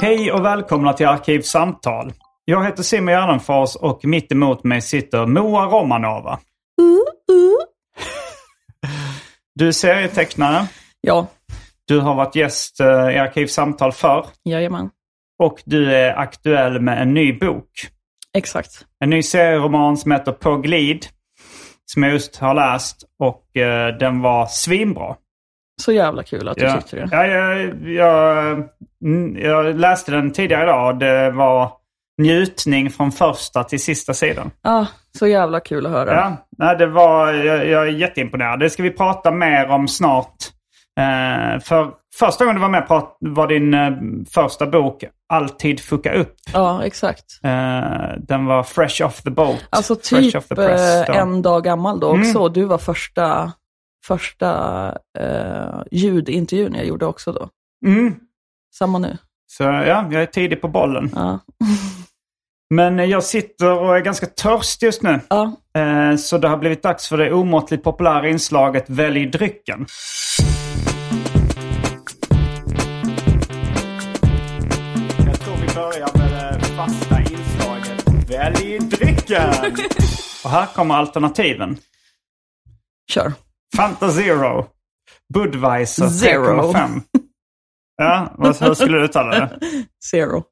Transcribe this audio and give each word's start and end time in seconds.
Hej 0.00 0.32
och 0.32 0.44
välkomna 0.44 0.92
till 0.92 1.06
Arkivsamtal. 1.06 2.12
Jag 2.44 2.64
heter 2.64 2.82
Simon 2.82 3.14
Gärdenfors 3.14 3.76
och 3.76 4.04
mitt 4.04 4.32
emot 4.32 4.64
mig 4.64 4.80
sitter 4.82 5.26
Moa 5.26 5.66
Romanova. 5.66 6.38
Du 9.54 9.68
är 9.68 9.72
serietecknare. 9.72 10.68
Ja, 11.00 11.26
Du 11.86 12.00
har 12.00 12.14
varit 12.14 12.34
gäst 12.36 12.80
eh, 12.80 12.86
i 12.86 13.18
Arkivsamtal 13.18 13.92
förr. 13.92 14.26
jajamän. 14.44 14.90
Och 15.38 15.62
du 15.64 15.94
är 15.94 16.16
aktuell 16.18 16.80
med 16.80 17.02
en 17.02 17.14
ny 17.14 17.32
bok. 17.38 17.70
Exakt. 18.36 18.86
En 19.04 19.10
ny 19.10 19.22
serieroman 19.22 19.96
som 19.96 20.12
heter 20.12 20.32
På 20.32 20.56
glid. 20.56 21.06
Som 21.92 22.02
jag 22.02 22.12
just 22.12 22.36
har 22.36 22.54
läst 22.54 23.04
och 23.18 23.56
eh, 23.56 23.98
den 23.98 24.20
var 24.22 24.46
svinbra. 24.46 25.16
Så 25.80 25.92
jävla 25.92 26.22
kul 26.22 26.48
att 26.48 26.56
du 26.56 26.64
Ja, 26.64 26.72
tyckte 26.80 26.96
det. 26.96 27.08
ja, 27.12 27.26
jag, 27.26 27.88
jag, 27.88 28.46
mm, 29.04 29.36
jag 29.38 29.76
läste 29.80 30.12
den 30.12 30.32
tidigare 30.32 30.62
idag. 30.62 30.98
Det 30.98 31.30
var 31.30 31.72
njutning 32.22 32.90
från 32.90 33.12
första 33.12 33.64
till 33.64 33.82
sista 33.82 34.14
sidan. 34.14 34.50
Ja, 34.62 34.86
så 35.18 35.26
jävla 35.26 35.60
kul 35.60 35.86
att 35.86 35.92
höra. 35.92 36.14
Ja, 36.14 36.36
nej, 36.58 36.76
det 36.76 36.86
var, 36.86 37.32
jag, 37.32 37.66
jag 37.68 37.82
är 37.82 37.92
jätteimponerad. 37.92 38.60
Det 38.60 38.70
ska 38.70 38.82
vi 38.82 38.90
prata 38.90 39.30
mer 39.30 39.68
om 39.68 39.88
snart. 39.88 40.34
Eh, 41.00 41.60
för 41.60 41.90
första 42.18 42.44
gången 42.44 42.56
du 42.56 42.62
var 42.62 42.68
med 42.68 42.86
prat, 42.86 43.16
var 43.20 43.46
din 43.46 43.74
eh, 43.74 43.90
första 44.34 44.66
bok 44.66 45.04
Alltid 45.32 45.80
fucka 45.80 46.12
upp. 46.12 46.34
Ja, 46.52 46.84
exakt. 46.84 47.24
Eh, 47.44 48.16
den 48.18 48.46
var 48.46 48.62
fresh 48.62 49.06
off 49.06 49.22
the 49.22 49.30
boat. 49.30 49.64
Alltså 49.70 49.94
fresh 49.94 50.22
typ 50.32 50.48
the 50.48 50.54
press, 50.54 51.08
eh, 51.08 51.16
en 51.16 51.42
dag 51.42 51.64
gammal 51.64 52.00
då 52.00 52.06
också. 52.08 52.38
Mm. 52.38 52.52
Du 52.52 52.64
var 52.64 52.78
första, 52.78 53.52
första 54.06 54.88
eh, 55.18 55.82
ljudintervjun 55.90 56.74
jag 56.74 56.84
gjorde 56.86 57.06
också 57.06 57.32
då. 57.32 57.48
Mm. 57.86 58.14
Samma 58.74 58.98
nu. 58.98 59.18
Så 59.46 59.62
ja, 59.62 59.82
jag 59.82 60.14
är 60.14 60.26
tidig 60.26 60.60
på 60.60 60.68
bollen. 60.68 61.10
Ja. 61.14 61.38
Men 62.74 62.98
eh, 63.00 63.04
jag 63.04 63.24
sitter 63.24 63.70
och 63.78 63.96
är 63.96 64.00
ganska 64.00 64.26
törstig 64.26 64.86
just 64.86 65.02
nu. 65.02 65.20
ja. 65.28 65.56
Eh, 65.80 66.16
Så 66.16 66.38
det 66.38 66.48
har 66.48 66.56
blivit 66.56 66.82
dags 66.82 67.08
för 67.08 67.18
det 67.18 67.32
omåttligt 67.32 67.84
populära 67.84 68.28
inslaget 68.28 68.84
Välj 68.90 69.26
drycken. 69.26 69.86
Jag 75.26 75.40
tror 75.40 75.56
vi 75.56 75.74
börjar 75.74 76.18
med 76.18 76.60
det 76.60 76.66
fasta 76.66 77.20
inslaget 77.20 78.30
Välj 78.30 78.78
drycken. 78.78 79.48
Och 80.44 80.50
här 80.50 80.66
kommer 80.66 80.94
alternativen. 80.94 81.76
Kör. 83.12 83.32
Fanta 83.76 84.10
Zero. 84.10 84.66
Budweiser 85.34 86.08
Zero. 86.08 86.72
3,5. 86.72 87.02
Ja, 87.96 88.34
vad, 88.38 88.56
hur 88.60 88.74
skulle 88.74 88.98
du 88.98 89.04
uttala 89.04 89.30
det? 89.40 89.58
Zero. 90.10 90.44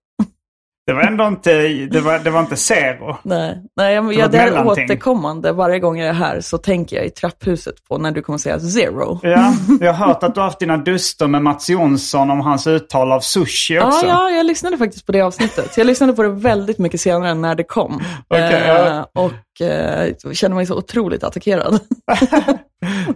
Det 0.89 0.95
var 0.95 1.03
ändå 1.03 1.27
inte, 1.27 1.69
det 1.69 2.01
var, 2.01 2.19
det 2.19 2.31
var 2.31 2.41
inte 2.41 2.57
zero. 2.57 3.17
Nej, 3.23 3.63
Nej 3.77 3.95
jag, 3.95 4.15
jag, 4.15 4.31
det 4.31 4.39
är 4.39 4.67
återkommande. 4.67 5.53
Varje 5.53 5.79
gång 5.79 5.99
jag 5.99 6.09
är 6.09 6.13
här 6.13 6.41
så 6.41 6.59
tänker 6.59 6.97
jag 6.97 7.07
i 7.07 7.11
trapphuset 7.11 7.75
på 7.89 7.99
när 7.99 8.11
du 8.11 8.23
kommer 8.23 8.39
säga 8.39 8.61
zero. 8.61 9.21
Ja, 9.23 9.53
jag 9.81 9.93
har 9.93 10.07
hört 10.07 10.23
att 10.23 10.35
du 10.35 10.41
har 10.41 10.45
haft 10.45 10.59
dina 10.59 10.77
duster 10.77 11.27
med 11.27 11.43
Mats 11.43 11.71
Jonsson 11.71 12.31
om 12.31 12.41
hans 12.41 12.67
uttal 12.67 13.13
av 13.13 13.21
sushi 13.21 13.79
också. 13.79 14.07
Ja, 14.07 14.31
ja, 14.31 14.31
jag 14.31 14.47
lyssnade 14.47 14.79
faktiskt 14.79 15.07
på 15.07 15.13
det 15.13 15.21
avsnittet. 15.21 15.77
Jag 15.77 15.87
lyssnade 15.87 16.13
på 16.13 16.23
det 16.23 16.29
väldigt 16.29 16.79
mycket 16.79 17.01
senare 17.01 17.31
än 17.31 17.41
när 17.41 17.55
det 17.55 17.65
kom. 17.65 18.03
Okej, 18.29 18.63
ja. 18.67 18.87
Eh, 18.87 19.05
och 19.15 19.67
eh, 19.67 20.15
kände 20.33 20.55
mig 20.55 20.67
så 20.67 20.77
otroligt 20.77 21.25
attackerad. 21.25 21.81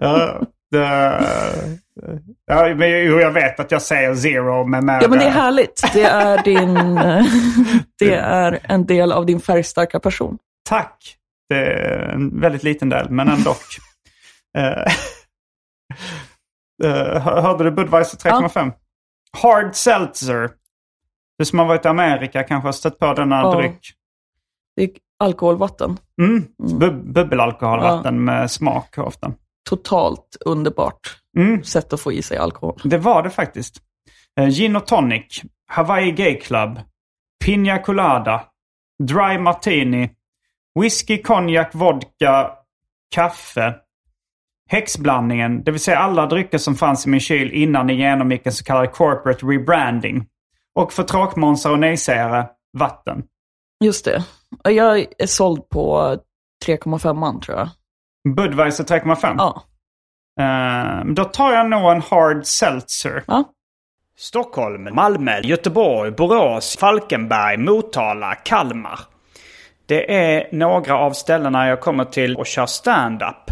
Ja, 0.01 0.41
ja, 2.47 2.75
men 2.77 2.91
jag 3.07 3.31
vet 3.31 3.61
att 3.61 3.71
jag 3.71 3.83
säger 3.83 4.15
zero 4.15 4.65
med 4.65 4.85
mer... 4.85 4.99
Ja, 5.03 5.09
men 5.09 5.19
det 5.19 5.25
är 5.25 5.31
härligt. 5.31 5.83
Det 5.93 6.03
är, 6.03 6.43
din, 6.43 6.75
det 7.99 8.15
är 8.15 8.59
en 8.63 8.87
del 8.87 9.13
av 9.13 9.27
din 9.27 9.41
färgstarka 9.41 10.01
person. 10.01 10.39
Tack. 10.69 11.17
Det 11.49 11.57
är 11.57 11.99
en 11.99 12.41
väldigt 12.41 12.63
liten 12.63 12.89
del, 12.89 13.11
men 13.11 13.29
ändå. 13.29 13.55
Eh, 14.59 14.83
eh, 16.85 17.23
hörde 17.23 17.65
du 17.65 17.71
Budweiser 17.71 18.19
3,5? 18.31 18.73
Hard 19.43 19.75
Seltzer. 19.75 20.51
Du 21.39 21.45
som 21.45 21.59
har 21.59 21.67
varit 21.67 21.85
i 21.85 21.89
Amerika 21.89 22.43
kanske 22.43 22.69
har 22.69 22.73
stött 22.73 22.99
på 22.99 23.15
denna 23.15 23.41
Ja. 23.41 23.55
dryck. 23.55 23.93
Det 24.77 24.83
är 24.83 24.91
alkoholvatten. 25.19 25.99
Mm. 26.23 26.45
Bu- 26.63 27.13
bubbelalkoholvatten 27.13 28.25
med 28.25 28.51
smak 28.51 28.99
ofta. 28.99 29.33
Totalt 29.71 30.37
underbart 30.41 31.19
Mm. 31.37 31.65
sätt 31.65 31.93
att 31.93 32.01
få 32.01 32.13
i 32.13 32.23
sig 32.23 32.39
alkohol. 32.39 32.81
Det 32.85 32.99
var 32.99 33.23
det 33.23 33.31
faktiskt. 33.31 33.77
Eh, 34.41 34.49
gin 34.49 34.77
och 34.77 34.87
tonic, 34.87 35.43
Hawaii 35.67 36.13
Gay 36.13 36.41
Club, 36.41 36.81
Pina 37.45 37.79
Colada, 37.79 38.45
Dry 39.03 39.39
Martini, 39.39 40.11
Whisky, 40.81 41.23
konjak, 41.23 41.71
vodka, 41.75 42.51
kaffe, 43.15 43.75
häxblandningen, 44.69 45.65
det 45.65 45.71
vill 45.71 45.81
säga 45.81 45.99
alla 45.99 46.27
drycker 46.27 46.59
som 46.59 46.75
fanns 46.75 47.07
i 47.07 47.09
min 47.11 47.21
kyl 47.21 47.51
innan 47.53 47.87
ni 47.87 47.95
genomgick 47.95 48.47
en 48.47 48.53
så 48.53 48.65
kallad 48.65 48.93
corporate 48.93 49.47
rebranding. 49.47 50.27
Och 50.75 50.93
för 50.93 51.03
tråkmånsar 51.03 51.71
och 51.71 51.79
nejsägare, 51.79 52.47
vatten. 52.79 53.23
Just 53.85 54.05
det. 54.05 54.25
Jag 54.65 55.07
är 55.19 55.27
såld 55.27 55.69
på 55.69 56.17
3,5 56.67 57.41
tror 57.41 57.59
jag. 57.59 57.69
Budweiser 58.29 58.85
3,5. 58.85 59.35
Ja. 59.39 59.63
Eh, 60.41 61.05
då 61.15 61.25
tar 61.25 61.53
jag 61.53 61.71
nog 61.71 61.93
en 61.93 62.03
hard 62.03 62.47
seltzer. 62.47 63.25
ja. 63.27 63.45
Stockholm, 64.19 64.89
Malmö, 64.95 65.41
Göteborg, 65.41 66.11
Borås, 66.11 66.77
Falkenberg, 66.77 67.57
Motala, 67.57 68.35
Kalmar. 68.35 69.01
Det 69.87 70.15
är 70.15 70.49
några 70.53 70.99
av 70.99 71.13
ställena 71.13 71.69
jag 71.69 71.81
kommer 71.81 72.05
till 72.05 72.37
och 72.37 72.47
kör 72.47 72.67
stand-up. 72.67 73.51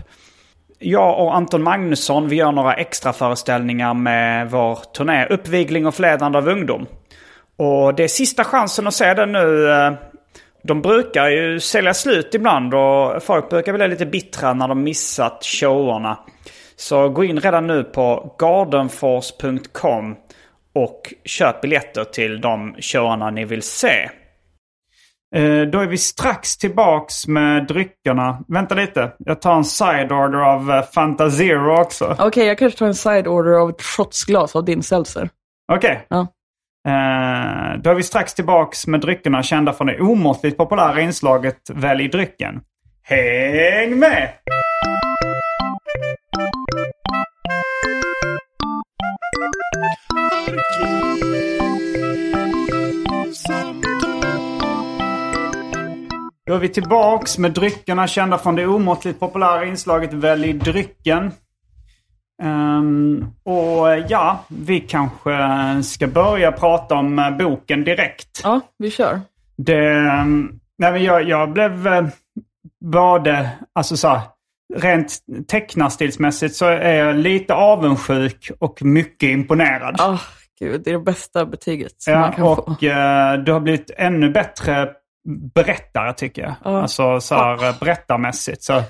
Jag 0.79 1.19
och 1.21 1.37
Anton 1.37 1.63
Magnusson 1.63 2.29
vi 2.29 2.37
gör 2.37 2.53
några 2.53 2.75
extra 2.75 3.13
föreställningar 3.13 3.95
med 3.95 4.51
vår 4.51 4.79
turné 4.97 5.27
Uppvigling 5.27 5.87
och 5.87 5.95
förledande 5.95 6.39
av 6.39 6.49
ungdom. 6.49 6.87
Och 7.57 7.95
det 7.95 8.05
är 8.05 8.09
sista 8.09 8.45
chansen 8.45 8.87
att 8.87 8.95
se 8.95 9.15
den 9.15 9.33
nu. 9.33 9.67
De 10.63 10.83
brukar 10.83 11.29
ju 11.29 11.61
sälja 11.61 11.95
slut 11.95 12.35
ibland 12.35 12.75
och 12.75 13.23
folk 13.23 13.51
brukar 13.51 13.73
bli 13.73 13.89
lite 13.89 14.07
bittra 14.07 14.55
när 14.55 14.69
de 14.69 14.83
missat 14.83 15.45
showerna. 15.45 16.19
Så 16.77 17.09
gå 17.09 17.25
in 17.25 17.41
redan 17.41 17.67
nu 17.67 17.85
på 17.85 18.35
gardenfors.com 18.39 20.17
och 20.75 21.15
köp 21.25 21.61
biljetter 21.61 22.05
till 22.05 22.41
de 22.41 22.75
showarna 22.81 23.31
ni 23.31 23.45
vill 23.45 23.63
se. 23.63 24.11
Eh, 25.37 25.61
Då 25.63 25.79
är 25.81 25.87
vi 25.87 25.99
strax 25.99 26.57
tillbaks 26.57 27.27
med 27.27 27.67
dryckerna. 27.67 28.45
Vänta 28.49 28.75
lite, 28.75 29.13
jag 29.19 29.41
tar 29.41 29.55
en 29.55 29.65
side 29.65 30.13
order 30.13 30.39
av 30.39 30.71
eh, 30.71 30.83
Fanta 30.83 31.31
Zero 31.31 31.81
också. 31.81 32.17
Okej, 32.19 32.47
jag 32.47 32.59
kanske 32.59 32.79
tar 32.79 32.87
en 32.87 32.95
side 32.95 33.27
order 33.29 33.53
av 33.53 33.71
ett 33.71 33.83
shotsglas 33.83 34.57
av 34.57 34.65
din 34.65 34.83
seltzer. 34.83 35.29
Okej. 35.73 36.07
Ja. 36.11 36.27
Eh, 36.89 37.81
Då 37.83 37.91
är 37.91 37.95
vi 37.95 38.03
strax 38.03 38.35
tillbaks 38.35 38.87
med 38.87 39.01
dryckerna 39.01 39.43
kända 39.43 39.73
från 39.73 39.87
det 39.87 40.01
omåttligt 40.01 40.57
populära 40.57 41.01
inslaget 41.01 41.57
Välj 41.75 42.09
drycken. 42.09 42.61
Häng 43.03 43.99
med! 43.99 44.29
Då 56.47 56.55
är 56.55 56.59
vi 56.59 56.69
tillbaks 56.69 57.39
med 57.39 57.53
dryckerna 57.53 58.07
kända 58.07 58.39
från 58.39 58.57
det 58.57 58.67
omåttligt 58.67 59.21
populära 59.21 59.65
inslaget 59.65 60.13
Välj 60.13 60.53
drycken. 60.53 61.31
Ehm, 62.43 63.27
och 63.45 63.89
ja, 64.09 64.45
vi 64.49 64.81
kanske 64.81 65.33
ska 65.85 66.07
börja 66.07 66.53
prata 66.53 66.95
om 66.95 67.19
eh, 67.19 67.31
boken 67.31 67.85
direkt. 67.85 68.41
Ja, 68.45 68.61
vi 68.79 68.91
kör. 68.91 69.21
Det, 69.57 69.89
ehm, 69.89 70.53
nej 70.79 70.93
men 70.93 71.03
jag, 71.05 71.29
jag 71.29 71.53
blev 71.53 71.87
eh, 71.87 72.07
både, 72.85 73.51
alltså 73.75 73.97
så 73.97 74.09
här, 74.09 74.21
rent 74.77 75.19
tecknarstilsmässigt 75.49 76.55
så 76.55 76.67
är 76.67 76.95
jag 76.95 77.17
lite 77.17 77.55
avundsjuk 77.55 78.51
och 78.59 78.83
mycket 78.83 79.29
imponerad. 79.29 79.97
Ah, 80.01 80.19
gud, 80.61 80.81
det 80.85 80.91
är 80.91 80.95
det 80.95 81.05
bästa 81.05 81.47
betyget 81.47 81.93
som 82.03 82.13
man 82.13 82.23
Ja, 82.23 82.33
kan 82.33 82.45
och 82.45 82.57
få. 82.81 82.87
eh, 82.87 83.33
du 83.45 83.53
har 83.53 83.61
blivit 83.61 83.91
ännu 83.97 84.31
bättre 84.31 84.89
berättare 85.55 86.13
tycker 86.13 86.43
jag. 86.43 86.55
Ja. 86.65 86.83
Alltså 86.83 87.21
så 87.21 87.35
här, 87.35 87.69
eh, 87.69 87.75
berättarmässigt. 87.81 88.63
Så, 88.63 88.83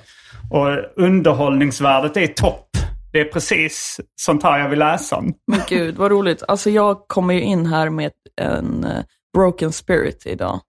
och 0.50 0.68
underhållningsvärdet 0.96 2.16
är 2.16 2.26
topp. 2.26 2.66
Det 3.12 3.20
är 3.20 3.24
precis 3.24 4.00
sånt 4.20 4.42
här 4.42 4.58
jag 4.58 4.68
vill 4.68 4.78
läsa 4.78 5.16
om. 5.16 5.34
Men 5.46 5.60
gud, 5.68 5.96
vad 5.96 6.10
roligt. 6.10 6.42
Alltså 6.48 6.70
jag 6.70 7.08
kommer 7.08 7.34
ju 7.34 7.40
in 7.40 7.66
här 7.66 7.90
med 7.90 8.12
en 8.40 8.84
eh, 8.84 9.02
broken 9.36 9.72
spirit 9.72 10.26
idag. 10.26 10.60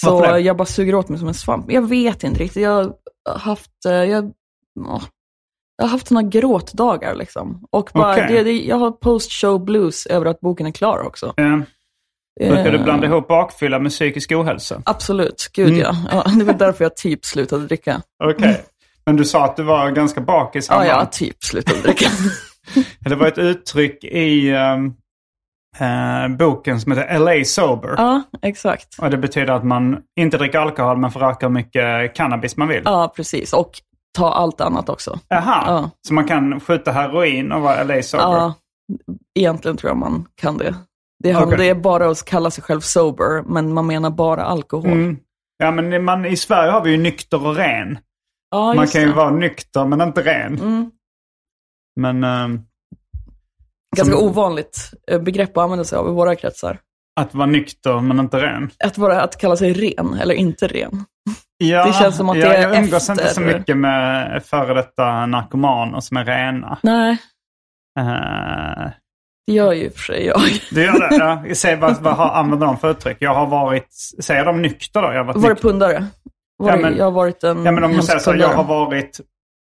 Så 0.00 0.38
jag 0.40 0.56
bara 0.56 0.66
suger 0.66 0.94
åt 0.94 1.08
mig 1.08 1.18
som 1.18 1.28
en 1.28 1.34
svamp. 1.34 1.72
Jag 1.72 1.88
vet 1.88 2.24
inte 2.24 2.40
riktigt. 2.40 2.62
Jag 2.62 2.92
har 3.28 3.38
haft, 3.38 3.84
eh, 3.86 3.92
jag, 3.92 4.32
åh, 4.80 5.02
jag 5.76 5.84
har 5.84 5.90
haft 5.90 6.08
sådana 6.08 6.28
gråtdagar 6.28 7.14
liksom. 7.14 7.66
Och 7.70 7.90
bara, 7.94 8.12
Okej. 8.12 8.26
det, 8.28 8.42
det, 8.42 8.52
jag 8.52 8.76
har 8.76 8.90
post-show 8.90 9.64
blues 9.64 10.06
över 10.06 10.26
att 10.26 10.40
boken 10.40 10.66
är 10.66 10.70
klar 10.70 11.06
också. 11.06 11.34
Eh, 11.36 12.48
Brukar 12.48 12.70
du 12.72 12.78
Eh, 12.78 12.84
blanda 12.84 13.06
ihop 13.06 13.28
bakfylla 13.28 13.78
med 13.78 13.92
psykisk 13.92 14.32
ohälsa? 14.32 14.82
Absolut, 14.84 15.50
gud 15.52 15.68
Mm. 15.68 15.80
ja. 15.80 15.94
ja. 16.10 16.30
Det 16.38 16.44
var 16.44 16.54
därför 16.54 16.84
jag 16.84 16.96
typ 16.96 17.24
slutade 17.24 17.66
dricka. 17.66 18.02
Okej. 18.24 18.64
Men 19.08 19.16
du 19.16 19.24
sa 19.24 19.44
att 19.44 19.56
du 19.56 19.62
var 19.62 19.90
ganska 19.90 20.20
bakis 20.20 20.68
Ja, 20.68 20.74
häromdagen. 20.74 20.98
ja, 21.00 21.06
typ 21.06 21.44
slutade 21.44 21.80
dricka. 21.80 22.08
Det 23.00 23.14
var 23.14 23.26
ett 23.26 23.38
uttryck 23.38 24.04
i 24.04 24.50
ehm, 24.50 24.94
eh, 25.78 26.36
boken 26.36 26.80
som 26.80 26.92
heter 26.92 27.18
LA 27.18 27.44
Sober. 27.44 27.94
ja, 27.96 28.22
exakt. 28.42 28.98
Och 28.98 29.10
det 29.10 29.16
betyder 29.16 29.52
att 29.52 29.64
man 29.64 29.98
inte 30.20 30.38
dricker 30.38 30.58
alkohol 30.58 30.96
men 30.96 31.10
får 31.10 31.20
röka 31.20 31.46
hur 31.46 31.52
mycket 31.54 32.14
cannabis 32.14 32.56
man 32.56 32.68
vill. 32.68 32.82
Ja, 32.84 33.12
precis. 33.16 33.52
Och 33.52 33.70
ta 34.18 34.32
allt 34.32 34.60
annat 34.60 34.88
också. 34.88 35.18
Jaha, 35.28 35.64
Ja. 35.66 35.90
så 36.08 36.14
man 36.14 36.24
kan 36.24 36.60
skjuta 36.60 36.92
heroin 36.92 37.52
och 37.52 37.60
vara 37.62 37.82
LA 37.82 38.02
Sober? 38.02 38.24
Ja, 38.24 38.54
egentligen 39.38 39.76
tror 39.76 39.90
jag 39.90 39.96
man 39.96 40.24
kan 40.34 40.58
det. 40.58 40.74
Det, 41.24 41.56
det 41.56 41.68
är 41.68 41.74
bara 41.74 42.10
att 42.10 42.24
kalla 42.24 42.50
sig 42.50 42.64
själv 42.64 42.80
sober, 42.80 43.42
men 43.46 43.74
man 43.74 43.86
menar 43.86 44.10
bara 44.10 44.44
alkohol. 44.44 44.86
Mm. 44.92 45.16
Ja, 45.58 45.70
men 45.70 46.04
man, 46.04 46.26
i 46.26 46.36
Sverige 46.36 46.70
har 46.70 46.84
vi 46.84 46.90
ju 46.90 46.96
nykter 46.96 47.46
och 47.46 47.56
ren. 47.56 47.98
Ja, 48.50 48.74
man 48.74 48.86
kan 48.86 49.00
ju 49.00 49.06
det. 49.06 49.12
vara 49.14 49.30
nykter 49.30 49.84
men 49.84 50.00
inte 50.00 50.22
ren. 50.22 50.54
Mm. 50.58 50.90
Men 52.00 52.24
ehm, 52.24 52.60
Ganska 53.96 54.16
som- 54.16 54.24
ovanligt 54.28 54.90
eh, 55.10 55.20
begrepp 55.22 55.56
att 55.56 55.62
använda 55.64 55.84
sig 55.84 55.98
av 55.98 56.08
i 56.08 56.12
våra 56.12 56.36
kretsar. 56.36 56.78
att 57.20 57.34
vara 57.34 57.46
nykter 57.46 58.00
men 58.00 58.18
inte 58.20 58.36
ren. 58.42 58.70
Att, 58.84 58.98
vara, 58.98 59.22
att 59.22 59.38
kalla 59.40 59.56
sig 59.56 59.72
ren 59.72 60.14
eller 60.14 60.34
inte 60.34 60.66
ren. 60.66 61.04
Ja, 61.58 61.86
Det 61.86 61.92
känns 61.92 62.16
som 62.16 62.28
att 62.28 62.34
det 62.36 62.42
är 62.56 62.62
jag 62.62 62.78
umgås 62.84 63.10
inte 63.10 63.22
så 63.24 63.28
efter- 63.40 63.58
mycket 63.58 63.76
med 63.76 64.42
före 64.44 64.74
detta 64.74 65.26
narkomaner 65.26 66.00
som 66.00 66.16
är 66.16 66.24
rena. 66.24 66.78
Nej, 66.82 67.16
Eh, 68.00 68.90
det 69.46 69.52
gör 69.52 69.72
ju 69.72 69.90
för 69.90 69.98
sig 69.98 70.26
jag. 70.26 70.40
du 70.70 70.82
gör 70.84 71.08
det? 71.10 71.16
Ja. 71.16 71.42
Jag 71.46 71.56
säger 71.56 71.76
vad, 71.76 72.02
vad 72.02 72.20
använder 72.20 72.66
de 72.66 72.78
för 72.78 72.90
uttryck? 72.90 73.16
Jag 73.20 73.34
har 73.34 73.46
varit, 73.46 73.88
säger 74.22 74.44
de 74.44 74.62
nykter 74.62 75.02
då? 75.02 75.08
Jag 75.08 75.16
har 75.18 75.24
varit 75.24 75.36
Var 75.36 75.42
det 75.42 75.48
nykter. 75.48 75.68
pundare? 75.68 76.06
Var 76.58 76.70
Ja, 76.70 76.76
men- 76.76 76.96
jag 76.96 77.04
har 77.04 77.10
varit 77.12 77.44
en 77.44 77.64
Ja 77.64 77.72
men 77.72 77.84
om 77.84 77.90
hemsk 77.90 78.06
säger 78.06 78.18
så, 78.20 78.34
jag 78.36 78.48
har 78.48 78.64
varit, 78.64 79.20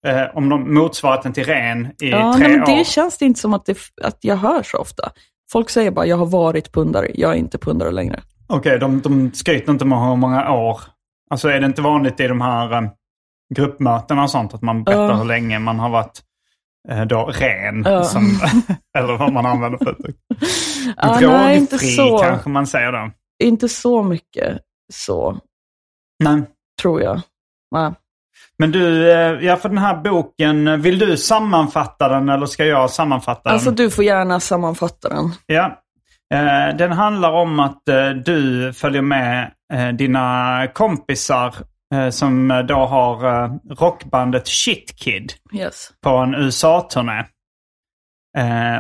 eh, 0.06 0.22
om 0.34 0.48
de 0.48 0.74
motsvarigheten 0.74 1.32
till 1.32 1.44
ren 1.44 1.86
i 1.86 2.10
Ja, 2.10 2.34
tre 2.38 2.48
nej, 2.48 2.58
men 2.58 2.62
år. 2.72 2.76
det 2.78 2.84
känns 2.86 3.18
det 3.18 3.24
inte 3.24 3.40
som 3.40 3.54
att, 3.54 3.66
det, 3.66 3.78
att 4.02 4.18
jag 4.20 4.36
hör 4.36 4.62
så 4.62 4.78
ofta. 4.78 5.12
Folk 5.52 5.70
säger 5.70 5.90
bara, 5.90 6.06
jag 6.06 6.16
har 6.16 6.26
varit 6.26 6.72
pundare, 6.72 7.10
jag 7.14 7.30
är 7.32 7.36
inte 7.36 7.58
pundare 7.58 7.90
längre. 7.90 8.20
Okej, 8.46 8.78
de, 8.78 9.00
de 9.00 9.32
skryter 9.32 9.72
inte 9.72 9.84
med 9.84 9.98
hur 10.08 10.16
många 10.16 10.52
år. 10.52 10.80
Alltså 11.30 11.48
är 11.48 11.60
det 11.60 11.66
inte 11.66 11.82
vanligt 11.82 12.20
i 12.20 12.28
de 12.28 12.40
här 12.40 12.72
eh, 12.72 12.88
gruppmötena 13.54 14.22
och 14.22 14.30
sånt 14.30 14.54
att 14.54 14.62
man 14.62 14.84
berättar 14.84 15.02
Ja. 15.08 15.14
hur 15.16 15.24
länge 15.24 15.58
man 15.58 15.78
har 15.78 15.90
varit 15.90 16.22
eh, 16.88 17.02
då 17.04 17.24
ren? 17.26 17.82
Ja. 17.86 18.04
Som, 18.04 18.22
eller 18.98 19.16
vad 19.16 19.32
man 19.32 19.46
använder 19.46 19.78
för 19.78 19.90
uttryck. 19.90 20.16
Ja, 20.96 21.18
Drogfri 21.20 21.96
kanske 22.20 22.48
man 22.48 22.66
säger 22.66 22.92
då. 22.92 23.10
inte 23.44 23.68
så 23.68 24.02
mycket 24.02 24.58
så, 24.92 25.38
Nej. 26.24 26.42
Tror 26.82 27.02
jag. 27.02 27.20
Nej. 27.70 27.92
Men 28.58 28.72
du, 28.72 29.12
eh, 29.12 29.18
ja 29.46 29.56
för 29.56 29.68
den 29.68 29.78
här 29.78 29.96
boken, 29.96 30.82
vill 30.82 30.98
du 30.98 31.16
sammanfatta 31.16 32.08
den 32.08 32.28
eller 32.28 32.46
ska 32.46 32.64
jag 32.64 32.90
sammanfatta 32.90 33.50
Alltså 33.50 33.70
den? 33.70 33.76
du 33.76 33.90
får 33.90 34.04
gärna 34.04 34.40
sammanfatta 34.40 35.08
den. 35.08 35.32
Ja. 35.46 35.82
Eh, 36.34 36.76
Den 36.76 36.92
handlar 36.92 37.32
om 37.32 37.60
att 37.60 37.88
eh, 37.88 38.08
du 38.10 38.72
följer 38.72 39.02
med 39.02 39.50
dina 39.94 40.66
kompisar 40.74 41.54
som 42.10 42.64
då 42.68 42.74
har 42.74 43.48
rockbandet 43.74 44.48
Shit 44.48 44.96
Kid 44.98 45.32
Yes. 45.52 45.90
på 46.02 46.10
en 46.10 46.34
USA-turné. 46.34 47.24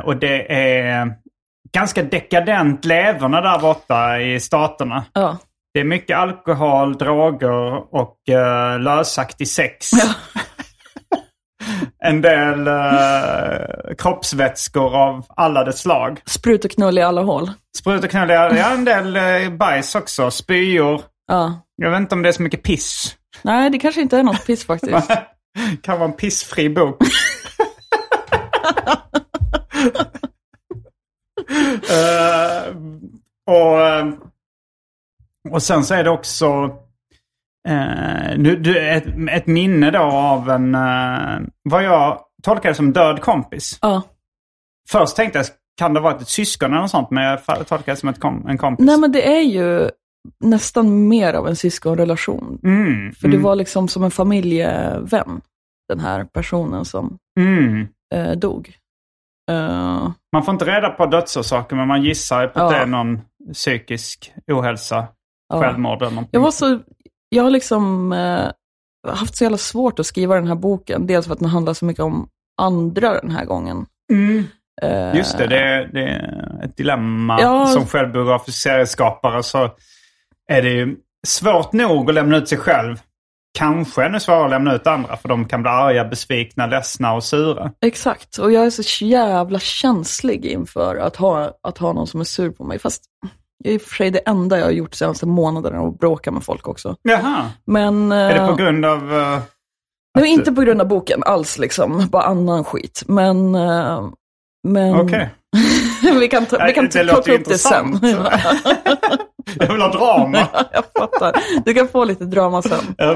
Och 0.04 0.16
det 0.16 0.52
är 0.54 1.12
ganska 1.72 2.02
dekadent 2.02 2.84
leverne 2.84 3.40
där 3.40 3.58
borta 3.58 4.20
i 4.20 4.40
staterna. 4.40 5.04
Ja. 5.12 5.38
Det 5.76 5.80
är 5.80 5.84
mycket 5.84 6.16
alkohol, 6.16 6.98
droger 6.98 7.94
och 7.94 8.16
uh, 8.30 8.80
lösaktig 8.80 9.48
sex. 9.48 9.90
Ja. 9.92 10.14
en 12.08 12.22
del 12.22 12.66
eh, 12.66 13.94
kroppsvätskor 13.98 14.96
av 14.96 15.24
alla 15.28 15.64
dess 15.64 15.80
slag. 15.80 16.20
Sprut 16.26 16.64
och 16.64 16.70
knull 16.70 16.98
i 16.98 17.02
alla 17.02 17.22
hål. 17.22 17.50
Sprut 17.78 18.04
och 18.04 18.10
knull, 18.10 18.28
ja, 18.28 18.56
ja, 18.56 18.70
en 18.70 18.84
del 18.84 19.16
uh, 19.16 19.56
bajs 19.56 19.94
också. 19.94 20.30
Spyor. 20.30 21.02
Ja. 21.26 21.60
Jag 21.76 21.90
vet 21.90 22.00
inte 22.00 22.14
om 22.14 22.22
det 22.22 22.28
är 22.28 22.32
så 22.32 22.42
mycket 22.42 22.62
piss. 22.62 23.16
Nej, 23.42 23.70
det 23.70 23.78
kanske 23.78 24.00
inte 24.00 24.18
är 24.18 24.22
något 24.22 24.46
piss 24.46 24.66
faktiskt. 24.66 25.10
kan 25.82 25.98
vara 25.98 26.10
en 26.10 26.16
pissfri 26.16 26.68
bok. 26.68 26.98
Eh, 31.90 32.76
och, 33.46 33.80
eh, 33.80 34.06
och 35.52 35.62
sen 35.62 35.84
så 35.84 35.94
är 35.94 36.04
det 36.04 36.10
också 36.10 36.46
eh, 37.68 38.38
nu, 38.38 38.56
du, 38.56 38.88
ett, 38.88 39.04
ett 39.30 39.46
minne 39.46 39.90
då 39.90 39.98
av 40.02 40.50
en, 40.50 40.74
uh, 40.74 41.40
vad 41.62 41.84
jag 41.84 42.20
tolkar 42.42 42.68
det 42.68 42.74
som 42.74 42.92
död 42.92 43.20
kompis. 43.20 43.78
Ja. 43.82 44.02
Först 44.88 45.16
tänkte 45.16 45.38
jag, 45.38 45.46
kan 45.78 45.94
det 45.94 46.00
vara 46.00 46.16
ett 46.16 46.28
syskon 46.28 46.70
eller 46.70 46.80
något 46.80 46.90
sånt? 46.90 47.10
Men 47.10 47.24
jag 47.24 47.44
tolkar 47.44 47.92
det 47.92 47.96
som 47.96 48.08
ett 48.08 48.20
kom, 48.20 48.46
en 48.48 48.58
kompis. 48.58 48.86
Nej, 48.86 48.98
men 48.98 49.12
det 49.12 49.36
är 49.36 49.40
ju 49.42 49.90
nästan 50.44 51.08
mer 51.08 51.34
av 51.34 51.48
en 51.48 51.56
syskonrelation. 51.56 52.58
mm, 52.62 53.12
För 53.12 53.28
det 53.28 53.36
mm, 53.36 53.42
var 53.42 53.54
liksom 53.56 53.88
som 53.88 54.04
en 54.04 54.10
familjevän, 54.10 55.40
den 55.88 56.00
här 56.00 56.24
personen 56.24 56.84
som 56.84 57.18
mm. 57.40 57.88
eh, 58.14 58.32
dog. 58.32 58.74
Eh, 59.50 60.10
Man 60.32 60.42
får 60.44 60.52
inte 60.54 60.64
reda 60.64 60.90
på 60.90 61.06
dödsorsaker 61.06 61.76
men 61.76 61.88
man 61.88 62.02
gissar 62.02 62.46
på 62.46 62.60
att 62.60 62.72
Ja. 62.72 62.78
det 62.78 62.82
är 62.82 62.86
någon 62.86 63.20
psykisk 63.52 64.32
ohälsa, 64.52 65.06
ja. 65.48 65.60
självmord 65.60 66.02
eller 66.02 66.10
någonting. 66.10 66.30
Jag 66.32 66.40
var 66.40 66.50
så, 66.50 66.78
jag 67.28 67.42
har 67.42 67.50
liksom 67.50 68.12
eh, 68.12 68.50
haft 69.14 69.36
så 69.36 69.44
jävla 69.44 69.58
svårt 69.58 69.98
att 69.98 70.06
skriva 70.06 70.34
den 70.34 70.46
här 70.46 70.54
boken. 70.54 71.06
Dels 71.06 71.26
för 71.26 71.32
att 71.32 71.38
den 71.38 71.48
handlar 71.48 71.74
så 71.74 71.84
mycket 71.84 72.04
om 72.04 72.28
andra 72.62 73.20
den 73.20 73.30
här 73.30 73.44
gången. 73.44 73.86
Mm. 74.12 74.44
Eh, 74.82 75.16
Just 75.16 75.38
det, 75.38 75.46
det 75.46 75.58
är, 75.58 75.90
det 75.92 76.02
är 76.02 76.64
ett 76.64 76.76
dilemma. 76.76 77.40
Ja. 77.40 77.66
Som 77.66 77.86
självbiografisk 77.86 78.62
serieskapare 78.62 79.42
så 79.42 79.70
är 80.48 80.62
det 80.62 80.70
ju 80.70 80.96
svårt 81.26 81.72
nog 81.72 82.08
att 82.08 82.14
lämna 82.14 82.36
ut 82.36 82.48
sig 82.48 82.58
själv. 82.58 82.96
kanske 83.58 84.04
ännu 84.04 84.20
svårare 84.20 84.44
att 84.44 84.50
lämna 84.50 84.74
ut 84.74 84.86
andra. 84.86 85.16
För 85.16 85.28
de 85.28 85.44
kan 85.44 85.62
bli 85.62 85.70
arga, 85.70 86.04
besvikna, 86.04 86.66
ledsna 86.66 87.14
och 87.14 87.24
sura. 87.24 87.72
Exakt, 87.80 88.38
och 88.38 88.52
jag 88.52 88.66
är 88.66 88.70
så 88.70 89.04
jävla 89.04 89.58
känslig 89.58 90.44
inför 90.44 90.96
att 90.96 91.16
ha, 91.16 91.50
att 91.62 91.78
ha 91.78 91.92
någon 91.92 92.06
som 92.06 92.20
är 92.20 92.24
sur 92.24 92.50
på 92.50 92.64
mig. 92.64 92.78
Fast 92.78 93.02
jag 93.64 93.70
är 93.70 93.74
i 93.74 93.78
och 93.78 93.82
för 93.82 93.94
sig 93.94 94.10
det 94.10 94.18
enda 94.18 94.58
jag 94.58 94.64
har 94.64 94.70
gjort 94.72 94.94
senaste 94.94 95.26
månaderna 95.26 95.80
och 95.80 95.98
bråka 95.98 96.30
med 96.30 96.44
folk 96.44 96.68
också. 96.68 96.96
Jaha. 97.02 97.50
Men... 97.64 98.12
Är 98.12 98.34
det 98.34 98.40
eh, 98.40 98.48
på 98.48 98.54
grund 98.54 98.84
av... 98.84 99.14
eh, 99.14 99.38
Nej, 100.18 100.30
inte 100.32 100.52
på 100.52 100.60
grund 100.60 100.80
av 100.80 100.88
boken 100.88 101.22
alls, 101.22 101.58
liksom. 101.58 102.06
bara 102.10 102.22
annan 102.22 102.64
skit. 102.64 103.02
Men... 103.06 103.54
eh, 103.54 104.08
men 104.68 104.94
Okej. 105.00 105.30
vi 106.20 106.28
kan, 106.28 106.46
ta, 106.46 106.64
vi 106.66 106.72
kan 106.72 106.84
det 106.88 107.04
plocka 107.04 107.32
upp 107.34 107.44
det 107.44 107.58
sen. 107.58 107.86
intressant. 107.86 108.02
Jag 109.58 109.72
vill 109.72 109.82
ha 109.82 109.88
drama. 109.92 110.48
jag 110.72 110.84
fattar. 110.98 111.34
Du 111.64 111.74
kan 111.74 111.88
få 111.88 112.04
lite 112.04 112.24
drama 112.24 112.62
sen. 112.62 112.94
Ja. 112.98 113.12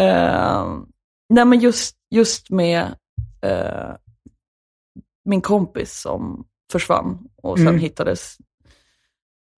Eh, 0.00 0.66
nej 1.34 1.44
men 1.44 1.58
just, 1.60 1.96
just 2.10 2.50
med 2.50 2.82
eh, 3.42 3.94
min 5.24 5.40
kompis 5.40 6.00
som 6.00 6.44
försvann 6.72 7.18
och 7.42 7.58
sen 7.58 7.68
Mm. 7.68 7.80
hittades 7.80 8.36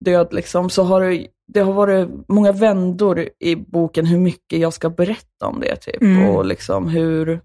död 0.05 0.27
liksom, 0.33 0.69
så 0.69 0.83
har 0.83 1.01
det, 1.01 1.27
det 1.53 1.59
har 1.59 1.73
varit 1.73 2.09
många 2.27 2.51
vändor 2.51 3.29
i 3.39 3.55
boken 3.55 4.05
hur 4.05 4.17
mycket 4.19 4.59
jag 4.59 4.73
ska 4.73 4.89
berätta 4.89 5.45
om 5.47 5.59
det 5.59 5.75
typ. 5.75 6.01
Mm. 6.01 6.29
Och 6.29 6.45
liksom 6.45 6.87
hur, 6.87 7.41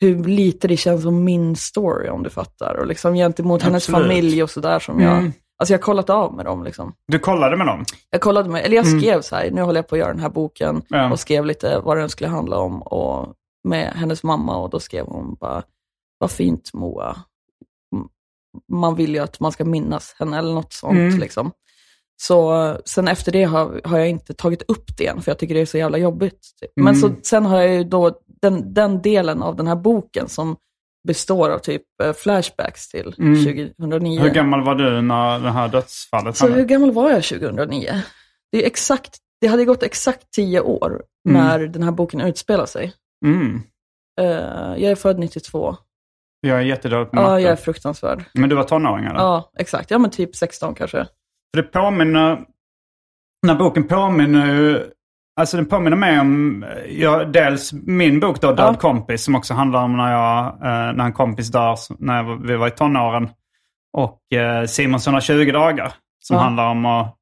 hur 0.00 0.24
lite 0.24 0.68
det 0.68 0.76
känns 0.76 1.02
som 1.02 1.24
min 1.24 1.56
story 1.56 2.08
om 2.08 2.22
du 2.22 2.30
fattar. 2.30 2.74
Och 2.74 2.86
liksom 2.86 3.14
gentemot 3.14 3.62
hennes 3.62 3.88
Absolut. 3.88 4.02
familj 4.08 4.42
och 4.42 4.50
sådär 4.50 4.78
som 4.78 5.00
jag, 5.00 5.18
Mm. 5.18 5.32
alltså 5.58 5.72
jag 5.74 5.78
har 5.78 5.82
kollat 5.82 6.10
av 6.10 6.34
med 6.34 6.44
dem 6.44 6.64
liksom. 6.64 6.92
Du 7.12 7.18
kollade 7.18 7.56
med 7.56 7.66
dem? 7.66 7.84
Jag 8.10 8.20
kollade 8.20 8.48
med, 8.48 8.64
eller 8.64 8.76
jag 8.76 8.86
skrev 8.86 9.20
så 9.20 9.36
här, 9.36 9.50
nu 9.50 9.62
håller 9.62 9.78
jag 9.78 9.88
på 9.88 9.94
att 9.94 9.98
göra 9.98 10.12
den 10.12 10.20
här 10.22 10.28
boken 10.30 10.70
Mm. 10.70 10.84
Ja. 10.88 11.12
och 11.12 11.20
skrev 11.20 11.44
lite 11.46 11.80
vad 11.84 11.96
den 11.96 12.08
skulle 12.08 12.30
handla 12.30 12.58
om 12.58 12.82
och 12.82 13.34
med 13.68 13.92
hennes 13.96 14.22
mamma 14.22 14.56
och 14.56 14.70
då 14.70 14.80
skrev 14.80 15.06
hon 15.06 15.36
bara, 15.40 15.62
vad 16.18 16.30
fint 16.30 16.70
Moa. 16.74 17.16
Man 18.72 18.94
vill 18.94 19.14
ju 19.14 19.18
att 19.20 19.40
man 19.40 19.52
ska 19.52 19.64
minnas 19.64 20.14
henne 20.18 20.38
eller 20.38 20.52
något 20.54 20.72
sånt 20.72 20.98
Mm. 20.98 21.18
liksom. 21.18 21.50
Så 22.22 22.76
sen 22.84 23.08
efter 23.08 23.32
det 23.32 23.44
har, 23.44 23.80
har 23.84 23.98
jag 23.98 24.08
inte 24.08 24.34
tagit 24.34 24.62
upp 24.62 24.84
det 24.98 25.06
än, 25.06 25.22
för 25.22 25.30
jag 25.30 25.38
tycker 25.38 25.54
det 25.54 25.60
är 25.60 25.66
så 25.66 25.78
jävla 25.78 25.98
jobbigt. 25.98 26.40
Typ. 26.60 26.70
Men 26.76 26.94
Mm. 26.94 27.00
så, 27.00 27.10
sen 27.22 27.46
har 27.46 27.60
jag 27.60 27.74
ju 27.74 27.84
då 27.84 28.18
den, 28.42 28.74
den 28.74 29.02
delen 29.02 29.42
av 29.42 29.56
den 29.56 29.66
här 29.66 29.76
boken 29.76 30.28
som 30.28 30.56
består 31.08 31.50
av 31.50 31.58
typ 31.58 31.82
eh, 32.02 32.12
flashbacks 32.12 32.88
till 32.88 33.14
Mm. 33.18 33.44
2009. 33.44 34.20
Hur 34.20 34.30
gammal 34.30 34.64
var 34.64 34.74
du 34.74 35.00
när 35.00 35.38
det 35.38 35.50
här 35.50 35.68
dödsfallet 35.68 36.36
Så 36.36 36.48
hur 36.48 36.64
gammal 36.64 36.92
var 36.92 37.10
jag 37.10 37.24
2009? 37.24 38.02
Det, 38.52 38.62
är 38.62 38.66
exakt, 38.66 39.16
det 39.40 39.46
hade 39.46 39.64
gått 39.64 39.82
exakt 39.82 40.30
tio 40.32 40.60
år 40.60 41.02
Mm. 41.28 41.42
när 41.42 41.58
den 41.66 41.82
här 41.82 41.90
boken 41.92 42.20
utspelar 42.20 42.66
sig. 42.66 42.92
Mm. 43.26 43.60
Eh, 44.20 44.26
jag 44.82 44.82
är 44.82 44.94
född 44.94 45.18
92. 45.18 45.76
Jag 46.44 46.58
är 46.58 46.62
jättedålig 46.62 47.10
på 47.10 47.16
Ja, 47.16 47.22
matte. 47.22 47.42
jag 47.42 47.52
är 47.52 47.56
fruktansvärd. 47.56 48.24
Men 48.34 48.48
du 48.48 48.56
var 48.56 48.64
tonåring 48.64 49.04
eller? 49.04 49.18
Ja, 49.18 49.50
exakt. 49.58 49.90
Ja, 49.90 49.98
men 49.98 50.10
typ 50.10 50.36
16 50.36 50.74
kanske. 50.74 51.06
För 51.54 51.62
det 51.62 51.68
påminner, 51.68 52.40
den 53.42 53.50
här 53.50 53.56
boken 53.56 53.88
påminner 53.88 54.46
ju, 54.54 54.90
alltså 55.40 55.56
den 55.56 55.66
påminner 55.66 55.96
mig 55.96 56.20
om, 56.20 56.64
ja, 56.88 57.24
dels 57.24 57.72
min 57.72 58.20
bok 58.20 58.40
då, 58.40 58.52
Död 58.52 58.74
Ja. 58.74 58.80
kompis, 58.80 59.24
som 59.24 59.34
också 59.34 59.54
handlar 59.54 59.82
om 59.84 59.96
när, 59.96 60.12
jag, 60.12 60.46
eh, 60.46 60.92
när 60.96 61.04
en 61.04 61.12
kompis 61.12 61.48
dör, 61.48 61.76
när 61.98 62.46
vi 62.46 62.56
var 62.56 62.66
i 62.68 62.70
tonåren. 62.70 63.28
Och 63.96 64.32
eh, 64.38 64.64
Simons 64.66 65.06
120 65.06 65.52
dagar, 65.52 65.92
som 66.24 66.36
Ja. 66.36 66.42
handlar 66.42 66.68
om 66.70 66.86
att 66.86 67.16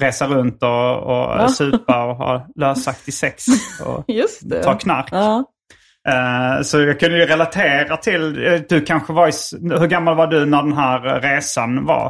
resa 0.00 0.26
runt 0.26 0.62
och, 0.62 0.96
och 0.96 1.40
Ja. 1.40 1.48
supa 1.48 2.04
och 2.04 2.16
ha 2.16 2.46
lösaktig 2.56 3.14
sex 3.14 3.44
och 3.86 4.04
ta 4.64 4.74
knark. 4.78 5.08
Eh, 6.08 6.62
Så 6.62 6.80
jag 6.80 7.00
kunde 7.00 7.18
ju 7.18 7.26
relatera 7.26 7.96
till, 7.96 8.46
eh, 8.46 8.60
du 8.68 8.80
kanske 8.80 9.12
var 9.12 9.28
i, 9.28 9.32
hur 9.78 9.86
gammal 9.86 10.16
var 10.16 10.26
du 10.26 10.46
när 10.46 10.62
den 10.62 10.72
här 10.72 11.06
eh, 11.06 11.20
resan 11.20 11.84
var? 11.84 12.06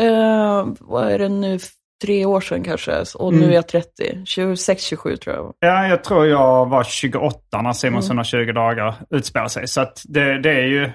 Eh, 0.00 0.66
vad 0.80 1.12
är 1.12 1.18
det 1.18 1.28
nu? 1.28 1.58
Tre 2.04 2.26
år 2.26 2.40
sedan 2.40 2.62
kanske. 2.64 2.92
Och 3.14 3.32
nu 3.32 3.38
Mm. 3.38 3.50
är 3.50 3.54
jag 3.54 3.68
30. 3.68 4.22
26, 4.26 4.82
27 4.84 5.16
tror 5.16 5.36
jag. 5.36 5.52
Ja, 5.60 5.86
jag 5.86 6.04
tror 6.04 6.26
jag 6.26 6.68
var 6.68 6.84
28 6.84 7.62
när 7.62 7.72
Simons 7.72 8.04
Mm. 8.10 8.18
120 8.18 8.52
dagar 8.52 8.94
utspelar 9.10 9.48
sig. 9.48 9.68
Så 9.68 9.80
att 9.80 10.02
det, 10.08 10.38
det 10.42 10.50
är 10.50 10.66
ju... 10.66 10.90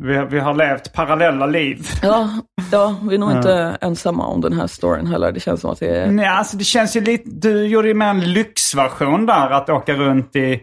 Vi, 0.00 0.24
vi 0.30 0.38
har 0.40 0.54
levt 0.54 0.92
parallella 0.92 1.46
liv. 1.46 1.86
Ja, 2.02 2.28
ja, 2.72 2.96
vi 3.08 3.14
är 3.14 3.18
nog 3.18 3.30
inte 3.32 3.78
ensamma 3.80 4.26
om 4.26 4.40
den 4.40 4.52
här 4.52 4.66
storyn 4.66 5.06
heller. 5.06 5.32
Det 5.32 5.40
känns 5.40 5.60
som 5.60 5.70
att 5.70 5.80
det 5.80 5.96
är... 5.96 6.06
Nej, 6.10 6.26
alltså 6.26 6.56
det 6.56 6.64
känns 6.64 6.96
ju 6.96 7.00
lite... 7.00 7.30
Du 7.32 7.66
gjorde 7.66 7.88
ju 7.88 7.94
med 7.94 8.10
en 8.10 8.32
lyxversion 8.32 9.26
där, 9.26 9.50
att 9.50 9.68
åka 9.70 9.94
runt 9.94 10.36
i 10.36 10.60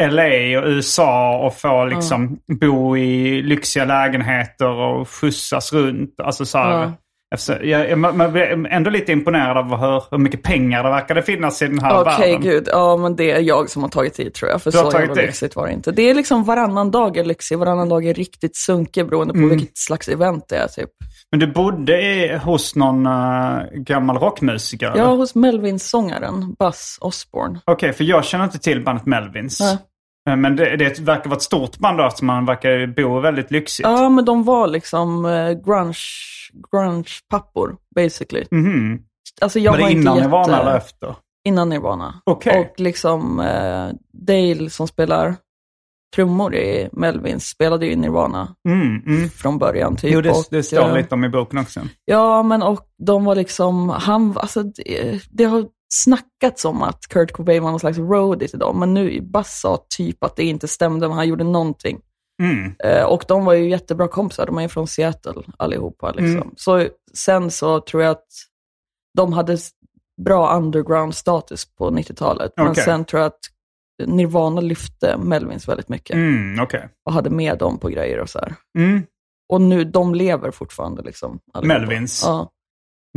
LA 0.00 0.58
och 0.58 0.66
USA 0.66 1.38
och 1.38 1.56
få 1.56 1.84
liksom 1.84 2.38
bo 2.60 2.96
i 2.96 3.42
lyxiga 3.42 3.84
lägenheter 3.84 4.68
och 4.68 5.08
skjutsas 5.08 5.72
runt. 5.72 6.20
Alltså 6.22 6.44
så 6.44 6.58
här, 6.58 6.70
Ja. 6.70 6.92
Efter, 7.32 7.62
jag, 7.62 7.90
jag, 7.90 7.98
man 7.98 8.32
blir 8.32 8.66
ändå 8.70 8.90
lite 8.90 9.12
imponerad 9.12 9.56
av 9.56 9.76
hur, 9.80 10.02
hur 10.10 10.18
mycket 10.18 10.42
pengar 10.42 10.82
det 10.82 10.90
verkade 10.90 11.22
finnas 11.22 11.62
i 11.62 11.66
den 11.66 11.78
här 11.78 12.00
Okej, 12.00 12.32
världen. 12.32 12.40
gud. 12.42 12.68
Ja, 12.70 12.96
men 12.96 13.16
det 13.16 13.30
är 13.30 13.40
jag 13.40 13.70
som 13.70 13.82
har 13.82 13.90
tagit 13.90 14.20
i 14.20 14.30
tror 14.30 14.50
jag. 14.50 14.62
För 14.62 14.70
Du 14.70 14.78
så 14.78 14.90
jävla 14.98 15.14
lyxigt 15.14 15.56
var 15.56 15.66
det 15.66 15.72
inte. 15.72 15.90
Det 15.92 16.10
är 16.10 16.14
liksom 16.14 16.44
varannan 16.44 16.90
dag 16.90 17.16
är 17.16 17.24
lyxig, 17.24 17.58
varannan 17.58 17.88
dag 17.88 18.06
är 18.06 18.14
riktigt 18.14 18.56
sunkig 18.56 19.06
beroende 19.08 19.32
på 19.34 19.38
Mm. 19.38 19.50
vilket 19.50 19.78
slags 19.78 20.08
event 20.08 20.44
det 20.48 20.56
är 20.56 20.66
typ. 20.68 20.90
Men 21.30 21.40
du 21.40 21.46
bodde 21.46 22.02
i, 22.02 22.36
hos 22.44 22.76
någon 22.76 23.06
eh, 23.06 23.58
gammal 23.74 24.16
rockmusiker? 24.18 24.86
eller? 24.90 24.98
Ja, 25.02 25.06
hos 25.14 25.34
Melvins-sångaren 25.34 26.54
Buzz 26.58 26.98
Osborne. 27.00 27.60
Okej, 27.64 27.92
för 27.92 28.04
jag 28.04 28.24
känner 28.24 28.44
inte 28.44 28.58
till 28.58 28.84
bandet 28.84 29.06
Melvins. 29.06 29.60
Nej. 29.60 29.78
Men 30.26 30.56
det, 30.56 30.76
det 30.76 30.98
verkar 30.98 31.30
vara 31.30 31.36
ett 31.36 31.42
stort 31.42 31.78
band 31.78 31.98
då, 31.98 32.06
eftersom 32.06 32.26
man 32.26 32.46
verkar 32.46 32.86
bo 32.86 33.20
väldigt 33.20 33.50
lyxigt. 33.50 33.88
Ja, 33.88 34.08
men 34.08 34.24
de 34.24 34.44
var 34.44 34.66
liksom 34.66 35.24
eh, 35.26 35.52
grunge, 35.52 35.98
grunge-pappor, 36.72 37.76
basically. 37.94 38.44
Mhm. 38.50 39.02
Alltså 39.40 39.58
jag 39.58 39.72
Var 39.72 39.78
det 39.78 39.84
var 39.84 39.90
innan 39.90 40.16
jätte... 40.16 40.26
Nirvana 40.28 40.60
eller 40.60 40.76
efter? 40.76 41.14
Innan 41.44 41.68
Nirvana. 41.68 42.14
Okej. 42.24 42.60
Och 42.60 42.80
liksom 42.80 43.40
eh, 43.40 43.88
Dale 44.12 44.70
som 44.70 44.88
spelar 44.88 45.34
trummor 46.14 46.54
i 46.54 46.88
Melvins 46.92 47.48
spelade 47.48 47.86
ju 47.86 47.92
i 47.92 47.96
Nirvana 47.96 48.54
Mm, 48.68 49.02
mm. 49.06 49.28
från 49.28 49.58
början. 49.58 49.96
Typ. 49.96 50.12
Jo, 50.12 50.20
det, 50.20 50.30
och, 50.30 50.44
det 50.50 50.62
står 50.62 50.88
eh, 50.88 50.94
lite 50.94 51.14
om 51.14 51.24
i 51.24 51.28
boken 51.28 51.58
också. 51.58 51.80
Ja, 52.04 52.42
men 52.42 52.62
och 52.62 52.86
de 52.98 53.24
var 53.24 53.34
liksom, 53.34 53.88
han, 53.88 54.38
alltså 54.38 54.62
det, 54.62 55.22
det 55.30 55.44
har 55.44 55.64
snackats 55.92 56.64
om 56.64 56.82
att 56.82 57.06
Kurt 57.08 57.32
Cobain 57.32 57.62
var 57.62 57.70
någon 57.70 57.80
slags 57.80 57.98
roadie 57.98 58.48
till 58.48 58.58
dem, 58.58 58.78
men 58.78 58.94
nu 58.94 59.20
Buzz 59.20 59.60
sa 59.60 59.84
typ 59.96 60.24
att 60.24 60.36
det 60.36 60.44
inte 60.44 60.68
stämde, 60.68 61.08
men 61.08 61.16
han 61.16 61.28
gjorde 61.28 61.44
någonting. 61.44 62.00
Mm. 62.42 62.74
Eh, 62.84 63.04
och 63.04 63.24
de 63.28 63.44
var 63.44 63.52
ju 63.52 63.70
jättebra 63.70 64.08
kompisar, 64.08 64.46
de 64.46 64.58
är 64.58 64.62
ju 64.62 64.68
från 64.68 64.86
Seattle 64.86 65.42
allihopa. 65.56 66.10
Liksom. 66.10 66.42
Mm. 66.42 66.50
Så 66.56 66.88
sen 67.14 67.50
så 67.50 67.80
tror 67.80 68.02
jag 68.02 68.10
att 68.10 68.26
de 69.16 69.32
hade 69.32 69.58
bra 70.24 70.56
underground-status 70.56 71.74
på 71.78 71.90
90-talet, 71.90 72.52
men 72.56 72.68
Okej. 72.68 72.84
sen 72.84 73.04
tror 73.04 73.22
jag 73.22 73.26
att 73.26 73.40
Nirvana 74.06 74.60
lyfte 74.60 75.16
Melvins 75.18 75.68
väldigt 75.68 75.88
mycket 75.88 76.16
Mm, 76.16 76.62
okej. 76.62 76.88
och 77.06 77.12
hade 77.12 77.30
med 77.30 77.58
dem 77.58 77.78
på 77.78 77.88
grejer 77.88 78.18
och 78.18 78.28
så 78.28 78.38
här. 78.38 78.54
Mm. 78.78 79.02
Och 79.48 79.60
nu, 79.60 79.84
de 79.84 80.14
lever 80.14 80.50
fortfarande 80.50 81.02
liksom. 81.02 81.38
allihopa. 81.52 81.78
Melvins? 81.78 82.22
Ja. 82.26 82.50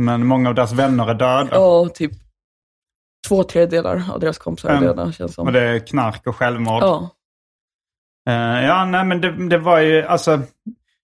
Men 0.02 0.26
många 0.26 0.48
av 0.48 0.54
deras 0.54 0.72
vänner 0.72 1.10
är 1.10 1.14
döda. 1.14 1.48
Ja, 1.52 1.88
typ 1.94 2.12
två 3.28 3.42
tredjedelar 3.42 4.02
av 4.12 4.20
deras 4.20 4.38
kompisar 4.38 4.68
är 4.68 4.80
döda, 4.80 5.12
känns 5.12 5.34
som. 5.34 5.46
Och 5.46 5.52
det 5.52 5.62
är 5.62 5.78
knark 5.78 6.26
och 6.26 6.36
självmord. 6.36 6.82
Ja. 6.82 7.10
Eh, 8.28 8.64
ja, 8.64 8.84
nej 8.84 9.04
men 9.04 9.20
det, 9.20 9.48
det 9.48 9.58
var 9.58 9.78
ju 9.78 10.02
alltså 10.02 10.40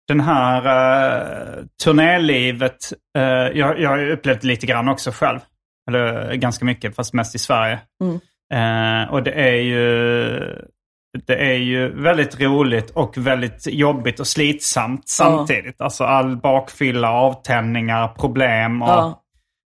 den 0.09 0.21
här 0.21 0.61
uh, 0.67 1.65
turnélivet. 1.85 2.93
eh, 3.19 3.23
jag, 3.59 3.81
jag 3.81 3.91
har 3.91 3.99
ju 3.99 4.13
upplevt 4.13 4.45
lite 4.45 4.67
grann 4.67 4.89
också 4.89 5.11
själv. 5.11 5.39
Eller 5.89 6.35
ganska 6.35 6.65
mycket, 6.65 6.97
fast 6.97 7.15
mest 7.15 7.35
i 7.35 7.39
Sverige. 7.39 7.81
Mm. 8.03 8.21
Eh, 8.53 9.13
och 9.13 9.23
det 9.23 9.33
är 9.33 9.57
ju 9.57 10.31
det 11.27 11.35
är 11.35 11.57
ju 11.57 12.03
väldigt 12.03 12.41
roligt 12.41 12.91
och 12.91 13.19
väldigt 13.19 13.67
jobbigt 13.67 14.21
och 14.21 14.27
slitsamt 14.27 15.09
samtidigt. 15.09 15.81
Alltså 15.81 16.05
all 16.05 16.37
bakfylla, 16.37 17.11
avtändningar, 17.11 18.09
problem 18.09 18.83
och 18.83 18.89
Ja. 18.89 19.20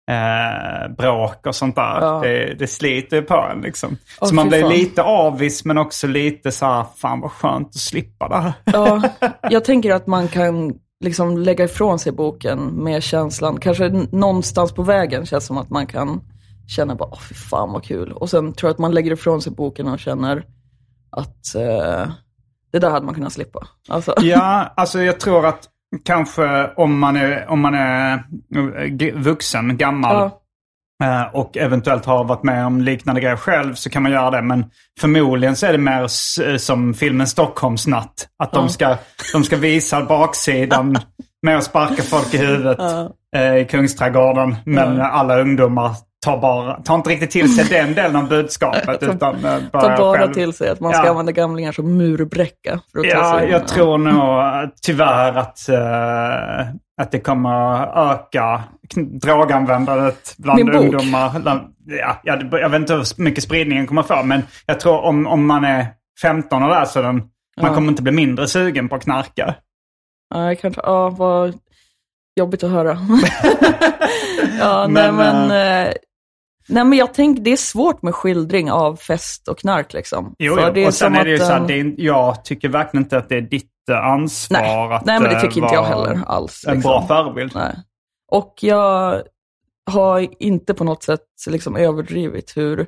Eh, 0.10 0.96
bråk 0.98 1.48
och 1.48 1.56
sånt 1.56 1.76
där. 1.76 2.02
Ja. 2.02 2.20
Det, 2.24 2.56
det 2.60 2.68
sliter 2.68 3.22
på 3.22 3.36
en 3.36 3.62
liksom. 3.62 3.98
Åh, 4.22 4.28
så 4.28 4.36
man 4.36 4.50
blir 4.50 4.62
fan. 4.62 4.72
lite 4.72 5.04
avis 5.04 5.66
men 5.66 5.78
också 5.78 6.08
lite 6.08 6.52
så 6.52 6.66
här, 6.66 6.86
fan 6.96 7.22
vad 7.22 7.32
skönt 7.32 7.68
att 7.68 7.76
slippa 7.76 8.28
det 8.30 8.36
här. 8.36 8.54
ja, 8.66 9.02
jag 9.50 9.64
tänker 9.64 9.94
att 9.94 10.08
man 10.08 10.28
kan 10.28 10.74
liksom 11.04 11.38
lägga 11.38 11.66
ifrån 11.66 12.00
sig 12.00 12.12
boken 12.12 12.60
med 12.60 13.04
känslan, 13.04 13.60
kanske 13.60 13.90
någonstans 14.12 14.72
på 14.72 14.84
vägen 14.84 15.26
känns 15.26 15.46
som 15.46 15.58
att 15.58 15.70
man 15.70 15.88
kan 15.88 16.22
känna 16.68 16.96
bara, 16.96 17.10
åh 17.12 17.20
fy 17.20 17.36
fan 17.36 17.74
vad 17.74 17.84
kul. 17.84 18.12
Och 18.12 18.30
sen 18.30 18.54
tror 18.54 18.68
jag 18.68 18.74
att 18.74 18.80
man 18.80 18.92
lägger 18.92 19.12
ifrån 19.12 19.42
sig 19.42 19.52
boken 19.52 19.88
och 19.88 20.00
känner 20.00 20.46
att 21.10 21.56
eh, 21.56 22.12
det 22.72 22.80
där 22.80 22.90
hade 22.90 23.06
man 23.06 23.16
kunnat 23.16 23.34
slippa. 23.34 23.68
Alltså, 23.90 24.14
Ja, 24.22 24.74
alltså 24.78 25.02
jag 25.02 25.20
tror 25.20 25.46
att 25.46 25.70
kanske 26.06 26.68
om 26.76 27.00
man 27.00 27.16
är, 27.16 27.50
om 27.50 27.60
man 27.62 27.74
är 27.76 28.14
eh, 28.14 29.14
vuxen, 29.16 29.78
gammal, 29.78 30.32
Ja. 31.00 31.06
eh, 31.06 31.36
och 31.36 31.58
eventuellt 31.58 32.06
har 32.06 32.24
varit 32.24 32.44
med 32.44 32.66
om 32.66 32.82
liknande 32.82 33.22
grejer 33.22 33.36
själv 33.36 33.74
så 33.76 33.90
kan 33.90 34.04
man 34.04 34.12
göra 34.12 34.32
det. 34.32 34.42
Men 34.42 34.66
förmodligen 35.00 35.56
så 35.56 35.66
är 35.66 35.72
det 35.72 35.78
mer 35.78 36.02
eh, 36.02 36.58
som 36.58 36.94
filmen 36.94 37.28
Stockholmsnatt. 37.28 38.28
Att 38.44 38.52
de, 38.52 38.70
ska, 38.70 38.98
de 39.34 39.44
ska 39.44 39.58
visa 39.58 40.06
baksidan 40.06 40.98
med 41.42 41.58
att 41.58 41.64
sparka 41.64 42.02
folk 42.04 42.34
i 42.34 42.38
huvudet 42.38 42.80
eh, 43.36 43.56
i 43.56 43.66
Kungsträdgården. 43.66 44.56
Men 44.66 45.02
alla 45.02 45.40
ungdomar 45.42 45.92
tar, 46.24 46.38
bara, 46.38 46.82
tar 46.82 46.96
inte 46.96 47.10
riktigt 47.10 47.32
till 47.32 47.56
sig 47.56 47.66
den 47.80 47.94
delen 47.96 48.16
av 48.16 48.28
budskapet. 48.30 49.04
utan 49.04 49.36
eh, 49.46 49.58
Ta 49.72 49.80
börjar 49.82 49.98
bara 49.98 50.18
själv- 50.18 50.34
till 50.34 50.54
sig 50.54 50.70
att 50.70 50.80
man 50.80 50.94
ska 50.94 51.04
Ja. 51.04 51.10
använda 51.10 51.32
gamlingar 51.32 51.72
som 51.72 51.98
murbräcka. 51.98 52.80
För 52.92 53.00
att 53.00 53.06
ta 53.06 53.10
Ja, 53.18 53.34
sig 53.38 53.46
in. 53.46 53.52
jag 53.52 53.68
tror 53.68 53.98
nog 53.98 54.70
tyvärr 54.82 55.34
att, 55.38 55.70
eh, 55.70 56.68
att 57.02 57.12
det 57.12 57.20
kommer 57.20 57.88
öka 58.12 58.64
droganvändandet 59.22 60.34
bland 60.38 60.58
Min 60.66 60.76
ungdomar. 60.76 61.32
Ja, 61.86 62.20
ja, 62.24 62.36
det- 62.36 62.60
jag 62.60 62.70
vet 62.70 62.80
inte 62.82 62.94
hur 62.94 63.22
mycket 63.24 63.44
spridningen 63.44 63.88
kommer 63.88 64.04
få, 64.04 64.24
men 64.24 64.42
jag 64.66 64.80
tror 64.80 65.02
om, 65.02 65.28
om 65.28 65.46
man 65.48 65.64
är 65.64 65.88
15 66.22 66.64
och 66.64 66.70
läser 66.70 67.04
den, 67.04 67.16
man 67.16 67.26
Ja. 67.56 67.74
kommer 67.74 67.88
inte 67.90 68.04
bli 68.04 68.12
mindre 68.12 68.48
sugen 68.48 68.90
på 68.90 68.96
att 68.96 69.04
knarka. 69.04 69.56
Nej, 70.36 70.56
kanske. 70.56 70.82
Ja, 70.84 71.10
vad 71.10 71.54
jobbigt 72.40 72.64
att 72.64 72.72
höra. 72.72 72.90
ja, 74.60 74.88
Men, 74.90 74.94
nej 74.94 75.12
men... 75.12 75.52
Eh, 75.88 75.94
nej 76.68 76.84
men 76.84 76.98
jag 76.98 77.14
tänker, 77.14 77.44
det 77.44 77.52
är 77.52 77.58
svårt 77.58 78.02
med 78.02 78.16
skildring 78.16 78.72
av 78.72 78.96
fest 78.96 79.48
och 79.48 79.58
knark 79.60 79.94
liksom. 79.94 80.36
Jo, 80.40 80.58
jo. 80.76 80.88
och 80.88 80.94
sen 80.94 81.16
är 81.16 81.24
det 81.24 81.30
ju 81.30 81.36
att, 81.36 81.42
så 81.42 81.54
här, 81.54 81.72
eh, 81.72 81.78
är, 81.78 81.94
jag 81.98 82.46
tycker 82.46 82.70
verkligen 82.70 83.04
inte 83.04 83.18
att 83.18 83.30
det 83.30 83.36
är 83.36 83.42
ditt 83.42 83.90
eh, 83.90 83.98
ansvar 83.98 84.62
Nej, 84.62 84.96
att 84.96 85.06
nej 85.06 85.20
men 85.20 85.30
det 85.30 85.36
eh, 85.36 85.42
tycker 85.42 85.62
inte 85.62 85.76
jag 85.76 85.84
heller 85.84 86.24
alls. 86.26 86.66
En 86.68 86.74
liksom. 86.74 86.90
bra 86.90 87.08
förebild. 87.08 87.52
Nej. 87.56 87.76
Och 88.32 88.56
jag 88.62 89.22
har 89.92 90.28
inte 90.44 90.74
på 90.74 90.84
något 90.84 91.04
sätt 91.04 91.22
liksom 91.48 91.76
överdrivit 91.76 92.58
hur 92.58 92.88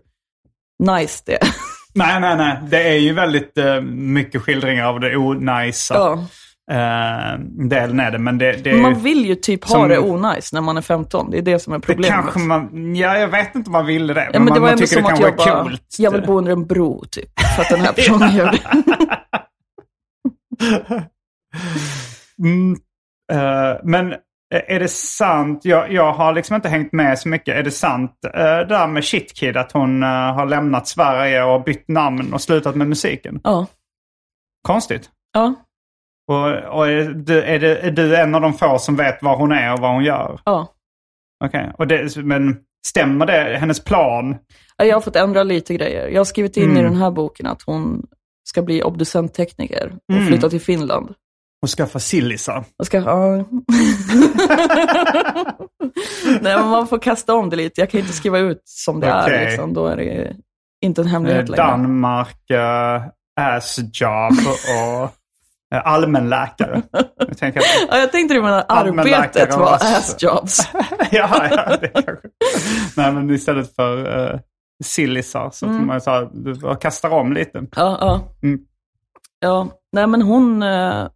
nice 0.84 1.24
det 1.26 1.34
är. 1.34 1.48
Nej, 1.98 2.20
nej, 2.20 2.38
nej. 2.38 2.58
Det 2.70 2.90
är 2.90 2.98
ju 2.98 3.14
väldigt 3.14 3.58
eh, 3.58 3.82
mycket 3.82 4.42
skildringar 4.42 4.86
av 4.86 5.00
det 5.00 5.18
onajsa. 5.18 5.94
ja. 5.94 6.26
Eh, 6.72 7.40
delen 7.70 8.00
är 8.00 8.12
det, 8.12 8.18
men 8.20 8.38
det, 8.38 8.64
det 8.64 8.70
är 8.70 8.78
man 8.78 8.94
vill 8.94 9.26
ju 9.26 9.36
typ 9.36 9.64
ha 9.64 9.70
som- 9.72 9.90
det 9.90 10.00
onajs 10.00 10.54
när 10.54 10.62
man 10.62 10.78
är 10.78 10.82
15. 10.82 11.32
Det 11.32 11.38
är 11.38 11.42
det 11.42 11.60
som 11.60 11.74
är 11.74 11.80
problemet. 11.80 12.10
kanske 12.10 12.40
man... 12.40 12.96
Ja, 12.96 13.18
jag 13.18 13.28
vet 13.28 13.56
inte 13.56 13.68
om 13.68 13.72
man 13.72 13.86
ville 13.86 14.14
det. 14.14 14.30
Ja, 14.34 14.40
men 14.40 14.46
det 14.46 14.52
man, 14.52 14.62
var 14.62 14.70
man 14.70 14.78
tycker 14.78 14.96
det 14.96 15.02
att 15.02 15.08
kanske 15.08 15.24
jag 15.26 15.34
är 15.34 15.54
bara, 15.54 15.64
coolt. 15.64 15.96
jag 15.98 16.12
vill 16.12 16.22
bo 16.22 16.38
under 16.38 16.52
en 16.52 16.66
bro 16.66 17.06
typ. 17.06 17.40
För 17.56 17.62
att 17.62 17.70
den 17.70 17.80
här 17.80 17.94
personen 17.96 18.36
gör 18.36 18.52
det. 18.52 18.60
Mm, 22.40 22.72
eh, 23.32 23.80
men 23.84 24.16
är 24.50 24.80
det 24.80 24.88
sant? 24.88 25.66
Jag, 25.66 25.92
jag 25.92 26.14
har 26.14 26.34
liksom 26.34 26.56
inte 26.56 26.70
hängt 26.70 26.94
med 26.94 27.20
så 27.20 27.30
mycket. 27.30 27.56
Är 27.56 27.64
det 27.64 27.72
sant 27.72 28.12
uh, 28.26 28.32
det 28.32 28.66
där 28.66 28.88
med 28.88 29.04
Shitkid 29.04 29.58
att 29.58 29.72
hon 29.72 30.04
eh, 30.04 30.10
har 30.10 30.46
lämnat 30.46 30.88
Sverige 30.88 31.44
och 31.44 31.64
bytt 31.64 31.88
namn 31.88 32.34
och 32.34 32.42
slutat 32.42 32.76
med 32.76 32.88
musiken? 32.88 33.40
Ja. 33.44 33.68
Konstigt. 34.68 35.10
Ja. 35.34 35.54
Och, 36.28 36.78
och 36.78 36.88
är, 36.88 37.04
du, 37.14 37.42
är, 37.44 37.60
det, 37.60 37.78
är 37.78 37.92
du 37.92 38.16
en 38.16 38.36
av 38.36 38.42
de 38.42 38.54
få 38.54 38.80
som 38.80 38.96
vet 38.96 39.22
var 39.24 39.38
hon 39.38 39.52
är 39.52 39.74
och 39.74 39.80
vad 39.80 39.92
hon 39.94 40.04
gör? 40.04 40.40
Ja. 40.46 40.68
Okej, 41.46 41.72
och 41.78 41.88
det, 41.88 42.16
men 42.18 42.58
stämmer 42.88 43.26
det? 43.26 43.58
Hennes 43.60 43.84
plan? 43.84 44.36
Ja, 44.78 44.86
Jag 44.86 44.96
har 44.96 45.02
fått 45.02 45.16
ändra 45.16 45.44
lite 45.44 45.74
grejer. 45.74 46.08
Jag 46.08 46.20
har 46.20 46.26
skrivit 46.26 46.58
in 46.58 46.64
Mm. 46.64 46.78
i 46.78 46.82
den 46.84 46.96
här 46.96 47.12
boken 47.12 47.48
att 47.48 47.62
hon 47.66 48.06
ska 48.50 48.62
bli 48.62 48.84
obducenttekniker 48.84 49.94
och 50.10 50.16
Mm. 50.16 50.28
flytta 50.28 50.50
till 50.50 50.62
Finland. 50.62 51.14
Och 51.62 51.70
skaffa 51.70 52.00
sillisar? 52.00 52.64
Jag 52.78 52.88
ska, 52.88 52.98
ja. 52.98 53.36
Nej, 56.42 56.56
men 56.58 56.68
man 56.68 56.88
får 56.88 57.00
kasta 57.00 57.34
om 57.34 57.50
det 57.50 57.56
lite. 57.56 57.82
Jag 57.82 57.90
kan 57.90 58.00
inte 58.00 58.14
skriva 58.14 58.40
ut 58.40 58.62
som 58.66 59.00
det 59.00 59.22
Okej. 59.24 59.36
är. 59.36 59.46
Liksom. 59.50 59.74
Då 59.74 59.88
är 59.88 59.96
det 59.98 60.36
inte 60.82 61.02
en 61.02 61.08
Eh, 61.08 61.12
hemlighet 61.12 61.50
längre. 61.50 61.64
Danmark, 61.64 62.38
uh, 62.52 63.08
assjob 63.40 64.32
och 64.48 65.04
eh, 65.04 65.10
allmänläkare. 65.82 66.82
Jag 67.18 67.38
tänker 67.38 67.60
att, 67.60 67.66
Ja, 67.90 67.98
jag 67.98 68.12
tänkte 68.12 68.34
du 68.36 68.46
Allmänläkare 68.46 69.18
arbetet 69.24 69.56
var 69.58 69.74
ass- 69.76 69.98
assjobs. 70.16 70.70
ja, 71.12 71.48
ja, 71.52 71.78
det 71.82 71.88
kanske. 71.88 72.28
Nej, 72.98 73.12
men 73.12 73.30
istället 73.30 73.76
för 73.76 74.20
uh, 74.34 74.40
sillisar 74.84 75.50
så 75.54 75.66
Mm. 75.66 75.78
får 75.80 75.86
man 75.86 76.02
så 76.02 76.12
här, 76.12 76.76
kastar 76.82 77.10
om 77.10 77.34
lite. 77.34 77.62
Ja, 77.76 77.98
ja. 78.02 78.22
Mm. 78.44 78.60
ja. 79.40 79.68
Nej, 79.92 80.08
men 80.08 80.22
hon... 80.22 80.64
Uh, 80.64 81.08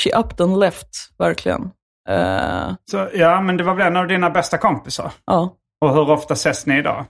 she 0.00 0.10
upped 0.18 0.40
and 0.40 0.58
left, 0.58 0.88
verkligen. 1.18 1.70
Eh, 2.08 2.72
Så, 2.90 3.08
ja, 3.14 3.40
men 3.40 3.56
det 3.56 3.64
var 3.64 3.74
väl 3.74 3.86
en 3.86 3.96
av 3.96 4.06
dina 4.06 4.30
bästa 4.30 4.58
kompisar? 4.58 5.12
ja. 5.26 5.56
Och 5.80 5.94
hur 5.94 6.10
ofta 6.10 6.34
ses 6.34 6.66
ni 6.66 6.78
idag? 6.78 7.04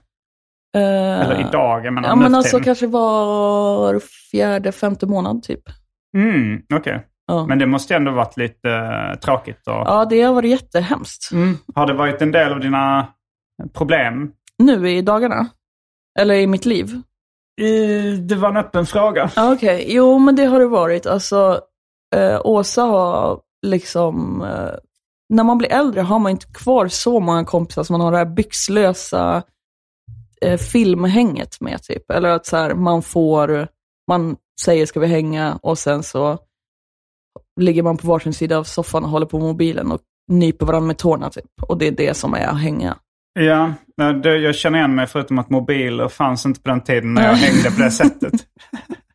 Eh, 0.75 1.21
Eller 1.21 1.39
idag, 1.49 1.85
jag 1.85 1.93
menar 1.93 2.09
Ja, 2.09 2.15
men 2.15 2.35
alltså 2.35 2.59
kanske 2.59 2.87
var 2.87 3.99
fjärde, 4.31 4.71
femte 4.71 5.05
månad 5.05 5.43
typ. 5.43 5.61
Mm, 6.17 6.61
okej. 6.73 7.07
Ja. 7.27 7.45
Men 7.45 7.59
det 7.59 7.65
måste 7.65 7.95
ändå 7.95 8.11
varit 8.11 8.37
lite 8.37 8.69
eh, 8.69 9.19
tråkigt. 9.19 9.67
Och... 9.67 9.73
ja, 9.73 10.05
det 10.09 10.21
har 10.21 10.33
varit 10.33 10.51
jättehemskt. 10.51 11.31
Mm. 11.31 11.57
Har 11.75 11.87
det 11.87 11.93
varit 11.93 12.21
en 12.21 12.31
del 12.31 12.53
av 12.53 12.59
dina 12.59 13.07
problem? 13.73 14.31
Nu 14.57 14.89
i 14.89 15.01
dagarna. 15.01 15.47
Eller 16.19 16.35
i 16.35 16.47
mitt 16.47 16.65
liv. 16.65 17.01
I, 17.61 18.15
det 18.15 18.35
var 18.35 18.49
en 18.49 18.57
öppen 18.57 18.85
fråga. 18.85 19.31
Ja, 19.35 19.53
Okej, 19.53 19.85
jo 19.87 20.19
men 20.19 20.35
det 20.35 20.45
har 20.45 20.59
det 20.59 20.67
varit. 20.67 21.05
Alltså, 21.05 21.61
eh, 22.15 22.41
Åsa 22.43 22.81
har 22.81 23.39
liksom, 23.65 24.41
eh, 24.41 24.75
när 25.29 25.43
man 25.43 25.57
blir 25.57 25.71
äldre 25.71 26.01
har 26.01 26.19
man 26.19 26.31
inte 26.31 26.45
kvar 26.45 26.87
så 26.87 27.19
många 27.19 27.45
kompisar 27.45 27.83
som 27.83 27.93
man 27.93 28.01
har 28.01 28.11
det 28.11 28.17
här 28.17 28.25
byxlösa 28.25 29.43
eh, 30.41 30.57
filmhänget 30.57 31.61
med 31.61 31.83
typ. 31.83 32.11
Eller 32.11 32.29
att 32.29 32.45
så 32.45 32.57
här, 32.57 32.75
man 32.75 33.01
får, 33.01 33.67
man 34.07 34.35
säger 34.61 34.85
ska 34.85 34.99
vi 34.99 35.07
hänga 35.07 35.59
och 35.61 35.77
sen 35.77 36.03
så 36.03 36.39
ligger 37.59 37.83
man 37.83 37.97
på 37.97 38.07
varsin 38.07 38.33
sida 38.33 38.57
av 38.57 38.63
soffan 38.63 39.03
och 39.03 39.09
håller 39.09 39.25
på 39.25 39.39
mobilen 39.39 39.91
och 39.91 39.99
nyper 40.31 40.65
varandra 40.65 40.87
med 40.87 40.97
tårna 40.97 41.29
typ. 41.29 41.45
Och 41.61 41.77
det 41.77 41.87
är 41.87 41.91
det 41.91 42.13
som 42.17 42.33
är 42.33 42.47
att 42.47 42.61
hänga. 42.61 42.97
Ja, 43.39 43.73
det, 44.23 44.37
jag 44.37 44.55
känner 44.55 44.79
igen 44.79 44.95
mig 44.95 45.07
förutom 45.07 45.39
att 45.39 45.49
mobiler 45.49 46.07
fanns 46.07 46.45
inte 46.45 46.61
på 46.61 46.69
den 46.69 46.81
tiden 46.81 47.13
när 47.13 47.27
jag 47.27 47.35
hängde 47.35 47.71
på 47.71 47.81
det 47.81 47.91
sättet. 47.91 48.33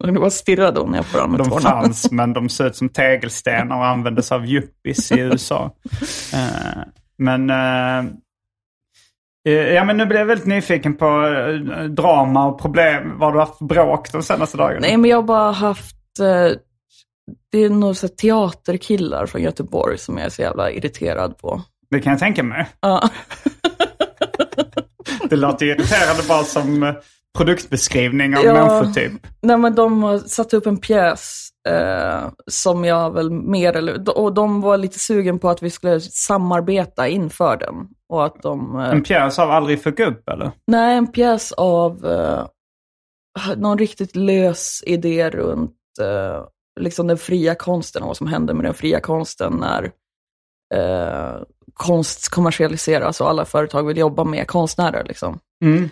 Det 0.04 0.20
var 0.20 0.30
stirrade 0.30 0.80
hon 0.80 0.90
när 0.90 0.98
jag 0.98 1.04
varandra 1.04 1.30
med 1.30 1.40
De 1.40 1.48
tårna. 1.48 1.60
fanns, 1.60 2.10
men 2.10 2.32
de 2.32 2.48
såg 2.48 2.66
ut 2.66 2.76
som 2.76 2.88
tegelstenar 2.88 3.76
och 3.76 3.86
användes 3.86 4.32
av 4.32 4.46
yuppies 4.46 5.12
i 5.12 5.20
USA. 5.20 5.70
Eh, 6.34 6.82
men, 7.18 7.50
eh, 7.50 8.12
ja, 9.42 9.84
men 9.84 9.96
nu 9.96 10.06
blev 10.06 10.18
jag 10.18 10.26
väldigt 10.26 10.46
nyfiken 10.46 10.96
på 10.96 11.06
eh, 11.06 11.84
drama 11.84 12.46
och 12.46 12.60
problem. 12.60 13.18
Vad 13.18 13.34
du 13.34 13.38
haft 13.38 13.58
för 13.58 13.64
bråk 13.64 14.12
de 14.12 14.22
senaste 14.22 14.56
dagarna? 14.56 14.80
Nej, 14.80 14.96
men 14.96 15.10
jag 15.10 15.16
har 15.16 15.22
bara 15.22 15.50
haft... 15.52 15.96
Eh, 16.20 16.56
det 17.52 17.58
är 17.58 17.70
nog 17.70 17.96
så 17.96 18.08
teaterkillar 18.08 19.26
från 19.26 19.42
Göteborg 19.42 19.98
som 19.98 20.16
jag 20.16 20.26
är 20.26 20.30
så 20.30 20.42
jävla 20.42 20.70
irriterad 20.70 21.38
på. 21.38 21.62
Det 21.90 22.00
kan 22.00 22.10
jag 22.10 22.20
tänka 22.20 22.42
mig. 22.42 22.68
Ja, 22.80 23.10
Det 25.30 25.36
låter 25.36 25.66
ju 25.66 25.72
irriterande 25.72 26.22
bara 26.28 26.42
som 26.44 26.82
eh, 26.82 26.94
produktbeskrivning 27.38 28.36
av 28.36 28.44
Ja. 28.44 28.52
människor 28.54 28.92
typ. 28.92 29.12
nej, 29.42 29.56
men 29.56 29.74
de 29.74 30.02
har 30.02 30.18
satt 30.18 30.54
upp 30.54 30.66
en 30.66 30.76
pjäs 30.76 31.48
eh, 31.68 32.28
som 32.46 32.84
jag 32.84 33.14
väl 33.14 33.30
mer 33.30 33.76
eller... 33.76 34.18
Och 34.18 34.34
de 34.34 34.60
var 34.60 34.76
lite 34.76 34.98
sugen 34.98 35.38
på 35.38 35.50
att 35.50 35.62
vi 35.62 35.70
skulle 35.70 36.00
samarbeta 36.00 37.08
inför 37.08 37.56
den. 37.56 37.74
Och 38.08 38.24
att 38.24 38.42
de... 38.42 38.76
Eh, 38.78 38.90
En 38.90 39.02
pjäs 39.02 39.38
av 39.38 39.50
Aldrig 39.50 39.82
fuck 39.82 40.00
upp 40.00 40.28
eller? 40.28 40.52
nej, 40.66 40.96
en 40.96 41.06
pjäs 41.12 41.52
av 41.52 42.06
eh, 42.06 42.46
någon 43.56 43.78
riktigt 43.78 44.16
lös 44.16 44.82
idé 44.86 45.30
runt 45.30 45.76
eh, 46.00 46.44
liksom 46.80 47.06
den 47.06 47.18
fria 47.18 47.54
konsten 47.54 48.02
och 48.02 48.06
vad 48.08 48.16
som 48.16 48.26
händer 48.26 48.54
med 48.54 48.64
den 48.64 48.74
fria 48.74 49.00
konsten 49.00 49.52
när 49.52 49.92
eh, 50.74 51.42
konst 51.74 52.28
kommersialiseras 52.28 53.20
och 53.20 53.28
alla 53.28 53.44
företag 53.44 53.86
vill 53.86 53.96
jobba 53.96 54.24
med 54.24 54.46
konstnärer. 54.46 55.04
Liksom. 55.04 55.38
Mm. 55.64 55.88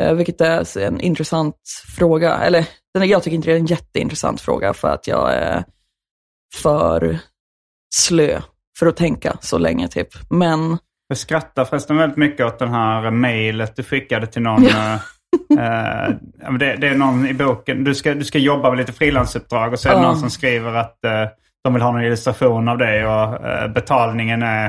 Eh, 0.00 0.14
vilket 0.14 0.40
är 0.40 0.78
en 0.78 1.00
intressant 1.00 1.56
fråga. 1.96 2.34
Eller 2.34 2.66
jag 2.92 3.22
tycker 3.22 3.34
inte 3.34 3.48
det 3.48 3.54
är 3.54 3.58
en 3.58 3.66
jätteintressant 3.66 4.40
fråga 4.40 4.74
för 4.74 4.88
att 4.88 5.06
jag 5.06 5.34
är 5.34 5.64
för 6.62 7.18
slö 7.94 8.40
för 8.78 8.86
att 8.86 8.96
tänka 8.96 9.38
så 9.40 9.58
länge 9.58 9.88
typ. 9.88 10.08
Men 10.30 10.78
Jag 11.10 11.18
skrattar 11.18 11.64
förresten 11.64 11.96
väldigt 11.96 12.16
mycket 12.18 12.46
åt 12.46 12.58
den 12.58 12.68
här 12.72 13.10
mejlet 13.10 13.76
du 13.76 13.82
skickade 13.82 14.26
till 14.26 14.42
någon. 14.42 14.62
Ja. 14.64 14.98
eh, 15.58 16.04
eh, 16.04 16.52
det, 16.58 16.76
det 16.76 16.88
är 16.88 16.94
någon 16.94 17.26
i 17.26 17.34
boken. 17.34 17.84
Du 17.84 17.94
ska, 17.94 18.14
du 18.14 18.24
ska 18.24 18.38
jobba 18.38 18.70
med 18.70 18.78
lite 18.78 18.92
frilansuppdrag 18.92 19.72
och 19.72 19.80
så 19.80 19.88
är 19.88 19.92
det 19.92 20.00
Ja. 20.00 20.06
någon 20.06 20.18
som 20.20 20.30
skriver 20.30 20.74
att 20.74 21.04
eh, 21.04 21.28
de 21.64 21.72
vill 21.74 21.82
ha 21.82 21.92
någon 21.92 22.02
illustration 22.02 22.68
av 22.68 22.78
dig 22.78 23.06
och 23.06 23.46
eh, 23.46 23.68
betalningen 23.72 24.42
är 24.42 24.66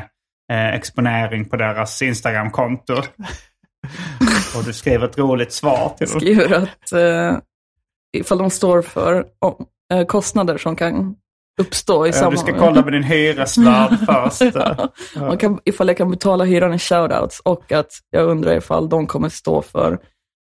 eh, 0.51 0.67
exponering 0.75 1.49
på 1.49 1.55
deras 1.57 2.01
Instagram-konto. 2.01 2.93
och 4.57 4.63
du 4.65 4.73
skriver 4.73 5.05
ett 5.05 5.17
roligt 5.17 5.53
svar 5.53 5.93
till 5.97 6.07
dem. 6.07 6.19
skriver 6.19 6.53
att 6.53 6.91
eh, 6.91 7.37
ifall 8.17 8.37
de 8.37 8.49
står 8.49 8.81
för 8.81 9.25
om, 9.39 9.65
kostnader 10.07 10.57
som 10.57 10.75
kan 10.75 11.15
uppstå 11.61 12.05
i 12.05 12.09
Ja, 12.09 12.13
samma... 12.13 12.31
du 12.31 12.37
ska 12.37 12.59
kolla 12.59 12.83
med 12.83 12.93
din 12.93 13.03
hyresvärd 13.03 13.97
först. 14.05 14.55
Man 15.15 15.37
kan, 15.37 15.59
ifall 15.65 15.87
jag 15.87 15.97
kan 15.97 16.11
betala 16.11 16.43
hyran 16.43 16.73
i 16.73 16.79
shoutouts 16.79 17.39
och 17.39 17.71
att 17.71 17.91
jag 18.09 18.29
undrar 18.29 18.57
ifall 18.57 18.89
de 18.89 19.07
kommer 19.07 19.29
stå 19.29 19.61
för 19.61 19.99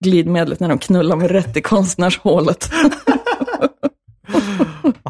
glidmedlet 0.05 0.59
när 0.59 0.69
de 0.69 0.77
knullar 0.77 1.15
mig 1.15 1.27
rätt 1.27 1.57
i 1.57 1.61
konstnärshålet. 1.61 2.69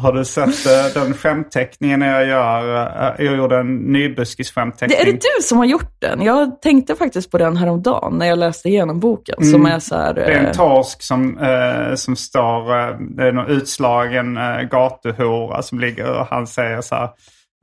Har 0.02 0.12
du 0.12 0.24
sett 0.24 0.66
eh, 0.66 1.02
den 1.02 1.14
skämtteckningen 1.14 2.00
jag 2.00 2.26
gör? 2.26 2.86
Eh, 3.18 3.24
jag 3.26 3.36
gjorde 3.36 3.56
en 3.56 3.78
nybuskis-skämtteckning. 3.78 4.88
Det, 4.88 5.02
är 5.02 5.12
det 5.12 5.12
du 5.12 5.42
som 5.42 5.58
har 5.58 5.64
gjort 5.64 5.94
den? 5.98 6.22
Jag 6.22 6.62
tänkte 6.62 6.94
faktiskt 6.94 7.30
på 7.30 7.38
den 7.38 7.56
häromdagen 7.56 8.18
när 8.18 8.26
jag 8.26 8.38
läste 8.38 8.68
igenom 8.68 9.00
boken. 9.00 9.44
Som 9.44 9.66
är 9.66 9.78
så 9.78 9.96
här... 9.96 10.14
Det 10.14 10.22
är 10.22 10.30
eh, 10.30 10.48
en 10.48 10.54
torsk 10.54 11.02
som, 11.02 11.38
eh, 11.38 11.94
som 11.94 12.16
står, 12.16 12.78
eh, 12.78 12.96
det 12.98 13.28
är 13.28 13.32
någon 13.32 13.50
utslagen 13.50 14.36
eh, 14.36 14.60
gatuhora 14.62 15.62
som 15.62 15.80
ligger 15.80 16.20
och 16.20 16.26
han 16.26 16.46
säger 16.46 16.80
så 16.80 16.94
här. 16.94 17.08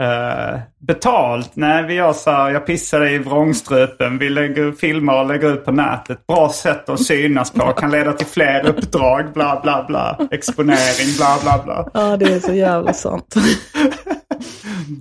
Eh, 0.01 0.59
betalt? 0.79 1.51
Nej, 1.53 1.83
vi 1.83 1.93
gör 1.93 2.13
så 2.13 2.31
här, 2.31 2.49
jag 2.49 2.65
pissade 2.65 3.11
i 3.11 3.17
vrångstrupen. 3.17 4.17
Vi 4.17 4.29
lägger, 4.29 4.71
filmar 4.71 5.21
och 5.21 5.27
lägger 5.27 5.53
ut 5.53 5.65
på 5.65 5.71
nätet. 5.71 6.27
Bra 6.27 6.49
sätt 6.49 6.89
att 6.89 7.01
synas 7.01 7.51
på. 7.51 7.71
Kan 7.73 7.91
leda 7.91 8.13
till 8.13 8.27
fler 8.27 8.65
uppdrag, 8.67 9.33
bla 9.33 9.59
bla 9.63 9.85
bla. 9.87 10.27
Exponering, 10.31 11.17
bla 11.17 11.37
bla 11.43 11.63
bla. 11.63 11.89
Ja, 11.93 12.17
det 12.17 12.25
är 12.25 12.39
så 12.39 12.53
jävla 12.53 12.93
sant. 12.93 13.35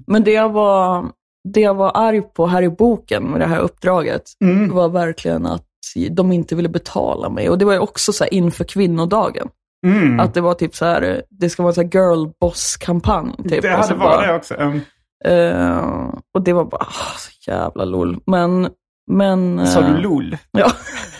Men 0.06 0.24
det 0.24 0.32
jag, 0.32 0.48
var, 0.52 1.04
det 1.48 1.60
jag 1.60 1.74
var 1.74 1.92
arg 1.94 2.22
på 2.22 2.46
här 2.46 2.62
i 2.62 2.70
boken 2.70 3.22
med 3.22 3.40
det 3.40 3.46
här 3.46 3.58
uppdraget 3.58 4.22
var 4.70 4.88
verkligen 4.88 5.46
att 5.46 5.62
de 6.10 6.32
inte 6.32 6.54
ville 6.54 6.68
betala 6.68 7.28
mig. 7.28 7.50
Och 7.50 7.58
det 7.58 7.64
var 7.64 7.72
ju 7.72 7.78
också 7.78 8.12
så 8.12 8.24
här 8.24 8.34
inför 8.34 8.64
kvinnodagen. 8.64 9.48
Mm. 9.86 10.20
Att 10.20 10.34
det 10.34 10.40
var 10.40 10.54
typ 10.54 10.74
så 10.74 10.84
här, 10.84 11.22
det 11.30 11.50
ska 11.50 11.62
vara 11.62 11.70
en 11.70 11.74
så 11.74 11.82
girl 11.82 12.26
boss-kampanj. 12.40 13.36
Typ. 13.48 13.62
Det 13.62 13.68
hade 13.68 13.94
varit 13.94 14.28
det 14.28 14.34
också. 14.34 14.54
Mm. 14.54 14.80
Eh, 15.24 16.14
och 16.34 16.42
det 16.42 16.52
var 16.52 16.64
bara, 16.64 16.82
ah, 16.82 17.16
så 17.18 17.50
jävla 17.50 17.84
lol. 17.84 18.20
Men, 18.26 18.68
men... 19.10 19.66
Sa 19.66 19.80
eh, 19.80 19.94
du 19.94 20.02
LOL? 20.02 20.36
Ja, 20.50 20.72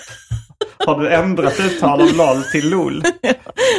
Har 0.79 1.01
du 1.01 1.15
ändrat 1.15 1.61
uttal 1.61 2.01
av 2.01 2.15
LOL 2.15 2.43
till 2.53 2.71
LOL? 2.71 3.03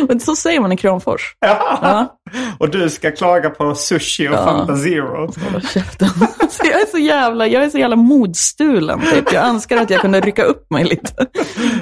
men 0.08 0.20
så 0.20 0.36
säger 0.36 0.60
man 0.60 0.72
i 0.72 0.78
Kramfors. 0.78 1.36
Ja. 1.40 1.80
Ja. 1.82 2.18
Och 2.60 2.70
du 2.70 2.90
ska 2.90 3.12
klaga 3.12 3.50
på 3.50 3.76
sushi 3.76 4.28
och 4.28 4.34
Fanta 4.34 4.76
Zero. 4.76 5.32
Käften. 5.74 6.10
Jag 6.64 6.82
är 6.82 6.86
så 6.92 6.98
jävla, 6.98 7.48
jag 7.48 7.64
är 7.64 7.70
så 7.70 7.78
jävla 7.78 7.96
modstulen 7.96 9.02
typ. 9.14 9.34
Jag 9.34 9.48
önskar 9.48 9.78
att 9.78 9.90
jag 9.90 10.02
kunde 10.02 10.22
rycka 10.22 10.44
upp 10.44 10.72
mig 10.72 10.84
lite. 10.84 11.26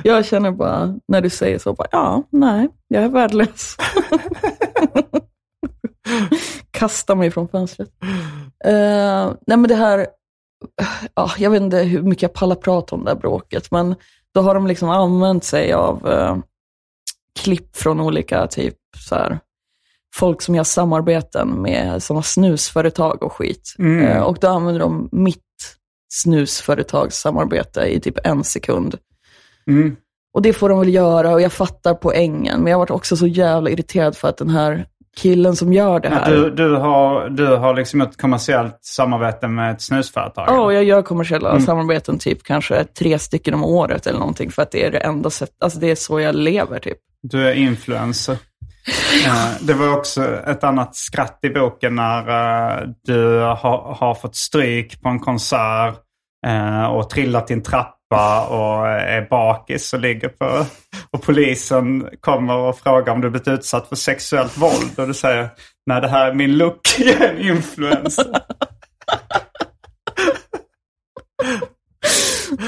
Jag 0.04 0.26
känner 0.26 0.52
bara, 0.52 0.96
när 1.08 1.22
du 1.22 1.30
säger 1.30 1.60
så, 1.60 1.74
bara, 1.74 1.88
ja, 1.92 2.24
nej, 2.30 2.70
jag 2.88 3.04
är 3.04 3.10
värdelös. 3.10 3.78
Kasta 6.72 7.16
mig 7.16 7.32
från 7.32 7.48
fönstret. 7.48 7.90
Eh, 8.66 9.32
nej 9.48 9.58
men 9.58 9.64
det 9.64 9.76
här, 9.76 10.08
ja, 11.14 11.32
jag 11.38 11.50
vet 11.50 11.62
inte 11.62 11.78
hur 11.78 12.02
mycket 12.02 12.22
jag 12.22 12.34
pallar 12.34 12.56
prata 12.56 12.96
om 12.96 13.04
det 13.04 13.10
här 13.10 13.18
bråket, 13.18 13.72
men 13.72 13.96
då 14.36 14.42
har 14.42 14.56
de 14.56 14.68
liksom 14.68 14.90
använt 14.90 15.44
sig 15.44 15.74
av 15.74 16.08
eh, 16.08 16.38
klipp 17.40 17.78
från 17.78 18.00
olika 18.02 18.48
typ 18.48 18.78
så 18.98 19.16
här, 19.16 19.40
folk 20.16 20.42
som 20.42 20.56
gör 20.56 20.64
samarbeten 20.64 21.62
med 21.62 22.04
sådana 22.04 22.24
snusföretag 22.24 23.24
och 23.24 23.34
skit. 23.34 23.76
Mm. 23.80 24.06
Eh, 24.06 24.22
och 24.22 24.38
då 24.42 24.48
använder 24.48 24.80
de 24.80 25.10
mitt 25.12 25.42
snusföretagssamarbete 26.14 27.82
i 27.82 28.00
typ 28.00 28.18
en 28.24 28.44
sekund. 28.44 28.98
Mm. 29.68 29.96
Och 30.34 30.42
det 30.42 30.54
får 30.54 30.70
de 30.70 30.80
väl 30.80 30.94
göra 30.94 31.34
och 31.34 31.42
jag 31.42 31.54
fattar 31.54 31.94
poängen. 31.94 32.62
Men 32.62 32.72
jag 32.72 32.80
varit 32.80 32.90
också 32.90 33.18
så 33.18 33.28
jävla 33.28 33.70
irriterad 33.70 34.18
för 34.18 34.28
att 34.28 34.38
den 34.38 34.50
här 34.50 34.88
killen 35.16 35.56
som 35.56 35.74
gör 35.74 36.00
det 36.00 36.10
här. 36.10 36.32
du, 36.32 36.50
du, 36.50 36.76
har, 36.76 37.30
du 37.30 37.48
har 37.48 37.74
liksom 37.76 38.02
ett 38.02 38.18
kommersiellt 38.22 38.80
samarbete 38.82 39.48
med 39.48 39.72
ett 39.72 39.82
snusföretag? 39.82 40.46
Ja, 40.48 40.60
och 40.60 40.74
jag 40.74 40.84
gör 40.84 41.02
kommersiella 41.02 41.50
Mm. 41.50 41.62
samarbeten 41.62 42.20
typ 42.20 42.44
kanske 42.44 42.84
tre 42.84 43.20
stycken 43.20 43.54
om 43.54 43.64
året 43.64 44.08
eller 44.08 44.20
någonting 44.20 44.52
för 44.52 44.62
att 44.62 44.72
det 44.72 44.86
är 44.86 44.92
det 44.92 44.98
enda 44.98 45.30
sättet, 45.30 45.56
alltså 45.60 45.80
det 45.80 45.92
är 45.92 45.96
så 45.96 46.20
jag 46.20 46.36
lever 46.36 46.80
typ. 46.80 46.98
Du 47.22 47.48
är 47.48 47.54
influencer. 47.54 48.38
Eh, 49.26 49.52
det 49.62 49.74
var 49.74 49.98
också 49.98 50.26
ett 50.48 50.64
annat 50.64 50.96
skratt 50.96 51.40
i 51.42 51.50
boken 51.50 51.96
när 51.96 52.20
eh, 52.20 52.88
du 53.06 53.40
har, 53.40 53.96
har 54.00 54.16
fått 54.16 54.36
stryk 54.36 55.02
på 55.02 55.10
en 55.10 55.20
konsert 55.20 55.96
eh, 56.48 56.86
och 56.86 57.10
trillat 57.10 57.52
i 57.52 57.54
en 57.54 57.64
trappa 57.64 57.95
och 58.50 58.88
är 58.88 59.30
bakis 59.30 59.94
och 59.94 60.00
ligger 60.00 60.30
på... 60.30 60.66
Och 61.12 61.22
polisen 61.24 62.10
kommer 62.22 62.56
och 62.56 62.80
frågar 62.80 63.14
om 63.14 63.22
du 63.22 63.30
blivit 63.30 63.48
utsatt 63.48 63.90
för 63.90 63.96
sexuellt 63.96 64.58
våld. 64.58 65.00
Och 65.00 65.08
du 65.08 65.14
säger 65.14 65.50
nej 65.86 66.02
det 66.02 66.08
här 66.08 66.28
är 66.28 66.34
min 66.34 66.58
look, 66.58 66.80
jag 66.98 67.22
är 67.22 67.30
en 67.30 67.40
influencer. 67.40 68.26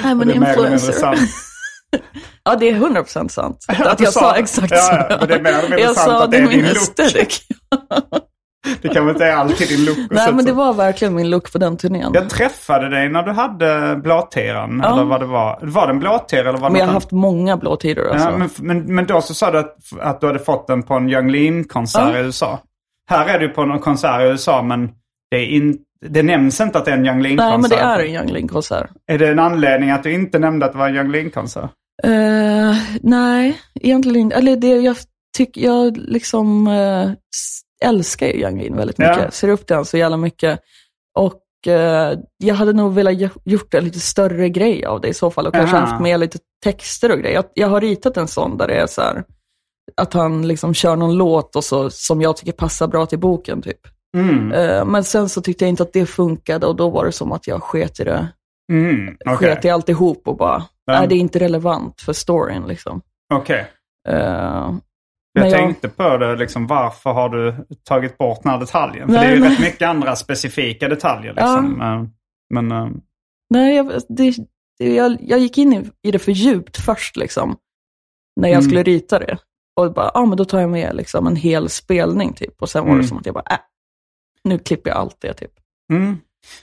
Eller 0.04 0.16
mindre 0.16 0.36
influencer. 0.36 1.18
Ja, 2.44 2.56
det 2.56 2.70
är 2.70 2.74
100% 2.74 3.28
sant. 3.28 3.66
Att 3.68 4.00
jag 4.00 4.14
sa 4.14 4.36
exakt 4.36 4.72
Ja, 4.72 4.82
så. 4.82 4.94
ja, 5.10 5.18
men 5.20 5.28
det 5.28 5.36
är 5.36 5.42
mer 5.42 5.50
eller 5.50 5.62
mindre 5.62 5.80
jag 5.80 5.96
sant 5.96 6.08
sa 6.10 6.24
att 6.24 6.32
det 6.32 6.38
är 6.38 6.42
min 6.42 6.50
din 6.50 6.66
look. 6.66 7.30
Det 8.82 8.88
kanske 8.88 9.12
inte 9.12 9.26
är 9.26 9.36
alltid 9.36 9.68
din 9.70 9.86
look. 9.86 9.98
Nej, 10.12 10.34
men 10.34 10.46
det 10.46 10.52
var 10.54 10.74
verkligen 10.74 11.16
min 11.16 11.30
look 11.30 11.52
på 11.52 11.58
den 11.58 11.78
turnén. 11.78 12.12
Jag 12.14 12.30
träffade 12.30 12.90
dig 12.90 13.10
när 13.10 13.24
du 13.24 13.32
hade 13.32 13.96
blåtiran. 14.04 14.82
Ja. 14.84 14.94
Eller 14.94 15.04
vad 15.04 15.20
det 15.22 15.26
var. 15.26 15.60
Var 15.62 15.88
det 15.88 15.94
en 15.94 16.00
blåtira 16.00 16.40
eller 16.50 16.60
var 16.60 16.70
det 16.70 16.74
Men 16.74 16.80
jag 16.80 16.88
har 16.88 16.94
haft 16.94 17.12
många 17.12 17.58
blåtiror 17.58 18.10
alltså. 18.12 18.30
Ja, 18.30 18.38
men, 18.38 18.50
men, 18.58 18.96
men 18.96 19.06
då 19.06 19.22
så 19.22 19.34
sa 19.34 19.52
du 19.52 19.58
att, 19.60 19.76
att 20.02 20.22
du 20.22 20.28
hade 20.28 20.40
fått 20.40 20.68
den 20.68 20.84
på 20.84 20.94
en 20.94 21.10
Young 21.10 21.30
Lean-konsert 21.32 22.02
Ja. 22.14 22.18
i 22.20 22.22
USA. 22.22 22.60
Här 23.10 23.28
är 23.36 23.40
du 23.40 23.50
på 23.50 23.66
någon 23.66 23.80
konsert 23.80 24.22
i 24.22 24.24
USA 24.24 24.62
men 24.62 24.90
det, 25.32 25.38
är 25.38 25.46
in, 25.46 25.78
det 26.06 26.24
nämns 26.24 26.62
inte 26.62 26.78
att 26.78 26.86
det 26.86 26.92
är 26.92 26.98
en 26.98 27.06
Young 27.06 27.22
Lean-konsert. 27.22 27.50
Nej, 27.50 27.58
men 27.58 27.70
det 27.70 27.76
är 27.78 28.00
en 28.00 28.14
Young 28.16 28.28
Lean-konsert. 28.34 28.90
Är 29.08 29.18
det 29.18 29.28
en 29.28 29.40
anledning 29.40 29.92
att 29.92 30.04
du 30.04 30.14
inte 30.14 30.40
nämnde 30.40 30.66
att 30.66 30.72
det 30.72 30.78
var 30.78 30.88
en 30.90 30.96
Young 30.96 31.12
Lean-konsert? 31.12 31.70
Eh, 32.04 32.76
nej, 33.02 33.58
egentligen 33.82 34.20
inte. 34.22 34.36
Eller 34.36 34.56
det 34.56 34.68
jag 34.68 34.98
tycker, 35.38 35.62
jag 35.62 35.98
liksom 35.98 36.68
s- 36.68 37.62
älskar 37.86 38.28
ju 38.28 38.34
Young 38.34 38.62
Lean 38.62 38.76
väldigt 38.78 38.98
mycket. 38.98 39.18
Ja. 39.24 39.32
Ser 39.32 39.50
upp 39.50 39.66
till 39.68 39.76
honom 39.76 39.86
så 39.86 39.98
jävla 39.98 40.18
mycket. 40.18 40.60
Och 41.20 41.68
eh, 41.68 42.20
jag 42.38 42.56
hade 42.56 42.74
nog 42.74 42.94
velat 42.94 43.14
gjort 43.46 43.74
en 43.74 43.84
lite 43.84 44.00
större 44.00 44.50
grej 44.50 44.86
av 44.86 45.02
det 45.02 45.08
i 45.08 45.14
så 45.14 45.32
fall. 45.32 45.48
Och 45.48 45.54
kanske 45.54 45.78
Aha. 45.78 45.86
haft 45.86 46.02
med 46.02 46.20
lite 46.20 46.38
texter 46.64 47.12
och 47.12 47.20
grejer. 47.20 47.36
Jag, 47.36 47.46
jag 47.54 47.68
har 47.68 47.82
ritat 47.82 48.18
en 48.18 48.28
sån 48.28 48.58
där 48.58 48.68
det 48.68 48.76
är 48.76 48.88
så 48.88 49.02
här, 49.02 49.24
att 49.98 50.14
han 50.14 50.48
liksom 50.48 50.74
kör 50.74 50.96
någon 50.96 51.16
låt 51.16 51.56
och 51.56 51.64
så, 51.64 51.90
som 51.90 52.22
jag 52.22 52.38
tycker 52.38 52.52
passar 52.52 52.88
bra 52.88 53.06
till 53.06 53.20
boken 53.20 53.62
typ. 53.62 53.80
Mm. 54.18 54.52
Eh, 54.52 54.86
men 54.86 55.04
sen 55.04 55.30
så 55.30 55.42
tyckte 55.42 55.64
jag 55.66 55.70
inte 55.70 55.84
att 55.84 55.94
det 55.94 56.06
funkade 56.06 56.68
och 56.68 56.76
då 56.76 56.90
var 56.90 57.06
det 57.06 57.12
som 57.12 57.32
att 57.32 57.48
jag 57.48 57.64
sket 57.64 58.00
i 58.00 58.04
det. 58.04 58.28
Mm. 58.72 59.18
Okej. 59.26 59.38
Sket 59.38 59.66
i 59.66 59.70
alltihop 59.70 60.28
och 60.28 60.38
bara, 60.38 60.64
Ja. 60.86 61.00
nej 61.00 61.08
det 61.08 61.16
är 61.16 61.20
inte 61.20 61.40
relevant 61.40 62.02
för 62.02 62.14
storyn 62.14 62.64
liksom. 62.68 63.02
Okej. 63.34 63.68
Eh, 64.10 64.72
Jag 65.40 65.48
jag- 65.52 65.58
tänkte 65.60 65.90
på 65.90 66.18
det, 66.18 66.36
liksom, 66.36 66.68
varför 66.68 67.14
har 67.14 67.30
du 67.30 67.56
tagit 67.84 68.18
bort 68.18 68.40
den 68.44 68.52
här 68.52 68.60
detaljen? 68.60 69.08
För 69.08 69.14
Nej, 69.16 69.26
det 69.28 69.32
är 69.32 69.36
ju 69.36 69.42
men- 69.42 69.50
rätt 69.52 69.60
mycket 69.60 69.88
andra 69.90 70.16
specifika 70.16 70.88
detaljer. 70.88 71.34
Liksom. 71.34 71.82
Eh, 71.82 72.04
Men, 72.50 72.72
eh, 72.72 72.90
nej, 73.50 73.76
jag, 73.76 73.92
det, 74.10 74.34
det, 74.80 74.96
jag, 74.96 75.18
jag 75.22 75.40
gick 75.40 75.58
in 75.58 75.92
i, 76.02 76.12
det 76.12 76.20
för 76.20 76.32
djupt 76.32 76.78
först 76.78 77.18
liksom. 77.18 77.58
När 78.36 78.50
jag 78.50 78.58
Mm. 78.58 78.66
skulle 78.70 78.84
rita 78.84 79.20
det. 79.20 79.38
Och 79.80 79.94
bara, 79.94 80.06
ja 80.06 80.12
ah, 80.22 80.26
men 80.26 80.38
då 80.38 80.46
tar 80.46 80.60
jag 80.60 80.70
med 80.70 80.96
liksom 80.96 81.28
en 81.28 81.36
hel 81.36 81.70
spelning 81.70 82.34
typ. 82.34 82.62
Och 82.62 82.70
sen 82.70 82.84
var 82.84 82.90
Mm. 82.92 83.02
det 83.02 83.08
som 83.08 83.18
att 83.18 83.26
jag 83.26 83.36
bara, 83.36 83.46
äh, 83.52 83.58
nu 84.44 84.60
klipper 84.60 84.90
jag 84.90 84.98
allt 85.00 85.18
det 85.22 85.34
typ. 85.34 85.52
mm. 85.94 86.18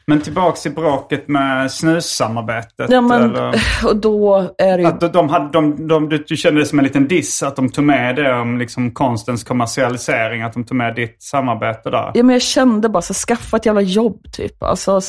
Men 0.07 0.21
tillbaks 0.21 0.63
till 0.63 0.73
bråket 0.73 1.29
med 1.29 1.73
snussamarbetet. 1.73 2.91
Ja 2.91 3.01
men, 3.01 3.23
eller? 3.23 3.63
och 3.87 3.97
då 3.97 4.51
är 4.59 4.79
det 4.79 4.89
Att 4.89 5.01
de, 5.01 5.09
de 5.09 5.29
hade, 5.29 5.51
de, 5.53 5.89
de, 5.89 6.09
du, 6.09 6.25
du 6.29 6.37
kände 6.37 6.61
det 6.61 6.67
som 6.67 6.79
en 6.79 6.85
liten 6.85 7.09
diss 7.09 7.43
att 7.43 7.57
de 7.57 7.71
tog 7.71 7.85
med 7.85 8.17
det 8.17 8.35
om 8.35 8.59
liksom 8.59 8.91
konstens 8.91 9.45
kommersialisering. 9.45 10.43
Att 10.43 10.53
de 10.53 10.65
tog 10.65 10.77
med 10.77 10.95
ditt 10.95 11.23
samarbete 11.23 11.91
där. 11.91 12.11
ja, 12.15 12.23
men 12.23 12.33
jag 12.33 12.43
kände 12.43 12.89
bara, 12.89 13.03
så 13.03 13.15
skaffa 13.15 13.57
ett 13.57 13.67
jävla 13.67 13.81
jobb 13.81 14.33
typ. 14.33 14.63
Alltså, 14.63 15.01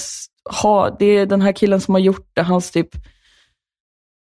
ha, 0.63 0.95
det 0.99 1.17
är 1.17 1.25
den 1.25 1.41
här 1.41 1.51
killen 1.51 1.81
som 1.81 1.93
har 1.93 2.01
gjort 2.01 2.29
det, 2.33 2.41
hans 2.41 2.71
typ, 2.71 2.89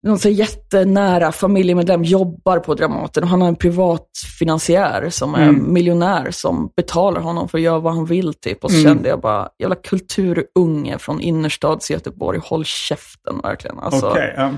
någon 0.08 0.20
så 0.20 0.30
jättenära 0.30 1.32
familjemedlem 1.32 2.04
jobbar 2.04 2.60
på 2.60 2.74
Dramaten 2.76 3.24
och 3.24 3.30
han 3.30 3.42
har 3.42 3.48
en 3.48 3.56
privat 3.56 4.08
finansiär 4.40 5.10
som 5.10 5.36
är 5.36 5.50
Mm. 5.50 5.74
miljonär 5.74 6.32
som 6.32 6.72
betalar 6.76 7.22
honom 7.22 7.48
för 7.48 7.58
att 7.58 7.62
göra 7.64 7.80
vad 7.80 7.94
han 7.96 8.06
vill 8.06 8.34
typ. 8.34 8.64
Och 8.64 8.72
så 8.72 8.78
Mm. 8.78 8.94
kände 8.94 9.10
jag 9.10 9.22
bara, 9.22 9.50
jävla 9.60 9.76
kulturunge 9.76 10.98
från 10.98 11.22
innerstads 11.22 11.92
Göteborg, 11.92 12.40
håll 12.44 12.66
käften 12.66 13.40
verkligen. 13.44 13.80
Alltså, 13.80 14.10
Okej, 14.10 14.34
ja. 14.38 14.52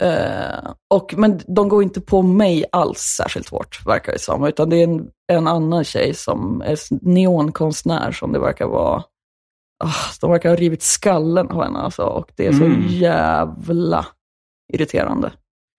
Eh, 0.00 0.70
och, 0.94 1.14
men 1.16 1.40
de 1.46 1.68
går 1.68 1.82
inte 1.82 2.00
på 2.00 2.22
mig 2.22 2.64
alls 2.72 2.98
särskilt 2.98 3.48
hårt, 3.48 3.86
verkar 3.86 4.12
det 4.12 4.18
som. 4.18 4.44
Utan 4.44 4.70
det 4.70 4.76
är 4.76 4.84
en, 4.84 5.06
en 5.32 5.46
annan 5.46 5.84
tjej 5.84 6.14
som 6.14 6.62
är 6.66 6.78
neonkonstnär 7.08 8.12
som 8.12 8.32
det 8.32 8.38
verkar 8.38 8.66
vara. 8.66 9.02
Ah, 9.84 9.94
de 10.20 10.30
verkar 10.30 10.48
ha 10.48 10.56
rivit 10.56 10.82
skallen 10.82 11.48
av 11.50 11.62
henne 11.62 11.78
alltså. 11.78 12.02
Och 12.02 12.30
det 12.36 12.46
är 12.46 12.52
så 12.52 12.64
Mm. 12.64 12.82
jävla 12.88 14.06
irriterande. 14.72 15.32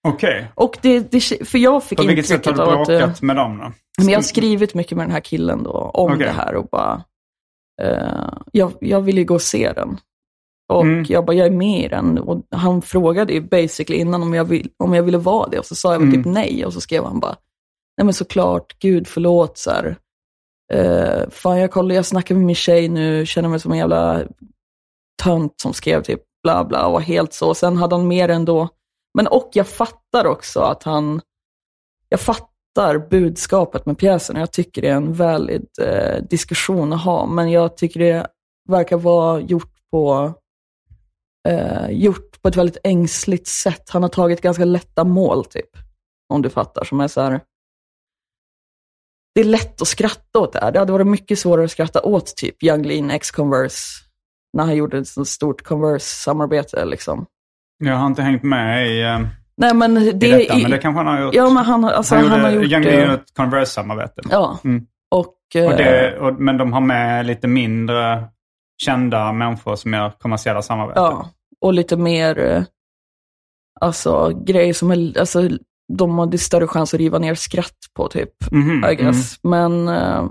Okej. 0.08 0.52
Och 0.56 0.78
det, 0.82 1.12
det, 1.12 1.22
för 1.48 1.58
jag 1.58 1.84
fick 1.84 1.98
På 2.00 2.06
vilket 2.06 2.26
sätt 2.28 2.46
har 2.46 2.54
du 2.54 2.62
att... 2.62 2.90
eh, 2.90 2.98
bråkat 2.98 3.22
med 3.22 3.36
dem 3.36 3.58
då? 3.58 3.72
Men 3.98 4.10
jag 4.10 4.18
har 4.18 4.22
skrivit 4.24 4.74
mycket 4.74 4.98
med 4.98 5.06
den 5.06 5.12
här 5.12 5.20
killen 5.20 5.64
då 5.64 5.72
om 5.72 6.14
Okej. 6.14 6.26
det 6.26 6.32
här 6.32 6.56
och 6.56 6.68
bara, 6.72 7.04
eh, 7.82 8.30
jag, 8.52 8.74
jag 8.82 9.02
vill 9.02 9.18
ju 9.18 9.24
gå 9.26 9.34
och 9.34 9.42
se 9.42 9.74
den. 9.74 9.98
Och 10.74 10.82
Mm. 10.84 11.06
jag 11.10 11.26
bara, 11.26 11.34
jag 11.36 11.48
är 11.48 11.52
med 11.52 11.86
i 11.86 11.88
den. 11.88 12.18
Och 12.18 12.44
han 12.52 12.82
frågade 12.82 13.34
ju 13.34 13.42
basically 13.42 14.00
innan 14.00 14.22
om 14.24 14.34
jag, 14.34 14.46
vill, 14.46 14.70
om 14.84 14.94
jag 14.94 15.04
ville 15.04 15.18
vara 15.18 15.50
det. 15.50 15.60
Och 15.60 15.66
så 15.66 15.76
sa 15.76 15.92
jag 15.94 16.00
väl 16.00 16.08
Mm. 16.08 16.24
typ 16.24 16.34
nej. 16.34 16.66
Och 16.66 16.74
så 16.74 16.82
skrev 16.82 17.04
han 17.04 17.20
bara, 17.20 17.36
nej 17.98 18.06
men 18.06 18.14
såklart, 18.14 18.80
gud 18.80 19.08
förlåt 19.08 19.58
så 19.58 19.72
här. 19.72 19.96
Eh, 20.74 21.30
fan 21.30 21.60
jag 21.60 21.72
kollar, 21.72 21.96
jag 21.96 22.06
snackar 22.06 22.36
med 22.36 22.44
min 22.44 22.56
tjej 22.56 22.90
nu, 22.90 23.26
känner 23.26 23.50
mig 23.50 23.60
som 23.60 23.72
en 23.72 23.78
jävla 23.78 24.22
tönt 25.24 25.54
som 25.62 25.74
skrev 25.74 26.04
typ 26.04 26.22
bla 26.44 26.64
bla 26.66 26.86
och 26.86 26.94
var 26.94 27.00
helt 27.00 27.34
så. 27.34 27.54
Sen 27.54 27.78
hade 27.78 27.96
han 27.96 28.08
mer 28.08 28.30
ändå. 28.30 28.70
Men 29.14 29.28
och 29.28 29.50
jag 29.54 29.68
fattar 29.68 30.26
också 30.26 30.60
att 30.60 30.84
han, 30.84 31.22
jag 32.10 32.20
fattar 32.20 33.10
budskapet 33.10 33.86
med 33.86 33.98
pjäsen 33.98 34.36
och 34.36 34.42
jag 34.42 34.52
tycker 34.52 34.82
det 34.82 34.88
är 34.88 34.96
en 34.96 35.14
väldigt 35.14 35.80
eh, 35.80 36.24
diskussion 36.30 36.94
att 36.94 37.04
ha. 37.04 37.26
Men 37.26 37.52
jag 37.52 37.78
tycker 37.78 38.00
det 38.00 38.28
verkar 38.70 38.98
vara 38.98 39.40
gjort 39.40 39.74
på, 39.92 40.34
eh, 41.48 41.90
gjort 41.90 42.42
på 42.42 42.48
ett 42.50 42.56
väldigt 42.56 42.78
ängsligt 42.84 43.48
sätt. 43.48 43.90
Han 43.90 44.02
har 44.02 44.10
tagit 44.10 44.42
ganska 44.42 44.66
lätta 44.66 45.04
mål 45.04 45.46
typ, 45.46 45.70
om 46.34 46.42
du 46.42 46.50
fattar, 46.50 46.84
som 46.84 47.00
är 47.00 47.08
så 47.08 47.22
här, 47.22 47.42
det 49.36 49.42
är 49.42 49.46
lätt 49.46 49.82
att 49.82 49.88
skratta 49.88 50.40
åt 50.40 50.54
det 50.54 50.60
här. 50.60 50.72
Det 50.72 50.80
hade 50.80 50.92
varit 50.92 51.08
mycket 51.08 51.40
svårare 51.40 51.66
att 51.66 51.72
skratta 51.72 52.02
åt 52.02 52.36
typ 52.36 52.64
Young 52.64 52.84
Lean 52.84 53.12
X-Converse, 53.12 54.04
när 54.54 54.64
han 54.64 54.76
gjorde 54.76 54.98
ett 54.98 55.08
så 55.08 55.26
stort 55.26 55.64
Converse-samarbete 55.64 56.86
liksom. 56.86 57.26
Jag 57.80 57.96
har 57.96 58.08
inte 58.08 58.22
hängt 58.22 58.44
med 58.44 58.88
i, 58.90 59.02
eh, 59.02 59.20
Nej 59.58 59.74
men 59.74 59.94
det, 59.94 60.28
i 60.28 60.32
detta, 60.32 60.58
men 60.58 60.72
det 60.72 60.78
kanske 60.78 60.98
han 60.98 61.08
har 61.08 61.22
gjort. 61.24 61.36
Ja 61.36 61.50
men 61.50 61.66
han, 61.66 61.86
alltså, 61.86 62.16
han, 62.16 62.26
han, 62.26 62.38
gjorde, 62.40 62.48
har 62.48 62.64
gjort 62.64 62.72
det. 62.72 62.80
Lean 62.80 63.02
gjorde 63.02 63.14
ett 63.14 63.34
Converse-samarbete. 63.36 64.22
Ja. 64.30 64.60
Mm. 64.64 64.86
Och, 65.12 65.28
Och 65.28 65.56
eh, 65.56 65.78
det, 65.78 66.20
och, 66.20 66.34
men 66.34 66.58
de 66.58 66.74
har 66.74 66.82
med 66.82 67.26
lite 67.26 67.48
mindre 67.48 68.24
kända 68.84 69.32
människor 69.32 69.76
som 69.76 69.94
gör 69.94 70.12
kommersiella 70.20 70.62
samarbeten. 70.62 71.04
ja, 71.04 71.30
och 71.62 71.74
lite 71.74 71.98
mer, 71.98 72.40
eh, 72.40 72.64
alltså 73.82 74.30
grejer 74.46 74.74
som 74.74 74.92
är, 74.92 75.20
alltså 75.20 75.50
de 75.94 76.20
är 76.20 76.38
större 76.38 76.68
chans 76.68 76.94
att 76.94 77.00
riva 77.00 77.20
ner 77.20 77.36
skratt 77.36 77.78
på 77.96 78.08
typ, 78.08 78.52
Mhm, 78.52 78.86
I 78.92 78.96
guess. 78.96 79.40
Men, 79.44 79.88
eh, 79.88 80.26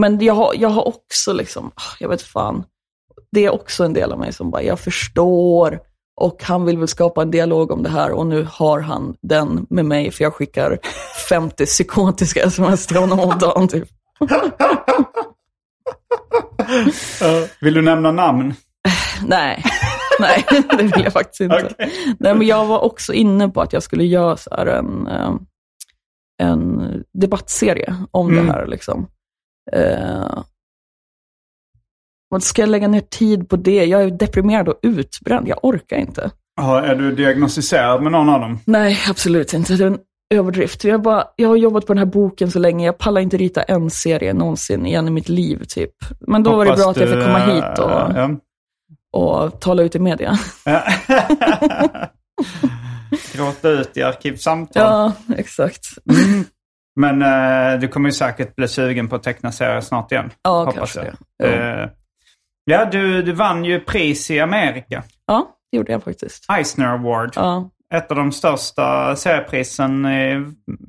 men 0.00 0.18
jag 0.20 0.34
har, 0.34 0.54
jag 0.56 0.68
har 0.68 0.88
också 0.88 1.32
liksom, 1.32 1.66
ah, 1.74 1.96
jag 2.00 2.08
vet 2.08 2.22
fan, 2.22 2.64
det 3.32 3.44
är 3.44 3.50
också 3.50 3.84
en 3.84 3.92
del 3.92 4.12
av 4.12 4.18
mig 4.18 4.32
som 4.32 4.50
bara, 4.50 4.62
jag 4.62 4.80
förstår 4.80 5.80
och 6.20 6.42
han 6.44 6.64
vill 6.64 6.78
väl 6.78 6.88
skapa 6.88 7.22
en 7.22 7.30
dialog 7.30 7.70
om 7.70 7.82
det 7.82 7.90
här 7.90 8.10
och 8.10 8.26
nu 8.26 8.46
har 8.50 8.80
han 8.80 9.14
den 9.22 9.66
med 9.70 9.84
mig 9.84 10.10
för 10.10 10.24
jag 10.24 10.34
skickar 10.34 10.78
50 11.28 11.66
psykotiska 11.66 12.42
sms 12.42 12.86
till 12.86 12.96
honom 12.96 13.20
om 13.20 13.38
dagen 13.38 13.68
typ. 13.68 13.88
Mm. 17.22 17.48
Vill 17.60 17.74
du 17.74 17.82
nämna 17.82 18.12
namn? 18.12 18.54
Nej, 19.26 19.64
nej, 20.20 20.44
det 20.78 20.82
vill 20.82 21.04
jag 21.04 21.12
faktiskt 21.12 21.40
inte. 21.40 21.68
Okej. 21.72 22.16
Nej, 22.18 22.34
men 22.34 22.46
jag 22.46 22.66
var 22.66 22.78
också 22.78 23.12
inne 23.12 23.48
på 23.48 23.60
att 23.62 23.72
jag 23.72 23.82
skulle 23.82 24.04
göra 24.04 24.36
så 24.36 24.54
en, 24.54 25.06
eh, 25.06 25.32
en 26.42 26.82
debattserie 27.12 27.94
om 28.10 28.30
Mm. 28.30 28.46
det 28.46 28.52
här. 28.52 28.66
Liksom. 28.66 29.06
Eh, 29.72 30.42
och 32.30 32.42
ska 32.42 32.62
jag 32.62 32.68
lägga 32.68 32.88
ner 32.88 33.00
tid 33.00 33.48
på 33.48 33.56
det? 33.56 33.84
Jag 33.84 34.02
är 34.02 34.10
deprimerad 34.10 34.68
och 34.68 34.78
utbränd. 34.82 35.48
Jag 35.48 35.58
orkar 35.64 35.96
inte. 35.96 36.30
Ja, 36.56 36.82
är 36.82 36.94
du 36.94 37.14
diagnostiserad 37.14 38.02
med 38.02 38.12
någon 38.12 38.28
av 38.28 38.40
dem? 38.40 38.58
Nej, 38.64 38.98
absolut 39.08 39.52
inte. 39.52 39.76
Det 39.76 39.84
är 39.84 39.86
en 39.86 39.98
överdrift. 40.34 40.84
Jag, 40.84 41.02
bara, 41.02 41.24
jag 41.36 41.48
har 41.48 41.56
jobbat 41.56 41.86
på 41.86 41.92
den 41.92 41.98
här 41.98 42.06
boken 42.06 42.50
så 42.50 42.58
länge. 42.58 42.86
Jag 42.86 42.98
pallar 42.98 43.20
inte 43.20 43.36
rita 43.36 43.62
en 43.62 43.90
serie 43.90 44.32
någonsin 44.32 44.86
igen 44.86 45.08
i 45.08 45.10
mitt 45.10 45.28
liv. 45.28 45.64
typ. 45.68 45.94
Men 46.20 46.42
då 46.42 46.56
var 46.56 46.64
det 46.64 46.70
Hoppas 46.70 46.84
bra 46.84 46.90
att 46.90 46.96
jag 46.96 47.08
fick 47.08 47.24
komma 47.26 47.38
hit 47.38 47.78
eh, 47.78 47.84
och, 47.84 48.16
ja. 48.18 48.30
och 49.12 49.60
tala 49.60 49.82
ut 49.82 49.94
i 49.94 49.98
media. 49.98 50.38
Gråta 53.32 53.68
ut 53.68 53.96
i 53.96 54.02
arkivsamtal. 54.02 54.82
Ja, 54.82 55.12
exakt. 55.36 55.86
Men 57.00 57.22
eh, 57.22 57.80
du 57.80 57.88
kommer 57.88 58.08
ju 58.08 58.12
säkert 58.12 58.56
bli 58.56 58.68
sugen 58.68 59.08
på 59.08 59.16
att 59.16 59.22
teckna 59.22 59.52
serier 59.52 59.80
snart 59.80 60.12
igen. 60.12 60.30
Ja, 60.42 60.58
hoppas 60.58 60.74
kanske 60.74 60.98
jag. 61.00 61.14
det. 61.38 61.82
Eh, 61.82 61.88
ja, 62.70 62.84
du, 62.84 63.22
du 63.22 63.32
vann 63.32 63.64
ju 63.64 63.80
pris 63.80 64.30
i 64.30 64.40
Amerika. 64.40 65.02
Ja, 65.26 65.56
det 65.70 65.76
gjorde 65.76 65.92
jag 65.92 66.02
faktiskt. 66.02 66.46
Eisner 66.50 66.86
Award. 66.86 67.32
Ja, 67.36 67.70
Ett 67.94 68.10
av 68.10 68.16
de 68.16 68.32
största 68.32 69.16
serieprisen 69.16 70.06
i, 70.06 70.46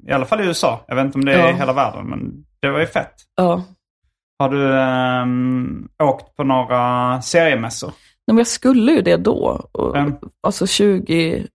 i 0.07 0.11
alla 0.11 0.25
fall 0.25 0.41
i 0.41 0.45
USA. 0.45 0.85
Jag 0.87 0.95
vet 0.95 1.05
inte 1.05 1.17
om 1.17 1.25
det 1.25 1.33
är 1.33 1.47
i 1.47 1.51
Ja. 1.51 1.55
hela 1.57 1.73
världen, 1.73 2.05
men 2.05 2.45
det 2.61 2.69
var 2.71 2.79
ju 2.79 2.87
fett. 2.87 3.13
ja. 3.35 3.63
Har 4.39 4.49
du 4.49 4.79
ehm, 4.79 5.87
åkt 6.03 6.35
på 6.35 6.43
några 6.43 7.21
seriemässor? 7.21 7.87
Nej, 7.87 8.33
men 8.33 8.37
jag 8.37 8.47
skulle 8.47 8.91
ju 8.91 9.01
det 9.01 9.17
då. 9.17 9.69
Och, 9.71 9.97
Mm. 9.97 10.13
Alltså 10.47 10.67
20, 10.67 11.47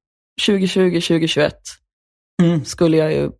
2020, 0.47 1.01
2021 1.01 1.55
Mm. 2.43 2.65
skulle 2.65 2.97
jag 2.97 3.12
ju 3.12 3.31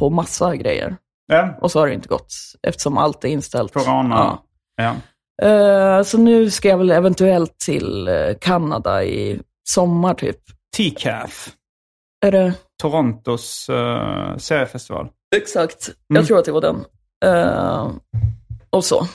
på 0.00 0.10
massa 0.10 0.56
grejer. 0.56 0.96
Ja, 1.26 1.54
Och 1.60 1.70
så 1.70 1.78
har 1.80 1.86
det 1.86 1.94
inte 1.94 2.08
gått 2.08 2.32
eftersom 2.62 2.98
allt 2.98 3.24
är 3.24 3.28
inställt. 3.28 3.72
Corona. 3.74 4.14
Ja. 4.14 4.44
ja. 4.84 4.94
Eh, 5.42 6.02
så 6.02 6.18
nu 6.18 6.50
ska 6.50 6.68
jag 6.68 6.78
väl 6.78 6.90
eventuellt 6.90 7.58
till 7.58 8.08
eh, 8.08 8.34
Kanada 8.40 9.04
i 9.04 9.40
sommar 9.68 10.14
typ. 10.14 10.40
TCAF. 10.76 11.48
Är 12.26 12.32
det? 12.32 12.54
Torontos 12.82 13.70
uh, 13.70 14.36
seriefestival. 14.36 15.08
Exakt. 15.36 15.88
Mm. 15.88 16.20
Jag 16.20 16.26
tror 16.26 16.38
att 16.38 16.44
det 16.44 16.52
var 16.52 16.60
den. 16.60 16.84
Och 18.70 18.84
så. 18.84 19.06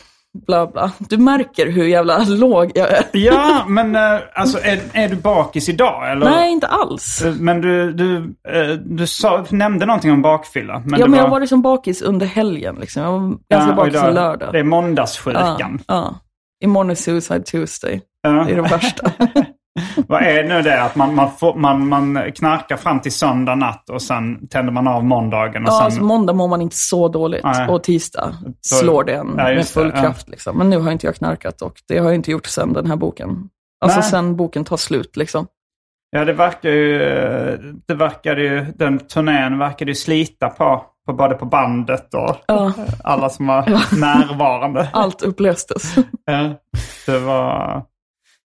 Bla 0.47 0.67
bla. 0.67 0.91
Du 0.99 1.17
märker 1.17 1.71
hur 1.71 1.83
jävla 1.85 2.17
låg 2.27 2.71
jag 2.75 2.87
är. 2.91 3.03
Ja, 3.13 3.65
men 3.67 3.95
eh, 3.95 4.19
alltså 4.33 4.57
är, 4.63 4.79
är 4.93 5.09
du 5.09 5.15
bakis 5.15 5.69
idag? 5.69 6.11
Eller? 6.11 6.25
Nej, 6.25 6.51
inte 6.51 6.67
alls. 6.67 7.21
Eh, 7.25 7.33
Men 7.39 7.61
du, 7.61 7.93
du, 7.93 8.17
eh, 8.49 8.69
du 8.85 9.07
sa, 9.07 9.45
nämnde 9.49 9.85
någonting 9.85 10.11
om 10.11 10.21
bakfylla. 10.21 10.79
Men 10.85 10.99
ja, 10.99 11.05
men 11.07 11.11
var, 11.11 11.17
jag 11.17 11.29
var 11.29 11.39
liksom 11.39 11.61
bakis 11.61 12.01
under 12.01 12.25
helgen. 12.25 12.75
Liksom. 12.79 13.01
Jag 13.03 13.11
var 13.11 13.19
ganska 13.49 13.69
Ja, 13.69 13.75
bakis 13.75 13.93
idag- 13.93 14.13
lördag. 14.13 14.49
Det 14.53 14.59
är 14.59 14.63
måndagssjukan. 14.63 15.81
Ja, 15.87 15.95
ja. 15.95 16.15
Imorgon 16.63 16.89
är 16.91 16.95
Suicide 16.95 17.43
Tuesday. 17.43 18.01
Ja. 18.21 18.29
Det 18.29 18.51
är 18.51 18.55
det 18.55 18.61
värsta. 18.61 19.11
Vad 20.07 20.21
är 20.23 20.43
nu 20.43 20.61
det? 20.61 20.81
Att 20.83 20.95
man, 20.95 21.15
man, 21.15 21.31
får, 21.31 21.55
man, 21.55 21.87
man 21.87 22.31
knarkar 22.35 22.77
fram 22.77 22.99
till 22.99 23.11
söndag 23.11 23.55
natt 23.55 23.89
och 23.89 24.01
sen 24.01 24.47
tänder 24.47 24.73
man 24.73 24.87
av 24.87 25.05
måndagen. 25.05 25.63
Och 25.63 25.69
Ja, 25.69 25.75
sen, 25.77 25.85
alltså 25.85 26.01
måndag 26.03 26.33
mår 26.33 26.47
man 26.47 26.61
inte 26.61 26.75
så 26.75 27.07
dåligt 27.07 27.43
Nej. 27.43 27.67
och 27.67 27.83
tisdag 27.83 28.33
slår 28.61 29.03
det 29.03 29.13
en 29.13 29.27
Ja, 29.37 29.43
med 29.43 29.57
det, 29.57 29.63
full 29.63 29.91
ja. 29.95 30.01
kraft. 30.01 30.29
Liksom. 30.29 30.57
Men 30.57 30.69
nu 30.69 30.79
har 30.79 30.91
inte 30.91 31.05
jag 31.07 31.15
knarkat 31.15 31.61
och 31.61 31.73
det 31.87 31.97
har 31.97 32.05
jag 32.05 32.15
inte 32.15 32.31
gjort 32.31 32.45
sen 32.45 32.73
den 32.73 32.87
här 32.87 32.95
boken. 32.95 33.49
Alltså 33.81 33.99
Nej. 33.99 34.09
sen 34.09 34.35
boken 34.35 34.65
tar 34.65 34.77
slut 34.77 35.17
liksom. 35.17 35.47
Ja, 36.11 36.25
det 36.25 36.33
verkar 36.33 36.69
ju... 36.69 36.99
Det 37.87 37.93
verkar 37.93 38.35
ju 38.37 38.65
den 38.75 38.99
turnén 38.99 39.57
verkade 39.59 39.91
ju 39.91 39.95
slita 39.95 40.49
på, 40.49 40.83
på 41.07 41.13
både 41.13 41.35
på 41.35 41.45
bandet 41.45 42.13
och 42.13 42.35
Ja. 42.47 42.73
alla 43.03 43.29
som 43.29 43.47
var 43.47 43.61
närvarande. 43.99 44.89
Allt 44.93 45.21
upplöstes. 45.21 45.95
Ja, 46.25 46.49
det 47.05 47.19
var... 47.19 47.83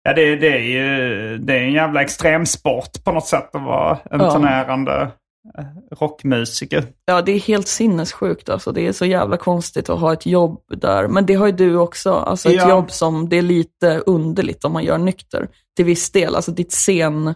Ja, 0.04 0.14
det, 0.14 0.36
det 0.36 0.48
är 0.48 0.60
ju 0.62 1.38
det 1.38 1.54
är 1.54 1.62
en 1.62 1.72
jävla 1.74 2.02
extremsport 2.02 3.04
på 3.04 3.12
något 3.12 3.26
sätt 3.28 3.56
att 3.56 3.64
vara 3.64 3.98
en 4.12 4.20
Ja. 4.20 4.32
turnerande 4.32 5.12
eh, 5.58 5.66
rockmusiker. 6.00 6.84
Ja, 7.06 7.22
det 7.22 7.32
är 7.32 7.40
helt 7.40 7.68
sinnessjukt 7.68 8.50
alltså. 8.50 8.72
Det 8.72 8.88
är 8.88 8.92
så 8.92 9.06
jävla 9.06 9.38
konstigt 9.38 9.90
att 9.90 10.00
ha 10.00 10.14
ett 10.14 10.26
jobb 10.26 10.62
där. 10.78 11.08
Men 11.08 11.26
det 11.26 11.34
har 11.34 11.46
ju 11.46 11.52
du 11.52 11.76
också. 11.78 12.14
Alltså 12.14 12.50
ett 12.50 12.56
Ja. 12.56 12.70
jobb 12.70 12.92
som, 12.92 13.30
det 13.30 13.38
är 13.38 13.42
lite 13.42 14.00
underligt 14.06 14.66
om 14.66 14.74
man 14.74 14.84
gör 14.84 14.98
nykter. 14.98 15.48
Till 15.76 15.86
viss 15.86 16.12
del. 16.12 16.36
Alltså 16.36 16.52
ditt 16.52 16.72
scen, 16.72 17.36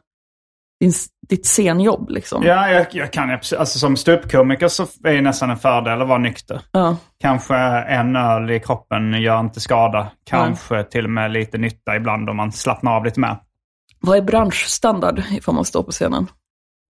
din, 0.79 0.91
ditt 1.29 1.45
scenjobb 1.45 2.09
liksom. 2.09 2.43
Ja, 2.43 2.69
jag, 2.69 2.85
jag 2.91 3.13
kan 3.13 3.31
alltså 3.31 3.65
som 3.65 3.97
ståuppkomiker 3.97 4.67
så 4.67 4.83
är 4.83 5.13
det 5.13 5.21
nästan 5.21 5.49
en 5.49 5.57
fördel 5.57 6.01
att 6.01 6.07
vara 6.07 6.17
nykter. 6.17 6.61
Ja. 6.71 6.95
Kanske 7.21 7.55
en 7.87 8.15
öl 8.15 8.51
i 8.51 8.59
kroppen 8.59 9.21
gör 9.21 9.39
inte 9.39 9.59
skada. 9.59 10.07
Kanske 10.29 10.83
till 10.83 11.03
och 11.05 11.11
med 11.11 11.31
lite 11.31 11.57
nytta 11.57 11.95
ibland 11.95 12.29
om 12.29 12.37
man 12.37 12.51
slappnar 12.51 12.95
av 12.95 13.05
lite 13.05 13.19
mer. 13.19 13.37
Vad 13.99 14.17
är 14.17 14.21
branschstandard 14.21 15.21
ifall 15.31 15.55
man 15.55 15.65
står 15.65 15.83
på 15.83 15.91
scenen? 15.91 16.27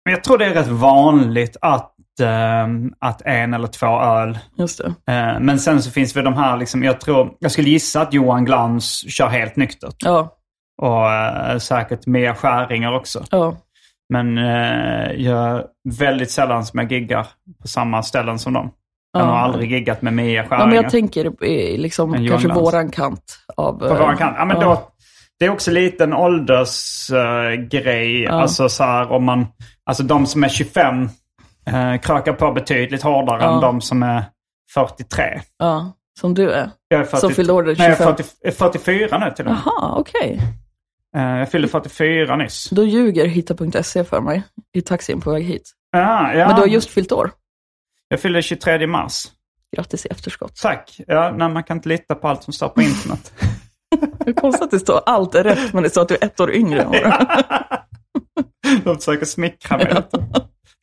Jag 0.09 0.23
tror 0.23 0.37
det 0.37 0.45
är 0.45 0.53
rätt 0.53 0.67
vanligt 0.67 1.57
att, 1.61 1.93
eh, 2.21 2.67
att 2.99 3.21
en 3.21 3.53
eller 3.53 3.67
två 3.67 3.99
öl. 4.01 4.39
Just 4.57 4.81
det. 5.05 5.13
Eh, 5.13 5.39
men 5.39 5.59
sen 5.59 5.81
så 5.81 5.91
finns 5.91 6.15
väl 6.15 6.23
de 6.23 6.33
här, 6.33 6.57
liksom, 6.57 6.83
jag 6.83 7.01
tror, 7.01 7.33
jag 7.39 7.51
skulle 7.51 7.69
gissa 7.69 8.01
att 8.01 8.13
Johan 8.13 8.45
Glans 8.45 9.11
kör 9.11 9.27
helt 9.27 9.55
nyktert. 9.55 9.95
Ja, 9.97 10.37
Och 10.81 11.11
eh, 11.11 11.57
säkert 11.57 12.05
Mia 12.05 12.35
Skäringer 12.35 12.95
också. 12.95 13.23
ja. 13.31 13.55
Men 14.11 14.37
eh, 14.37 15.11
jag 15.11 15.63
väldigt 15.99 16.31
sällan 16.31 16.65
som 16.65 16.79
jag 16.79 16.91
giggar 16.91 17.27
på 17.61 17.67
samma 17.67 18.03
ställen 18.03 18.39
som 18.39 18.53
dem. 18.53 18.71
Jag 19.13 19.21
har 19.25 19.27
Ja. 19.33 19.39
aldrig 19.39 19.71
giggat 19.71 20.01
med 20.01 20.13
Mia 20.13 20.33
ja 20.33 20.41
men 20.49 20.59
Skäringer. 20.59 20.75
jag 20.83 20.91
tänker 20.91 21.43
i 21.43 21.77
liksom 21.77 22.27
kanske 22.27 22.47
våran 22.47 22.91
kant 22.91 23.37
av... 23.57 23.79
på 23.79 23.87
våran 23.87 24.17
kant. 24.17 24.35
Ja, 24.39 24.45
men 24.45 24.59
då, 24.59 24.81
det 25.39 25.45
är 25.45 25.49
också 25.49 25.71
lite 25.71 26.03
en 26.03 26.13
åldersgrej. 27.11 28.23
Ja. 28.23 28.31
Alltså 28.31 28.69
så 28.69 28.83
här 28.83 29.11
om 29.11 29.23
man... 29.25 29.47
Alltså 29.85 30.03
de 30.03 30.25
som 30.25 30.43
är 30.43 30.49
25 30.49 31.01
uh, 31.03 31.09
krökar 32.01 32.33
på 32.33 32.51
betydligt 32.51 33.03
hårdare 33.03 33.41
Ja. 33.43 33.55
än 33.55 33.61
de 33.61 33.81
som 33.81 34.03
är 34.03 34.23
43. 34.73 35.41
Ja, 35.57 35.91
som 36.19 36.33
du 36.33 36.51
är. 36.51 36.69
Jag 36.87 36.99
är 36.99 37.05
40, 37.05 37.17
Som 37.21 37.31
fyllde 37.31 37.53
år 37.53 37.63
Nej, 37.63 37.75
jag 37.77 37.87
är 37.87 37.95
25. 37.95 38.15
40, 38.15 38.23
är 38.47 38.51
44 38.51 39.17
nu 39.19 39.31
till 39.35 39.45
och 39.45 39.51
med. 39.51 39.61
Jaha, 39.65 39.95
okej. 39.97 40.39
Eh, 40.41 40.43
jag 41.13 41.51
fyllde 41.51 41.67
44 41.67 42.35
nyss. 42.35 42.69
Då 42.69 42.83
ljuger 42.83 43.25
hitta.se 43.25 44.03
för 44.03 44.21
mig 44.21 44.43
i 44.73 44.81
taxin 44.81 45.21
på 45.21 45.31
väg 45.31 45.43
hit. 45.43 45.71
Ja, 45.91 46.33
ja. 46.33 46.47
Men 46.47 46.55
du 46.55 46.61
har 46.61 46.67
just 46.67 46.89
fyllt 46.89 47.11
år. 47.11 47.31
Jag 48.07 48.19
fyllde 48.19 48.41
23 48.41 48.87
mars. 48.87 49.23
Grattis 49.75 50.05
i 50.05 50.09
efterskott. 50.09 50.55
Tack. 50.55 50.99
Ja, 51.07 51.33
nej, 51.37 51.49
man 51.49 51.63
kan 51.63 51.77
inte 51.77 51.89
lita 51.89 52.15
på 52.15 52.27
allt 52.27 52.43
som 52.43 52.53
står 52.53 52.69
på 52.69 52.81
internet. 52.81 53.33
Är 54.25 54.33
konstigt 54.33 54.63
att 54.63 54.71
det 54.71 54.79
står 54.79 55.01
allt 55.05 55.35
är 55.35 55.43
rätt, 55.43 55.73
men 55.73 55.83
det 55.83 55.89
står 55.89 56.01
att 56.01 56.07
du 56.07 56.15
är 56.15 56.25
ett 56.25 56.39
år 56.39 56.51
yngre 56.53 56.81
än. 56.81 56.91
De 58.83 58.95
försöker 58.95 59.25
smickra 59.25 59.77
mig. 59.77 59.95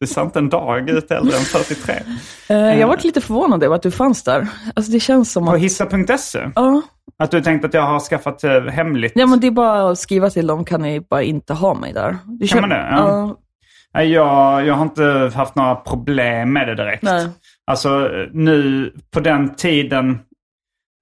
Du 0.00 0.06
ser 0.06 0.22
inte 0.22 0.38
en 0.38 0.48
dag 0.48 0.90
ut 0.90 1.11
äldre 1.11 1.37
än 1.37 1.42
43. 1.42 1.94
Eh, 2.48 2.80
Jag 2.80 2.88
varit 2.88 3.04
lite 3.04 3.20
förvånad 3.20 3.62
över 3.62 3.76
att 3.76 3.82
du 3.82 3.90
fanns 3.90 4.22
där. 4.24 4.46
Alltså 4.76 4.92
det 4.92 5.00
känns 5.00 5.32
som 5.32 5.46
På 5.46 5.52
att... 5.52 5.58
hissa.se? 5.61 6.50
Ja, 6.54 6.82
Att 7.18 7.30
du 7.30 7.40
tänkte 7.40 7.66
att 7.68 7.74
jag 7.74 7.82
har 7.82 8.00
skaffat 8.00 8.44
eh, 8.44 8.61
hemligt? 8.62 9.12
ja, 9.14 9.26
men 9.26 9.40
det 9.40 9.46
är 9.46 9.50
bara 9.50 9.90
att 9.90 9.98
skriva 9.98 10.30
till 10.30 10.46
dem, 10.46 10.64
kan 10.64 10.82
ni 10.82 11.00
bara 11.00 11.22
inte 11.22 11.54
ha 11.54 11.74
mig 11.74 11.92
där? 11.92 12.16
Det 12.40 12.46
Kan 12.46 12.61
man 12.61 12.70
det? 12.70 12.88
Ja. 12.90 13.37
Ja, 13.92 14.02
Jag, 14.02 14.66
jag 14.66 14.74
har 14.74 14.82
inte 14.82 15.30
haft 15.34 15.54
några 15.54 15.74
problem 15.74 16.52
med 16.52 16.68
det 16.68 16.74
direkt. 16.74 17.02
nej. 17.02 17.28
Alltså 17.70 18.11
nu 18.32 18.92
på 19.11 19.20
den 19.20 19.54
tiden 19.54 20.11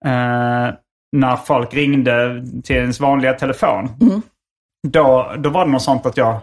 eh, 0.06 0.74
när 1.16 1.36
folk 1.44 1.74
ringde 1.74 2.44
till 2.64 2.76
ens 2.76 3.00
vanliga 3.00 3.32
telefon. 3.32 3.88
Mm. 4.00 4.22
Då, 4.88 5.32
då 5.38 5.50
var 5.50 5.64
det 5.66 5.70
något 5.72 5.82
sånt 5.82 6.06
att 6.06 6.16
jag 6.16 6.40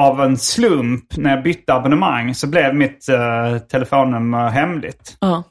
av 0.00 0.20
en 0.20 0.36
slump 0.36 1.16
när 1.16 1.30
jag 1.30 1.42
bytte 1.42 1.74
abonnemang 1.74 2.34
så 2.34 2.46
blev 2.46 2.74
mitt 2.74 3.08
eh, 3.08 3.58
telefonnummer 3.58 4.48
hemligt. 4.48 5.16
Ja. 5.20 5.42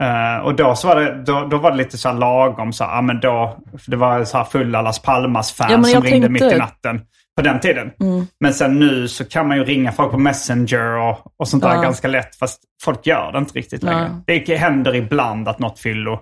Eh, 0.00 0.44
och 0.44 0.54
då, 0.54 0.74
så 0.74 0.88
var 0.88 0.96
det, 0.96 1.22
då, 1.26 1.44
då 1.44 1.58
var 1.58 1.70
det 1.70 1.76
lite 1.76 1.98
så 1.98 2.08
här 2.08 2.16
lagom. 2.16 2.72
Så 2.72 2.84
här, 2.84 2.96
ja, 2.96 3.02
men 3.02 3.20
då, 3.20 3.58
det 3.86 3.96
var 3.96 4.24
så 4.24 4.38
här 4.38 4.44
fulla 4.44 4.82
Las 4.82 5.02
Palmas-fans 5.02 5.70
Ja, 5.70 5.76
men 5.76 5.84
som 5.84 6.02
ringde 6.02 6.28
mitt 6.28 6.42
i 6.42 6.58
natten 6.58 7.00
på 7.36 7.42
den 7.42 7.60
tiden. 7.60 7.90
Mm. 8.00 8.26
Men 8.40 8.54
sen 8.54 8.78
nu 8.78 9.08
så 9.08 9.24
kan 9.24 9.48
man 9.48 9.56
ju 9.56 9.64
ringa 9.64 9.92
folk 9.92 10.10
på 10.10 10.18
Messenger 10.18 10.96
och, 10.96 11.32
och 11.36 11.48
sånt 11.48 11.62
där 11.62 11.74
Ja. 11.74 11.82
ganska 11.82 12.08
lätt. 12.08 12.36
Fast 12.36 12.62
folk 12.82 13.06
gör 13.06 13.32
det 13.32 13.38
inte 13.38 13.58
riktigt 13.58 13.82
längre. 13.82 14.20
Det 14.26 14.56
händer 14.56 14.94
ibland 14.94 15.48
att 15.48 15.58
något 15.58 15.78
fyllo 15.78 16.20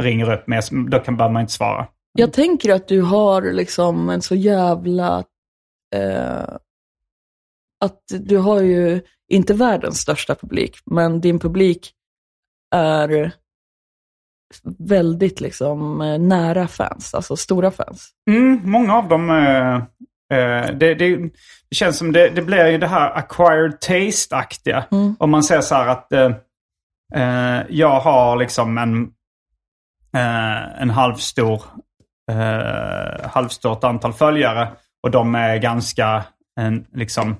ringer 0.00 0.32
upp 0.32 0.46
med, 0.46 0.64
då 0.88 0.98
kan 0.98 1.16
bara 1.16 1.28
man 1.28 1.40
inte 1.40 1.52
svara. 1.52 1.86
Jag 2.18 2.32
tänker 2.32 2.74
att 2.74 2.88
du 2.88 3.02
har 3.02 3.42
liksom 3.42 4.10
en 4.10 4.22
så 4.22 4.34
jävla... 4.34 5.24
Att 7.80 8.02
du 8.08 8.36
har 8.36 8.60
ju 8.60 9.00
inte 9.28 9.54
världens 9.54 10.00
största 10.00 10.34
publik, 10.34 10.78
men 10.84 11.20
din 11.20 11.38
publik 11.38 11.92
är 12.74 13.32
väldigt 14.78 15.40
liksom 15.40 16.00
eh, 16.00 16.18
nära 16.18 16.68
fans, 16.68 17.14
alltså 17.14 17.36
stora 17.36 17.70
fans. 17.70 18.10
Mm, 18.30 18.60
många 18.64 18.94
av 18.94 19.08
dem, 19.08 19.30
eh, 19.30 19.74
eh, 20.38 20.70
det, 20.74 20.94
det, 20.94 21.30
känns 21.70 21.98
som 21.98 22.12
det, 22.12 22.28
det 22.28 22.42
blir 22.42 22.66
ju 22.66 22.78
det 22.78 22.86
här 22.86 23.10
acquired 23.10 23.80
taste-aktiga. 23.80 24.84
Mm. 24.90 25.16
Om 25.18 25.30
man 25.30 25.42
säger 25.42 25.60
så 25.60 25.74
här 25.74 25.88
att 25.88 26.12
eh, 26.12 27.62
jag 27.68 28.00
har 28.00 28.36
liksom 28.36 28.78
en, 28.78 29.10
en 30.78 30.90
halvstor, 30.90 31.62
halvstort 33.22 33.84
antal 33.84 34.12
följare 34.12 34.68
och 35.02 35.10
de 35.10 35.34
är 35.34 35.56
ganska 35.56 36.24
en, 36.60 36.86
liksom 36.92 37.36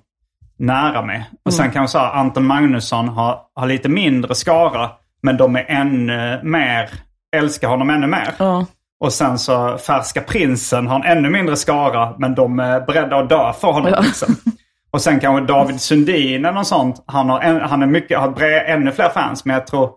nära 0.57 1.03
mig. 1.03 1.31
Och 1.45 1.55
sen 1.55 1.71
kan 1.71 1.83
jag 1.83 1.91
säga 1.91 2.05
Anton 2.05 2.47
Magnusson 2.47 3.09
har, 3.09 3.39
har 3.55 3.67
lite 3.67 3.89
mindre 3.89 4.35
skara 4.35 4.91
men 5.23 5.37
de 5.37 5.57
är 5.57 5.65
ännu 5.69 6.41
mer, 6.43 6.91
älskar 7.37 7.69
honom 7.69 7.91
ännu 7.91 8.07
mer. 8.07 8.35
Ja, 8.39 8.67
Och 9.01 9.13
sen 9.13 9.39
så 9.39 9.79
Färska 9.79 10.21
Prinsen 10.21 10.87
har 10.87 10.97
en 10.97 11.19
ännu 11.19 11.31
mindre 11.31 11.57
skara 11.57 12.15
men 12.19 12.35
de 12.35 12.59
är 12.59 12.81
beredda 12.81 13.17
att 13.17 13.29
dö 13.29 13.53
för 13.53 13.73
honom. 13.73 13.91
Ja. 13.95 14.01
Liksom. 14.01 14.37
Och 14.91 15.01
sen 15.01 15.21
kanske 15.21 15.53
David 15.53 15.81
Sundin 15.81 16.45
eller 16.45 16.53
något 16.53 16.67
sånt. 16.67 17.05
Han 17.07 17.31
har, 17.31 17.41
en, 17.41 17.61
han 17.61 17.83
är 17.83 17.87
mycket, 17.87 18.19
har 18.19 18.29
bre, 18.29 18.61
ännu 18.61 18.93
fler 18.93 19.09
fans 19.09 19.45
men 19.45 19.55
jag 19.55 19.67
tror 19.67 19.91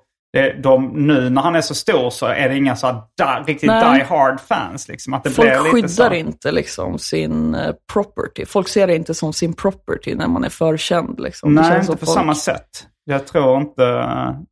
de, 0.43 0.87
nu 0.87 1.29
när 1.29 1.41
han 1.41 1.55
är 1.55 1.61
så 1.61 1.75
stor 1.75 2.09
så 2.09 2.25
är 2.25 2.49
det 2.49 2.55
inga 2.57 2.75
så 2.75 2.87
här 2.87 2.93
di, 2.93 3.51
riktigt 3.51 3.67
Nej. 3.67 3.99
die 3.99 4.05
hard 4.05 4.39
fans. 4.39 4.87
Liksom. 4.87 5.13
Att 5.13 5.23
det 5.23 5.29
folk 5.29 5.47
blir 5.47 5.63
lite 5.63 5.69
skyddar 5.69 6.09
så. 6.09 6.15
inte 6.15 6.51
liksom 6.51 6.99
sin 6.99 7.55
eh, 7.55 7.73
property. 7.93 8.45
Folk 8.45 8.67
ser 8.67 8.87
det 8.87 8.95
inte 8.95 9.13
som 9.13 9.33
sin 9.33 9.53
property 9.53 10.15
när 10.15 10.27
man 10.27 10.43
är 10.43 10.49
för 10.49 10.77
känd. 10.77 11.19
Liksom. 11.19 11.53
Nej, 11.53 11.79
inte 11.79 11.91
på 11.91 12.05
folk- 12.05 12.17
samma 12.17 12.35
sätt. 12.35 12.87
Jag 13.03 13.27
tror 13.27 13.57
inte 13.57 13.85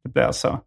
det 0.04 0.10
blir 0.14 0.32
så. 0.32 0.60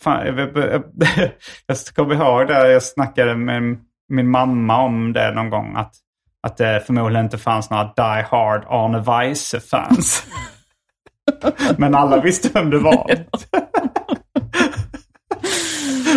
Fan, 0.00 0.26
jag, 0.26 0.38
jag, 0.38 0.56
jag, 0.94 1.30
jag 1.66 1.78
kommer 1.94 2.14
ihåg 2.14 2.46
det, 2.46 2.72
jag 2.72 2.82
snackade 2.82 3.36
med 3.36 3.76
min 4.08 4.30
mamma 4.30 4.82
om 4.82 5.12
det 5.12 5.30
någon 5.34 5.50
gång. 5.50 5.74
Att, 5.76 5.94
att 6.42 6.56
det 6.56 6.82
förmodligen 6.86 7.24
inte 7.24 7.38
fanns 7.38 7.70
några 7.70 7.84
Die 7.84 8.26
Hard 8.30 8.64
Arne 8.68 8.98
Weise-fans. 9.00 10.26
Men 11.76 11.94
alla 11.94 12.20
visste 12.20 12.48
vem 12.54 12.70
det 12.70 12.78
var. 12.78 13.10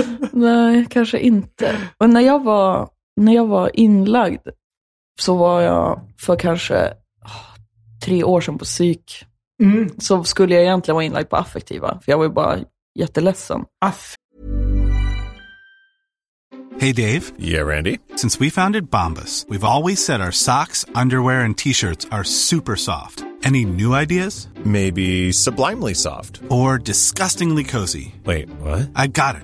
Nej, 0.31 0.85
kanske 0.89 1.19
inte. 1.19 1.75
Men 1.99 2.09
när 2.09 2.21
jag 2.21 2.43
var, 2.43 2.89
när 3.21 3.33
jag 3.33 3.47
var 3.47 3.71
inlagd 3.73 4.47
så 5.19 5.35
var 5.35 5.61
jag 5.61 6.01
för 6.19 6.35
kanske 6.35 6.93
ah, 7.21 7.55
tre 8.05 8.23
år 8.23 8.41
sedan 8.41 8.57
på 8.57 8.65
psyk. 8.65 9.25
Mm. 9.63 9.89
Så 9.97 10.23
skulle 10.23 10.55
jag 10.55 10.63
egentligen 10.63 10.95
vara 10.95 11.05
inlagd 11.05 11.29
på 11.29 11.35
affektiva, 11.35 11.99
för 12.05 12.11
jag 12.11 12.17
var 12.17 12.25
ju 12.25 12.31
bara 12.31 12.57
jätteledsen. 12.99 13.65
Aff. 13.85 14.15
Hey, 16.79 16.93
Dave. 16.93 17.31
Yeah, 17.39 17.63
Randy. 17.63 17.97
Since 18.17 18.39
we 18.39 18.51
founded 18.51 18.91
Bombus, 18.91 19.45
we've 19.49 19.63
always 19.63 20.05
said 20.05 20.21
our 20.21 20.31
socks, 20.31 20.85
underwear, 20.93 21.41
and 21.41 21.57
t 21.57 21.73
shirts 21.73 22.05
are 22.11 22.23
super 22.23 22.75
soft. 22.75 23.23
Any 23.43 23.65
new 23.65 23.95
ideas? 23.95 24.47
Maybe 24.63 25.31
sublimely 25.31 25.95
soft. 25.95 26.41
Or 26.49 26.77
disgustingly 26.77 27.63
cozy? 27.63 28.13
Wait, 28.25 28.49
what? 28.61 28.89
I 28.95 29.07
got 29.07 29.35
it. 29.37 29.43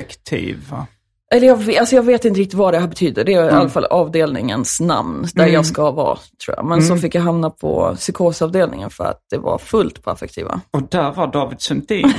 Aktiv, 0.00 0.66
va? 0.70 0.86
Eller 1.32 1.46
jag, 1.46 1.56
vet- 1.56 1.80
alltså 1.80 1.94
jag 1.96 2.02
vet 2.02 2.24
inte 2.24 2.40
riktigt 2.40 2.58
vad 2.58 2.74
det 2.74 2.78
här 2.80 2.88
betyder. 2.88 3.24
Det 3.24 3.34
är 3.34 3.44
i 3.44 3.50
alla 3.50 3.68
fall 3.68 3.84
avdelningens 3.84 4.80
namn 4.80 5.26
där 5.34 5.46
jag 5.46 5.66
ska 5.66 5.90
vara, 5.90 6.18
tror 6.44 6.56
jag. 6.56 6.64
Men 6.66 6.82
så 6.82 6.96
fick 6.96 7.14
jag 7.14 7.22
hamna 7.22 7.50
på 7.50 7.94
psykosavdelningen 7.96 8.90
för 8.90 9.04
att 9.04 9.24
det 9.30 9.38
var 9.38 9.58
fullt 9.58 10.02
på 10.02 10.10
affektiva. 10.10 10.60
Och 10.70 10.82
där 10.82 11.12
var 11.12 11.26
David 11.26 11.60
Sundin. 11.60 12.12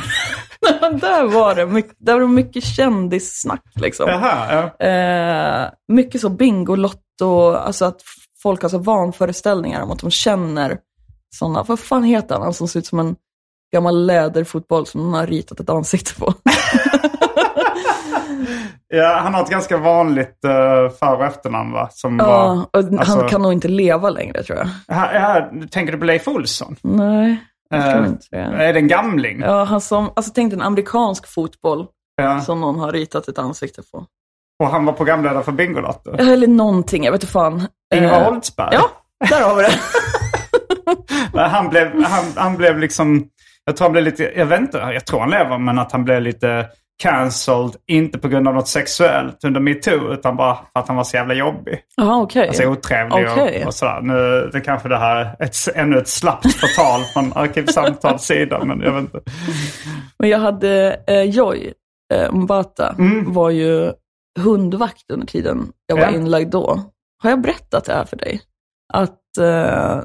där 1.02 1.24
var 1.28 1.56
det 1.56 1.66
mycket, 1.66 1.96
där 2.00 2.14
var 2.14 2.20
det 2.22 2.28
mycket 2.28 2.64
kändissnack 2.64 3.64
liksom. 3.76 4.10
Jaha, 4.10 4.72
ja. 4.80 4.86
Eh, 4.88 5.70
mycket 5.88 6.22
så 6.22 6.30
bingolotto, 6.30 7.52
alltså 7.52 7.86
att 7.86 8.02
folk 8.44 8.62
har 8.62 8.70
så 8.70 8.78
vanföreställningar 8.78 9.82
om 9.82 9.92
att 9.92 10.00
de 10.00 10.12
känner 10.12 10.78
sådana, 11.36 11.64
vad 11.64 11.80
fan 11.80 12.04
heter 12.04 12.36
han, 12.36 12.44
han 12.44 12.54
som 12.54 12.68
ser 12.68 12.80
ut 12.80 12.86
som 12.88 13.00
en 13.00 13.16
gammal 13.74 14.06
läderfotboll 14.06 14.86
som 14.88 15.02
någon 15.02 15.14
har 15.14 15.28
ritat 15.28 15.60
ett 15.60 15.70
ansikte 15.70 16.16
på. 16.20 16.34
ja, 18.88 19.20
han 19.24 19.34
har 19.34 19.44
ett 19.44 19.50
ganska 19.50 19.78
vanligt 19.78 20.40
uh, 20.46 20.90
för 21.00 21.16
och 21.16 21.26
efternamn 21.26 21.72
va? 21.72 21.90
Som 21.92 22.20
ja, 22.20 22.26
var, 22.28 22.52
och 22.82 23.00
alltså- 23.00 23.20
han 23.20 23.30
kan 23.30 23.42
nog 23.42 23.54
inte 23.54 23.68
leva 23.68 24.10
längre 24.10 24.44
tror 24.44 24.58
jag. 24.60 24.96
Här, 24.96 25.20
här, 25.20 25.68
tänker 25.68 25.94
du 25.94 26.00
på 26.00 26.06
Leif 26.06 26.28
Olsson? 26.28 26.76
Nej, 26.82 27.38
jag 27.70 27.92
tror 27.92 28.02
Eh, 28.04 28.08
inte 28.10 28.26
det. 28.32 28.38
Är 28.38 28.74
det 28.74 28.80
en 28.80 28.88
gamling? 28.88 29.40
Ja, 29.42 29.64
han 29.64 29.82
som, 29.82 30.10
alltså 30.16 30.32
tänk 30.36 30.52
dig 30.52 30.60
en 30.60 30.66
amerikansk 30.66 31.28
fotboll 31.28 31.86
Ja. 32.16 32.42
som 32.42 32.62
någon 32.62 32.80
har 32.80 32.92
ritat 32.92 33.28
ett 33.28 33.40
ansikte 33.40 33.82
på. 33.92 34.06
Och 34.64 34.70
han 34.70 34.86
var 34.86 34.94
programledare 34.94 35.44
för 35.44 35.52
Bingolotto? 35.52 36.12
Eller 36.18 36.48
någonting, 36.48 37.04
jag 37.04 37.12
vet 37.12 37.24
inte 37.24 37.32
fan. 37.34 37.68
Ingvar 37.96 38.22
Eh, 38.22 38.28
Oldsberg? 38.28 38.70
Ja, 38.74 38.90
där 39.30 39.42
har 39.44 39.56
vi 39.56 39.64
det. 39.64 39.72
Han 41.34 41.70
blev, 41.70 42.04
han, 42.04 42.24
han 42.36 42.58
blev 42.58 42.80
liksom, 42.80 43.28
jag 43.66 43.78
tror 43.78 43.86
han 43.86 43.92
blev 43.92 44.04
lite, 44.04 44.24
jag 44.36 44.46
vet 44.46 44.60
inte, 44.60 44.78
jag 44.78 45.06
tror 45.06 45.20
han 45.20 45.30
lever, 45.30 45.58
men 45.58 45.80
att 45.80 45.92
han 45.92 46.04
blev 46.04 46.22
lite 46.22 46.68
cancelled, 47.04 47.76
inte 47.88 48.20
på 48.20 48.28
grund 48.28 48.48
av 48.48 48.54
något 48.54 48.68
sexuellt 48.68 49.44
under 49.44 49.60
metoo, 49.60 50.14
utan 50.14 50.36
bara 50.36 50.56
för 50.56 50.80
att 50.80 50.88
han 50.88 50.98
var 50.98 51.04
så 51.04 51.16
jävla 51.18 51.34
jobbig. 51.34 51.80
Okej. 52.02 52.48
Alltså 52.48 52.66
otrevlig 52.66 53.28
Okej. 53.32 53.62
och, 53.62 53.68
och 53.68 53.74
sådär. 53.74 54.02
Nu 54.02 54.50
det 54.54 54.62
kanske 54.62 54.90
det 54.90 54.98
här 54.98 55.16
är 55.16 55.36
ett, 55.46 55.56
ännu 55.76 55.98
ett 55.98 56.08
slappt 56.08 56.54
förtal 56.54 57.02
från 57.14 57.34
Arkivsamtals 57.36 58.24
sida, 58.24 58.64
men 58.66 58.82
jag 58.82 58.92
vet 58.92 59.02
inte. 59.02 59.20
Men 60.20 60.30
jag 60.30 60.40
hade 60.40 61.00
eh, 61.08 61.22
Joy 61.24 61.74
eh, 62.14 62.32
Mbata, 62.32 62.96
var 63.26 63.50
ju 63.50 63.92
hundvakt 64.40 65.12
under 65.12 65.28
tiden 65.28 65.72
jag 65.88 65.96
var 65.96 66.04
Ja. 66.04 66.10
inlagd 66.12 66.52
då. 66.52 66.80
Har 67.24 67.30
jag 67.30 67.42
berättat 67.42 67.86
det 67.86 67.94
här 67.94 68.06
för 68.06 68.18
dig? 68.18 68.42
Att 68.94 69.38
eh, 69.40 70.02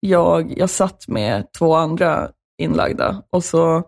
jag, 0.00 0.52
jag 0.56 0.70
satt 0.70 1.08
med 1.08 1.52
två 1.58 1.74
andra 1.74 2.28
inlagda 2.60 3.22
och 3.32 3.44
så 3.44 3.82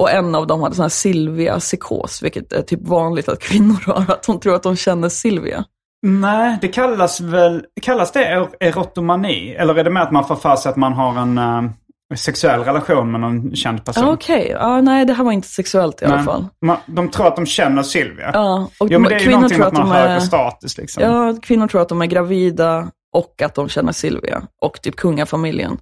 och 0.00 0.10
en 0.10 0.34
av 0.34 0.46
dem 0.46 0.62
hade 0.62 0.74
sån 0.74 0.82
här 0.82 0.88
Silvia-psykos, 0.88 2.22
vilket 2.22 2.52
är 2.52 2.62
typ 2.62 2.88
vanligt 2.88 3.28
att 3.28 3.40
kvinnor 3.40 3.82
har, 3.86 4.14
att 4.14 4.22
de 4.22 4.40
tror 4.40 4.54
att 4.54 4.62
de 4.62 4.76
känner 4.76 5.08
Silvia. 5.08 5.64
Nej, 6.06 6.58
det 6.60 6.68
kallas 6.68 7.20
väl, 7.20 7.64
kallas 7.82 8.12
det 8.12 8.24
er- 8.24 8.48
erotomani? 8.60 9.50
Eller 9.50 9.74
är 9.74 9.84
det 9.84 9.90
mer 9.90 10.00
att 10.00 10.12
man 10.12 10.24
får 10.28 10.36
för 10.36 10.56
sig 10.56 10.70
att 10.70 10.76
man 10.76 10.92
har 10.92 11.18
en 11.18 11.38
eh, 11.38 12.16
sexuell 12.16 12.60
relation 12.60 13.10
med 13.12 13.20
någon 13.20 13.56
känd 13.56 13.84
person? 13.84 14.08
Okej, 14.08 14.48
ja, 14.50 14.80
nej 14.80 15.04
det 15.04 15.12
här 15.12 15.24
var 15.24 15.32
inte 15.32 15.48
sexuellt 15.48 16.02
i 16.02 16.04
alla 16.04 16.16
Nej. 16.16 16.24
fall. 16.24 16.46
Man, 16.66 16.76
de 16.86 17.10
tror 17.10 17.26
att 17.26 17.36
de 17.36 17.46
känner 17.46 17.82
Silvia. 17.82 18.30
Ja, 18.34 18.70
och 18.80 18.88
jo, 18.90 18.98
men 18.98 19.08
det 19.08 19.14
är 19.14 19.18
ju 19.18 19.24
kvinnor 19.24 19.36
någonting 19.36 19.58
tror 19.58 19.70
med 19.72 19.80
att 19.80 19.88
man 19.88 19.88
har 19.88 20.08
högre 20.08 20.20
status 20.20 20.78
liksom. 20.78 21.02
Ja, 21.02 21.34
kvinnor 21.42 21.68
tror 21.68 21.82
att 21.82 21.88
de 21.88 22.02
är 22.02 22.06
gravida 22.06 22.90
och 23.16 23.42
att 23.42 23.54
de 23.54 23.68
känner 23.68 23.92
Silvia 23.92 24.42
och 24.62 24.82
typ 24.82 24.96
kungafamiljen. 24.96 25.78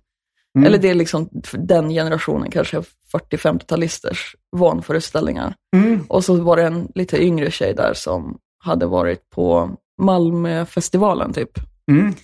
Mm. 0.58 0.66
Eller 0.66 0.78
det 0.78 0.90
är 0.90 0.94
liksom 0.94 1.28
den 1.52 1.88
generationen, 1.88 2.50
kanske 2.50 2.82
40-50-talisters 3.12 4.34
vanföreställningar. 4.56 5.54
Mm. 5.76 6.04
Och 6.08 6.24
så 6.24 6.42
var 6.42 6.56
det 6.56 6.62
en 6.62 6.88
lite 6.94 7.24
yngre 7.24 7.50
tjej 7.50 7.74
där 7.74 7.94
som 7.94 8.38
hade 8.64 8.86
varit 8.86 9.30
på 9.30 9.70
Malmöfestivalen 10.02 11.32
typ. 11.32 11.50
Mm. 11.90 12.14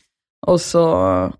Och 0.46 0.60
så, 0.60 1.32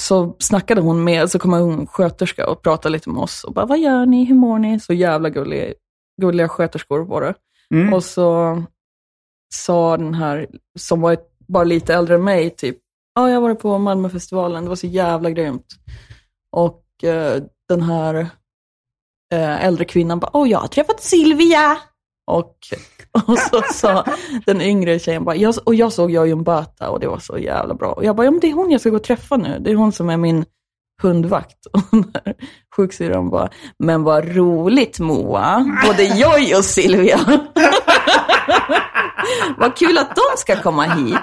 så 0.00 0.36
snackade 0.38 0.80
hon 0.80 1.04
med, 1.04 1.30
så 1.30 1.38
kom 1.38 1.52
hon 1.52 1.86
sköterska 1.86 2.50
och 2.50 2.62
pratade 2.62 2.92
lite 2.92 3.10
med 3.10 3.22
oss 3.22 3.44
och 3.44 3.54
bara, 3.54 3.66
vad 3.66 3.78
gör 3.78 4.06
ni, 4.06 4.24
hur 4.24 4.34
mår 4.34 4.58
ni? 4.58 4.80
Så 4.80 4.92
jävla 4.92 5.30
gulliga, 5.30 5.74
gulliga 6.20 6.48
sköterskor 6.48 7.04
var 7.04 7.20
det. 7.20 7.34
Mm. 7.74 7.92
Och 7.94 8.04
så 8.04 8.62
sa 9.54 9.96
den 9.96 10.14
här, 10.14 10.46
som 10.78 11.00
var 11.00 11.12
ett, 11.12 11.26
bara 11.48 11.64
lite 11.64 11.94
äldre 11.94 12.14
än 12.14 12.24
mig, 12.24 12.50
typ, 12.50 12.78
ja, 13.14 13.28
jag 13.28 13.36
har 13.36 13.40
varit 13.40 13.58
på 13.58 13.78
Malmöfestivalen, 13.78 14.62
det 14.62 14.68
var 14.68 14.76
så 14.76 14.86
jävla 14.86 15.30
grymt. 15.30 15.66
Och 16.56 17.04
eh, 17.04 17.42
den 17.68 17.82
här 17.82 18.14
eh, 19.32 19.64
äldre 19.64 19.84
kvinnan 19.84 20.20
bara, 20.20 20.30
åh, 20.32 20.50
jag 20.50 20.58
har 20.58 20.68
träffat 20.68 21.02
Silvia. 21.02 21.78
Och, 22.26 22.56
och 23.26 23.38
så 23.38 23.62
sa 23.72 24.04
den 24.46 24.60
yngre 24.60 24.98
tjejen 24.98 25.24
bara, 25.24 25.36
jag, 25.36 25.54
och 25.64 25.74
jag 25.74 25.92
såg 25.92 26.10
Joy 26.10 26.34
Mbata 26.34 26.90
och 26.90 27.00
det 27.00 27.08
var 27.08 27.18
så 27.18 27.38
jävla 27.38 27.74
bra. 27.74 27.92
Och 27.92 28.04
jag 28.04 28.16
bara, 28.16 28.24
ja 28.24 28.30
men 28.30 28.40
det 28.40 28.50
är 28.50 28.52
hon 28.52 28.70
jag 28.70 28.80
ska 28.80 28.90
gå 28.90 28.96
och 28.96 29.04
träffa 29.04 29.36
nu. 29.36 29.58
Det 29.60 29.70
är 29.70 29.74
hon 29.74 29.92
som 29.92 30.10
är 30.10 30.16
min 30.16 30.44
hundvakt. 31.02 31.66
Och 31.72 31.80
den 31.90 32.34
sjuksyrran 32.76 33.30
bara, 33.30 33.48
men 33.78 34.02
vad 34.02 34.36
roligt 34.36 35.00
Moa, 35.00 35.78
både 35.86 36.04
Joj 36.04 36.54
och 36.56 36.64
Silvia. 36.64 37.20
vad 39.58 39.76
kul 39.76 39.98
att 39.98 40.16
de 40.16 40.22
ska 40.36 40.62
komma 40.62 40.82
hit 40.82 41.16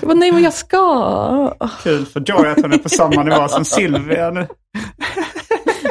bara, 0.08 0.14
nej 0.14 0.32
men 0.32 0.42
jag 0.42 0.52
ska. 0.52 1.54
Kul 1.82 2.06
för 2.06 2.20
Joy 2.20 2.48
att 2.48 2.62
hon 2.62 2.72
är 2.72 2.78
på 2.78 2.88
samma 2.88 3.22
nivå 3.22 3.48
som 3.48 3.64
Silvia 3.64 4.30
nu. 4.30 4.46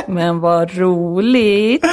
Men 0.07 0.39
vad 0.39 0.77
roligt. 0.77 1.85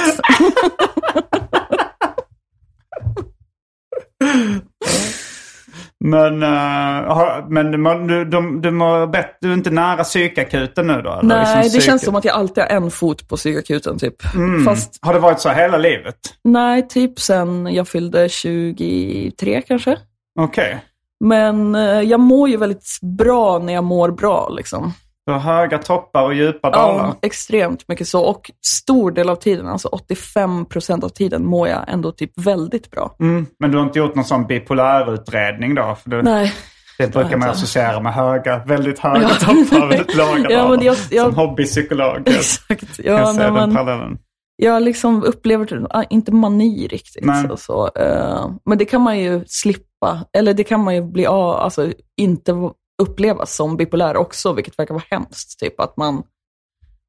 Men, 6.05 6.43
uh, 6.43 7.45
men 7.49 7.81
man- 7.81 8.07
du, 8.07 8.25
du, 8.25 8.59
du, 8.59 8.71
mår 8.71 9.07
bättre, 9.07 9.33
du 9.41 9.49
är 9.49 9.53
inte 9.53 9.69
nära 9.69 10.03
psykakuten 10.03 10.87
nu 10.87 11.01
då? 11.01 11.11
eller? 11.11 11.23
Nej, 11.23 11.39
Liksom 11.55 11.61
det 11.61 11.79
psyk- 11.79 11.85
känns 11.85 12.05
som 12.05 12.15
att 12.15 12.25
jag 12.25 12.35
alltid 12.35 12.63
har 12.63 12.69
en 12.69 12.91
fot 12.91 13.27
på 13.29 13.35
psykakuten 13.37 13.99
typ. 13.99 14.35
Mm. 14.35 14.65
Fast 14.65 14.99
Har 15.01 15.13
det 15.13 15.19
varit 15.19 15.39
så 15.39 15.49
hela 15.49 15.77
livet? 15.77 16.15
nej, 16.43 16.87
typ 16.87 17.19
sen 17.19 17.73
jag 17.73 17.87
fyllde 17.87 18.29
23 18.29 19.61
kanske. 19.67 19.97
Okej. 20.39 20.79
Men 21.19 21.75
eh, 21.75 21.81
jag 22.01 22.19
mår 22.19 22.49
ju 22.49 22.57
väldigt 22.57 22.85
bra 23.17 23.59
när 23.59 23.73
jag 23.73 23.83
mår 23.83 24.11
bra 24.11 24.49
liksom. 24.49 24.93
Du 25.25 25.31
har 25.33 25.39
höga 25.39 25.77
toppar 25.77 26.23
och 26.23 26.33
djupa 26.33 26.69
dalar. 26.71 27.03
Ja, 27.05 27.15
extremt 27.21 27.87
mycket 27.87 28.07
så. 28.07 28.21
Och 28.21 28.51
stor 28.67 29.11
del 29.11 29.29
av 29.29 29.35
tiden, 29.35 29.67
alltså 29.67 29.87
85% 30.35 31.03
av 31.05 31.09
tiden, 31.09 31.45
mår 31.45 31.67
jag 31.67 31.79
ändå 31.87 32.11
typ 32.11 32.31
väldigt 32.35 32.91
bra. 32.91 33.15
Mm. 33.19 33.45
Men 33.59 33.71
du 33.71 33.77
har 33.77 33.85
inte 33.85 33.99
gjort 33.99 34.15
någon 34.15 34.25
sån 34.25 34.47
bipolärutredning 34.47 35.75
då? 35.75 35.97
För 36.03 36.09
det, 36.09 36.21
Nej. 36.21 36.53
det 36.97 37.13
brukar 37.13 37.37
man 37.37 37.49
associera 37.49 37.99
med 37.99 38.13
höga, 38.13 38.57
väldigt 38.65 38.99
höga 38.99 39.21
Ja. 39.21 39.29
toppar 39.29 39.87
väldigt 39.89 40.15
låga 40.17 40.49
Ja, 40.49 40.57
dalar. 40.57 40.69
men 40.77 40.85
jag- 40.85 40.97
jag- 41.11 41.25
Som 41.25 41.35
hobbypsykolog. 41.35 42.15
Jag 42.25 42.27
Exakt. 42.35 42.99
Ja, 42.99 43.33
se 43.33 43.39
nej, 43.39 43.51
den 43.61 43.75
parallellen. 43.75 44.17
Jag 44.61 44.83
liksom 44.83 45.23
upplever 45.23 45.65
det- 45.65 45.87
ah, 45.89 46.03
inte 46.09 46.31
mani 46.31 46.87
riktigt. 46.87 47.25
Nej. 47.25 47.47
Så, 47.47 47.57
så, 47.57 47.87
eh, 48.01 48.49
men 48.65 48.77
det 48.77 48.85
kan 48.85 49.01
man 49.01 49.19
ju 49.19 49.43
slippa, 49.47 50.19
eller 50.37 50.53
det 50.53 50.63
kan 50.63 50.83
man 50.83 50.95
ju 50.95 51.01
bli 51.01 51.25
av, 51.25 51.55
alltså 51.55 51.91
inte 52.17 52.69
uppleva 53.01 53.45
som 53.45 53.77
bipolär 53.77 54.17
också, 54.17 54.53
vilket 54.53 54.79
verkar 54.79 54.93
vara 54.93 55.03
hemskt. 55.11 55.59
Typ 55.59 55.79
att 55.79 55.97
man 55.97 56.23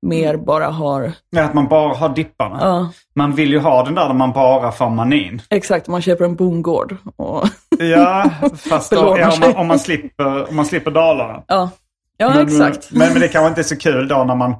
mer 0.06 0.36
bara 0.36 0.68
har, 0.68 1.12
Ja, 1.30 1.42
att 1.44 1.54
man 1.54 1.68
bara 1.68 1.94
har 1.94 2.08
dipparna. 2.08 2.58
ja 2.60 2.92
Man 3.14 3.34
vill 3.34 3.50
ju 3.50 3.58
ha 3.58 3.84
den 3.84 3.94
där 3.94 4.06
där 4.06 4.14
man 4.14 4.32
bara 4.32 4.72
får 4.72 4.90
manin. 4.90 5.42
exakt, 5.50 5.88
man 5.88 6.02
köper 6.02 6.24
en 6.24 6.36
bondgård. 6.36 6.96
Och, 7.16 7.44
Ja, 7.78 8.30
fast 8.56 8.90
då, 8.90 9.16
ja, 9.18 9.32
om, 9.32 9.40
man, 9.40 9.56
om, 9.56 9.66
man 9.66 9.78
slipper, 9.78 10.48
om 10.50 10.56
man 10.56 10.64
slipper 10.66 10.90
dalarna. 10.90 11.42
ja, 11.46 11.70
ja 12.16 12.28
men, 12.28 12.46
exakt. 12.46 12.92
Men, 12.92 13.12
men 13.12 13.20
det 13.20 13.28
kanske 13.28 13.48
inte 13.48 13.60
är 13.60 13.62
så 13.62 13.76
kul 13.76 14.08
då 14.08 14.24
när 14.24 14.34
man, 14.34 14.54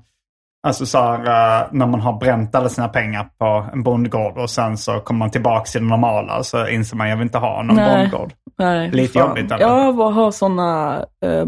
alltså 0.66 0.86
så 0.86 0.98
här, 0.98 1.18
eh, 1.62 1.66
när 1.72 1.86
man 1.86 2.00
har 2.00 2.12
bränt 2.12 2.54
alla 2.54 2.68
sina 2.68 2.88
pengar 2.88 3.28
på 3.38 3.66
en 3.72 3.82
bondgård 3.82 4.38
och 4.38 4.50
sen 4.50 4.78
så 4.78 5.00
kommer 5.00 5.18
man 5.18 5.30
tillbaka 5.30 5.64
till 5.64 5.80
det 5.80 5.86
normala 5.86 6.42
så 6.42 6.68
inser 6.68 6.96
man 6.96 7.08
jag 7.08 7.16
vill 7.16 7.24
inte 7.26 7.38
ha 7.38 7.62
någon 7.62 7.76
Nej. 7.76 8.08
bondgård. 8.11 8.32
Nej, 8.58 8.90
Lite 8.90 9.12
fan. 9.12 9.28
jobbigt, 9.28 9.52
eller? 9.52 9.61
Ja, 9.66 9.92
vad 9.92 10.14
har 10.14 10.30
sådana 10.30 10.96
eh, 11.24 11.46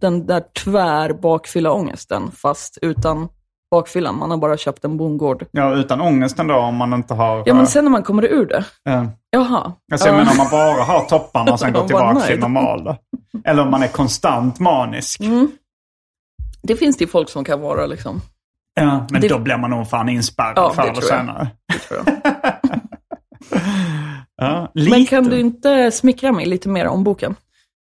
den 0.00 0.26
där 0.26 0.42
tvär 0.64 1.12
bakfylla 1.12 1.72
ångesten 1.72 2.30
fast 2.30 2.78
utan 2.82 3.28
bakfyllan. 3.70 4.18
Man 4.18 4.30
har 4.30 4.36
bara 4.38 4.56
köpt 4.56 4.84
en 4.84 4.96
bondgård. 4.96 5.44
Ja, 5.50 5.74
utan 5.74 6.00
ångesten 6.00 6.46
då 6.46 6.54
om 6.56 6.76
man 6.76 6.92
inte 6.92 7.14
har... 7.14 7.42
Ja, 7.46 7.54
men 7.54 7.66
sen 7.66 7.84
när 7.84 7.90
man 7.90 8.02
kommer 8.02 8.22
ur 8.24 8.46
det. 8.46 8.64
eh, 8.90 9.04
Jaha. 9.30 9.72
Alltså 9.92 10.08
jag 10.08 10.14
Ja. 10.14 10.18
menar 10.18 10.30
om 10.30 10.36
man 10.36 10.46
bara 10.50 10.82
har 10.84 11.00
topparna 11.04 11.52
och 11.52 11.60
sen 11.60 11.72
går 11.72 11.86
tillbaka 11.86 12.20
till 12.20 12.38
normal. 12.40 12.94
Eller 13.44 13.62
om 13.62 13.70
man 13.70 13.82
är 13.82 13.88
konstant 13.88 14.60
manisk. 14.60 15.20
Mm. 15.20 15.50
Det 16.62 16.76
finns 16.76 16.96
det 16.96 17.04
ju 17.04 17.08
folk 17.10 17.28
som 17.28 17.44
kan 17.44 17.60
vara 17.60 17.86
liksom. 17.86 18.20
Ja, 18.74 19.06
men 19.10 19.20
Det- 19.20 19.28
då 19.28 19.38
blir 19.38 19.56
man 19.56 19.70
nog 19.70 19.90
fan 19.90 20.08
inspärrad 20.08 20.52
Ja, 20.56 20.72
förr 20.74 20.82
eller 20.90 21.00
senare. 21.00 21.48
Det 21.72 21.78
tror 21.78 22.00
jag. 22.06 22.16
Ja. 24.36 24.70
Men 24.74 25.06
kan 25.06 25.24
du 25.24 25.40
inte 25.40 25.90
smickra 25.90 26.32
mig 26.32 26.46
lite 26.46 26.68
mer 26.68 26.86
om 26.86 27.04
boken? 27.04 27.36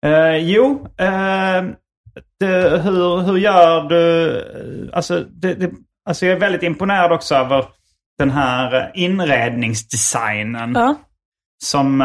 Eh, 0.06 0.36
jo, 0.36 0.86
eh, 0.98 1.62
det, 2.40 2.82
hur, 2.84 3.18
hur 3.20 3.36
gör 3.36 3.88
du... 3.88 4.90
Alltså, 4.92 5.24
det, 5.30 5.54
det, 5.54 5.70
alltså 6.08 6.26
jag 6.26 6.36
är 6.36 6.40
väldigt 6.40 6.62
imponerad 6.62 7.12
också 7.12 7.34
över 7.34 7.64
den 8.18 8.30
här 8.30 8.90
inredningsdesignen. 8.94 10.72
Ja. 10.74 10.94
Som... 11.64 12.00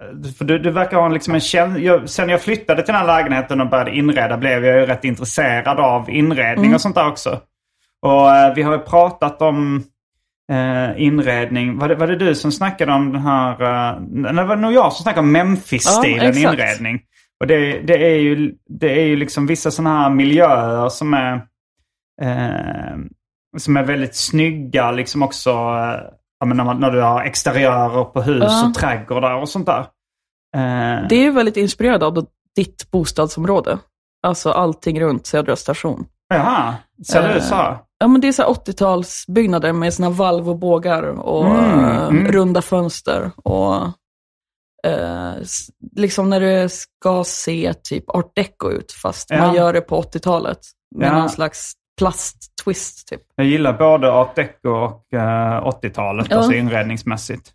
eh, 0.00 0.32
för 0.38 0.44
du, 0.44 0.58
du 0.58 0.70
verkar 0.70 0.96
ha 0.96 1.08
liksom 1.08 1.34
en 1.34 1.40
känsla... 1.40 2.06
Sen 2.06 2.28
jag 2.28 2.42
flyttade 2.42 2.82
till 2.82 2.92
den 2.92 3.06
här 3.06 3.06
lägenheten 3.22 3.60
och 3.60 3.70
började 3.70 3.96
inreda 3.96 4.36
blev 4.36 4.64
jag 4.64 4.80
ju 4.80 4.86
rätt 4.86 5.04
intresserad 5.04 5.80
av 5.80 6.10
inredning 6.10 6.64
Mm. 6.64 6.74
och 6.74 6.80
sånt 6.80 6.94
där 6.94 7.08
också. 7.08 7.40
Och 8.02 8.30
eh, 8.36 8.54
vi 8.54 8.62
har 8.62 8.72
ju 8.72 8.78
pratat 8.78 9.42
om 9.42 9.82
eh, 10.52 11.02
inredning. 11.02 11.78
Var 11.78 11.88
det, 11.88 11.94
var 11.94 12.06
det 12.06 12.16
du 12.16 12.34
som 12.34 12.52
snackade 12.52 12.92
om 12.92 13.12
den 13.12 13.22
här... 13.22 13.62
Uh, 13.62 14.00
nej, 14.10 14.32
det 14.34 14.44
var 14.44 14.56
nog 14.56 14.72
jag 14.72 14.92
som 14.92 15.02
snackade 15.02 15.26
om 15.28 15.34
Ja, 15.36 15.44
Memphis-stilen 15.44 16.28
exakt. 16.28 16.54
inredning. 16.58 17.00
Och 17.40 17.46
det, 17.46 17.78
det, 17.80 18.06
är 18.12 18.16
ju, 18.18 18.54
det 18.68 19.00
är 19.00 19.04
ju 19.06 19.16
liksom 19.16 19.46
vissa 19.46 19.70
sådana 19.70 20.02
här 20.02 20.10
miljöer 20.10 20.88
som 20.88 21.14
är... 21.14 21.34
Eh, 22.22 22.96
som 23.58 23.76
är 23.76 23.82
väldigt 23.82 24.14
snygga 24.14 24.90
liksom 24.90 25.22
också. 25.22 25.50
Eh, 26.40 26.46
ja, 26.46 26.46
men 26.46 26.56
när, 26.56 26.64
man, 26.64 26.80
när 26.80 26.90
du 26.90 27.00
har 27.02 27.22
exteriörer 27.22 28.04
på 28.04 28.22
hus 28.22 28.44
Ja. 28.46 28.68
och 28.68 28.74
trädgårdar 28.74 29.34
och 29.34 29.48
sånt 29.48 29.66
där. 29.66 29.80
Eh, 30.56 31.08
Det 31.08 31.14
är 31.14 31.22
ju 31.22 31.30
väldigt 31.30 31.56
inspirerad 31.56 32.02
av 32.02 32.26
ditt 32.56 32.90
bostadsområde. 32.90 33.78
Alltså 34.26 34.50
allting 34.52 35.00
runt 35.00 35.26
Södra 35.26 35.56
station. 35.56 36.06
Jaha, 36.34 36.74
ser 37.06 37.22
det 37.22 37.28
Eh, 37.30 37.36
ut 37.36 37.44
så? 37.44 37.54
här? 37.54 37.78
Ja, 37.98 38.06
men 38.08 38.20
det 38.20 38.28
är 38.28 38.32
så 38.32 38.42
här 38.42 38.48
80-talsbyggnader 38.50 39.72
med 39.72 39.94
sina 39.94 40.10
valv 40.10 40.48
och 40.50 40.58
bågar 40.58 41.02
och 41.02 41.46
Mm, 41.46 41.84
eh, 41.84 42.02
mm. 42.06 42.32
runda 42.32 42.62
fönster. 42.62 43.30
Och 43.36 43.74
eh, 44.86 45.32
liksom 45.96 46.30
när 46.30 46.40
det 46.40 46.68
ska 46.72 47.24
se 47.24 47.74
typ 47.82 48.08
art 48.10 48.32
deco 48.36 48.70
ut, 48.70 48.92
fast 48.92 49.30
Ja. 49.30 49.38
man 49.46 49.54
gör 49.54 49.72
det 49.72 49.80
på 49.80 50.02
80-talet. 50.02 50.58
Med 50.96 51.08
Ja. 51.08 51.18
någon 51.18 51.28
slags 51.28 51.72
plasttwist 52.64 53.08
typ. 53.08 53.20
Jag 53.34 53.46
gillar 53.46 53.72
både 53.72 54.12
art 54.12 54.34
deco 54.36 54.68
och 54.70 55.14
eh, 55.14 55.62
80-talet, 55.64 56.26
Ja. 56.30 56.36
alltså 56.36 56.52
inredningsmässigt. 56.52 57.50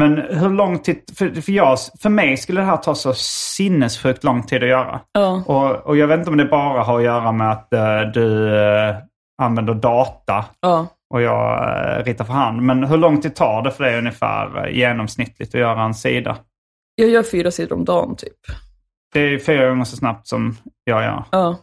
Men 0.00 0.16
hur 0.16 0.50
lång 0.50 0.78
tid, 0.78 1.00
för, 1.18 1.40
för, 1.40 1.52
jag, 1.52 1.78
för 2.02 2.08
mig 2.10 2.36
skulle 2.36 2.60
det 2.60 2.66
här 2.66 2.76
ta 2.76 2.94
så 2.94 3.14
sinnessjukt 3.56 4.24
lång 4.24 4.42
tid 4.42 4.62
att 4.62 4.68
göra. 4.68 5.00
Ja. 5.12 5.42
Och, 5.46 5.86
och 5.86 5.96
jag 5.96 6.06
vet 6.06 6.18
inte 6.18 6.30
om 6.30 6.36
det 6.36 6.44
bara 6.44 6.82
har 6.82 6.98
att 6.98 7.04
göra 7.04 7.32
med 7.32 7.50
att 7.50 7.72
eh, 7.72 8.00
du 8.14 8.56
eh, 8.58 8.96
använder 9.42 9.74
data 9.74 10.44
Ja. 10.60 10.86
och 11.14 11.22
jag 11.22 11.68
eh, 11.98 12.04
ritar 12.04 12.24
för 12.24 12.32
hand. 12.32 12.62
Men 12.62 12.84
hur 12.84 12.96
lång 12.96 13.20
tid 13.20 13.34
tar 13.34 13.62
det 13.62 13.70
för 13.70 13.84
dig 13.84 13.98
ungefär 13.98 14.68
genomsnittligt 14.68 15.54
att 15.54 15.60
göra 15.60 15.82
en 15.82 15.94
sida? 15.94 16.36
Jag 16.94 17.08
gör 17.08 17.22
fyra 17.22 17.50
sidor 17.50 17.76
om 17.76 17.84
dagen 17.84 18.16
typ. 18.16 18.32
Det 19.12 19.20
är 19.20 19.38
fyra 19.38 19.68
gånger 19.68 19.84
så 19.84 19.96
snabbt 19.96 20.26
som 20.26 20.56
jag 20.84 21.02
gör. 21.02 21.24
Ja. 21.32 21.56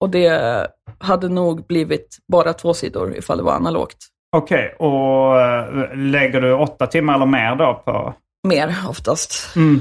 Och 0.00 0.10
det 0.10 0.66
hade 0.98 1.28
nog 1.28 1.66
blivit 1.66 2.18
bara 2.32 2.52
två 2.52 2.74
sidor 2.74 3.16
ifall 3.16 3.36
det 3.38 3.44
var 3.44 3.52
analogt. 3.52 3.96
Okej, 4.36 4.74
och 4.78 5.40
eh, 5.40 5.96
lägger 5.96 6.40
du 6.40 6.52
åtta 6.52 6.86
timmar 6.86 7.14
eller 7.14 7.26
mer 7.26 7.56
då 7.56 7.82
på... 7.84 8.14
Mer 8.48 8.74
oftast. 8.88 9.56
Mm. 9.56 9.80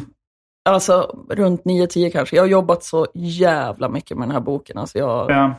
Alltså 0.69 1.15
runt 1.29 1.63
9-10 1.63 2.11
kanske. 2.11 2.35
Jag 2.35 2.43
har 2.43 2.47
jobbat 2.47 2.83
så 2.83 3.07
jävla 3.13 3.89
mycket 3.89 4.17
med 4.17 4.27
den 4.27 4.33
här 4.33 4.41
boken. 4.41 4.77
Alltså 4.77 4.97
jag 4.97 5.31
Ja. 5.31 5.53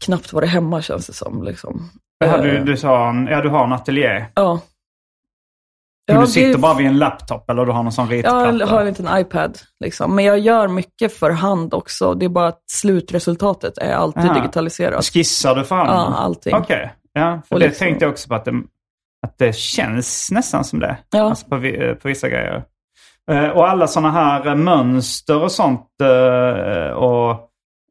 knappt 0.00 0.32
varit 0.32 0.50
hemma 0.50 0.82
känns 0.82 1.06
det 1.06 1.12
som. 1.12 1.42
Liksom. 1.42 1.90
Du, 2.20 2.26
Eh, 2.56 2.64
du 2.64 2.76
sa 2.76 3.08
en, 3.08 3.26
ja, 3.26 3.40
du 3.40 3.48
har 3.48 3.64
en 3.64 3.72
ateljé. 3.72 4.24
Ja. 4.34 4.60
Men 6.08 6.16
Ja, 6.16 6.20
du 6.22 6.26
sitter 6.26 6.52
det- 6.52 6.58
bara 6.58 6.74
vid 6.74 6.86
en 6.86 6.98
laptop 6.98 7.50
eller 7.50 7.66
du 7.66 7.72
har 7.72 7.82
någon 7.82 7.92
sån 7.92 8.08
ritplatta? 8.08 8.52
Jag 8.58 8.66
har 8.66 8.80
en 8.80 8.86
liten 8.86 9.18
iPad. 9.18 9.58
Liksom. 9.84 10.14
Men 10.14 10.24
jag 10.24 10.38
gör 10.38 10.68
mycket 10.68 11.12
för 11.12 11.30
hand 11.30 11.74
också. 11.74 12.14
Det 12.14 12.24
är 12.24 12.28
bara 12.28 12.48
att 12.48 12.62
slutresultatet 12.70 13.78
är 13.78 13.92
alltid 13.94 14.24
Aha. 14.24 14.34
digitaliserat. 14.34 15.04
Skissar 15.04 15.54
du 15.54 15.64
för 15.64 15.74
hand? 15.76 15.88
Ja, 15.90 16.14
allting. 16.16 16.54
Okej, 16.54 16.92
ja. 17.12 17.42
För 17.48 17.54
Och 17.56 17.60
det 17.60 17.66
liksom- 17.66 17.84
tänkte 17.86 18.04
jag 18.04 18.12
också 18.12 18.28
på 18.28 18.34
att 18.34 18.44
det, 18.44 18.52
att 19.26 19.38
det 19.38 19.56
känns 19.56 20.28
nästan 20.30 20.64
som 20.64 20.80
det. 20.80 20.96
Ja. 21.10 21.22
Alltså 21.22 21.46
på, 21.46 21.56
vi- 21.56 21.94
på 22.02 22.08
vissa 22.08 22.28
grejer. 22.28 22.64
Eh, 23.30 23.48
Och 23.48 23.68
alla 23.68 23.86
sådana 23.86 24.10
här 24.10 24.46
eh, 24.46 24.54
mönster 24.54 25.42
och 25.42 25.52
sånt 25.52 25.86
eh, 26.02 26.92
och 26.92 27.40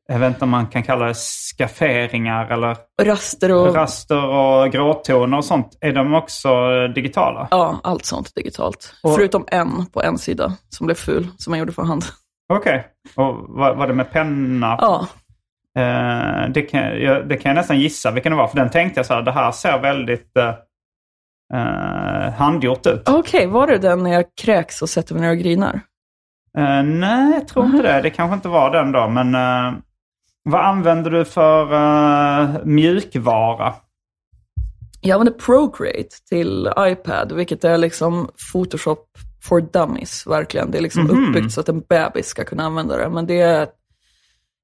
jag 0.08 0.20
vet 0.20 0.28
inte 0.28 0.44
om 0.44 0.50
man 0.50 0.68
kan 0.68 0.84
kalla 0.84 1.06
det 1.06 1.14
skafferingar 1.58 2.52
eller 2.52 2.78
Raster 3.02 3.52
och 3.56 3.76
raster 3.76 4.26
och 4.26 4.72
gråtoner 4.72 5.38
och 5.38 5.46
sånt. 5.46 5.78
Är 5.82 5.94
de 5.94 6.14
också 6.14 6.50
digitala? 6.88 7.48
ja, 7.52 7.80
allt 7.84 8.06
sånt 8.06 8.36
digitalt. 8.36 8.94
Och- 9.04 9.16
Förutom 9.16 9.46
en 9.52 9.86
på 9.86 10.04
en 10.04 10.18
sida 10.18 10.54
som 10.70 10.86
blev 10.86 10.96
ful, 10.96 11.28
som 11.38 11.54
jag 11.54 11.60
gjorde 11.60 11.72
för 11.72 11.84
hand. 11.84 12.04
Okej. 12.54 12.88
Och 13.16 13.36
var, 13.50 13.76
var 13.76 13.88
det 13.88 13.94
med 13.94 14.12
penna? 14.12 14.78
Ja, 14.82 15.08
Eh, 15.78 16.50
det, 16.50 16.62
kan, 16.62 16.82
jag, 17.02 17.30
det 17.30 17.38
kan 17.38 17.50
jag 17.50 17.56
nästan 17.56 17.80
gissa 17.80 18.12
vilken 18.12 18.32
det 18.32 18.38
var. 18.38 18.48
För 18.48 18.58
den 18.58 18.70
tänkte 18.70 19.00
jag 19.00 19.06
så 19.06 19.14
här, 19.14 19.22
det 19.22 19.32
här 19.32 19.52
ser 19.52 19.80
väldigt 19.80 20.38
eh, 20.38 20.54
eh, 21.54 22.34
handgjort 22.34 22.88
ut. 22.88 23.10
okej. 23.10 23.48
var 23.48 23.68
det 23.68 23.78
den 23.78 24.04
när 24.04 24.14
jag 24.14 24.26
kräks 24.42 24.82
och 24.82 24.90
sätter 24.90 25.14
mig 25.16 25.22
ner 25.24 25.32
och 25.32 25.38
grinar? 25.38 25.80
Eh, 26.58 26.84
nej, 26.84 27.34
jag 27.34 27.48
tror 27.48 27.66
inte 27.66 27.82
det. 27.82 28.02
Det 28.02 28.10
kanske 28.10 28.34
inte 28.36 28.48
var 28.48 28.70
den 28.72 28.92
då. 28.92 29.08
Men 29.08 29.36
eh, 29.36 29.74
vad 30.52 30.66
använder 30.66 31.12
du 31.12 31.26
för 31.26 31.74
eh, 31.74 32.66
mjukvara? 32.66 33.74
Jag 35.02 35.16
använder 35.20 35.40
Procreate 35.40 36.16
till 36.30 36.70
iPad, 36.80 37.32
vilket 37.32 37.64
är 37.64 37.78
liksom 37.78 38.30
Photoshop 38.54 39.08
for 39.44 39.62
dummies, 39.62 40.28
verkligen. 40.28 40.72
Det 40.72 40.78
är 40.78 40.82
liksom 40.82 41.04
Mhm. 41.04 41.30
uppbyggt 41.30 41.54
så 41.54 41.60
att 41.62 41.70
en 41.70 41.80
bebis 41.80 42.28
ska 42.28 42.44
kunna 42.44 42.64
använda 42.64 42.98
det. 42.98 43.10
Men 43.10 43.26
det 43.28 43.40
är 43.42 43.64
ett 43.64 43.74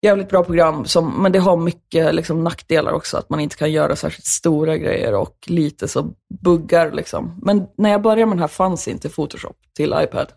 jävligt 0.01 0.29
bra 0.29 0.43
program, 0.43 0.85
som, 0.85 1.21
men 1.23 1.31
det 1.31 1.39
har 1.39 1.57
mycket 1.57 2.15
liksom, 2.15 2.43
nackdelar 2.43 2.91
också. 2.91 3.17
Att 3.17 3.29
man 3.29 3.39
inte 3.39 3.55
kan 3.55 3.71
göra 3.71 3.95
särskilt 3.95 4.25
stora 4.25 4.77
grejer 4.77 5.13
och 5.15 5.37
lite 5.47 5.87
så 5.87 6.07
buggar 6.43 6.91
liksom. 6.91 7.39
Men 7.41 7.67
när 7.77 7.89
jag 7.89 8.01
började 8.01 8.25
med 8.25 8.35
den 8.37 8.41
här 8.41 8.47
fanns 8.47 8.87
inte 8.87 9.09
Photoshop 9.09 9.57
till 9.75 9.95
iPad. 10.03 10.27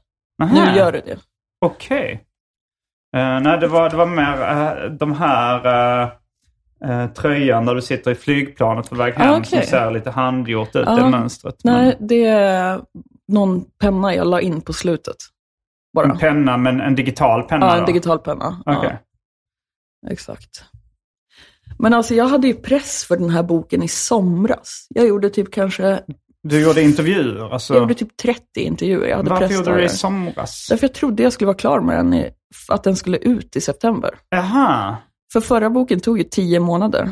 Aha. 0.42 0.55
Nu 0.55 0.78
gör 0.78 0.92
det 0.92 1.03
det. 1.07 1.18
Okej. 1.61 2.26
Eh, 3.16 3.40
nej, 3.40 3.59
det 3.59 3.66
var, 3.68 3.90
det 3.90 3.96
var 3.96 4.07
mer 4.07 4.42
eh, 4.42 4.90
de 4.90 5.12
här 5.12 5.66
uh, 6.04 6.11
uh, 6.90 7.07
tröjan 7.12 7.66
där 7.66 7.74
du 7.74 7.82
sitter 7.82 8.11
i 8.11 8.14
flygplanet 8.14 8.88
på 8.90 8.94
väg 8.94 9.14
hem 9.14 9.30
Ah, 9.30 9.38
okej. 9.38 9.61
som 9.62 9.70
ser 9.70 9.90
lite 9.90 10.11
handgjort 10.11 10.76
ut, 10.76 10.84
Ja. 10.86 10.94
det 10.96 11.11
mönstret. 11.11 11.54
Nej, 11.64 11.96
det 12.00 12.24
är 12.24 12.80
någon 13.28 13.64
penna 13.80 14.14
jag 14.14 14.26
la 14.26 14.40
in 14.40 14.61
på 14.61 14.72
slutet. 14.72 15.16
Men, 15.94 16.09
Bara. 16.09 16.12
en 16.12 16.18
penna, 16.18 16.57
men 16.57 16.80
en 16.80 16.94
digital 16.94 17.42
penna 17.42 17.66
Ja, 17.66 17.72
då? 17.74 17.80
en 17.80 17.86
digital 17.86 18.18
penna. 18.18 18.62
Ja, 18.64 18.92
exakt. 20.11 20.64
Men 21.78 21.94
alltså 21.94 22.14
jag 22.14 22.24
hade 22.26 22.46
ju 22.46 22.54
press 22.54 23.04
för 23.04 23.16
den 23.16 23.30
här 23.30 23.42
boken 23.42 23.82
i 23.82 23.88
somras. 23.88 24.86
Jag 24.88 25.07
gjorde 25.09 25.30
typ 25.30 25.52
kanske, 25.52 26.00
Du 26.49 26.61
gjorde 26.61 26.82
intervjuer? 26.82 27.53
Alltså, 27.53 27.74
jag 27.74 27.80
gjorde 27.80 27.94
typ 27.94 28.16
30 28.16 28.40
intervjuer. 28.57 29.09
Jag 29.09 29.16
hade 29.16 29.30
varför 29.30 29.55
gjorde 29.55 29.70
du 29.70 29.76
det 29.76 29.84
i 29.84 29.88
somras? 29.88 30.66
Därför 30.70 30.84
jag 30.84 30.94
trodde 30.94 31.22
jag 31.22 31.32
skulle 31.32 31.47
vara 31.47 31.57
klar 31.57 31.80
med 31.80 31.97
den, 31.97 32.14
i, 32.14 32.30
att 32.68 32.84
den 32.84 32.97
skulle 32.97 33.16
ut 33.16 33.57
i 33.57 33.61
september. 33.61 34.14
Jaha. 34.28 34.97
För 35.32 35.40
förra 35.40 35.70
boken 35.70 36.01
tog 36.01 36.18
ju 36.18 36.24
10 36.24 36.61
månader. 36.61 37.11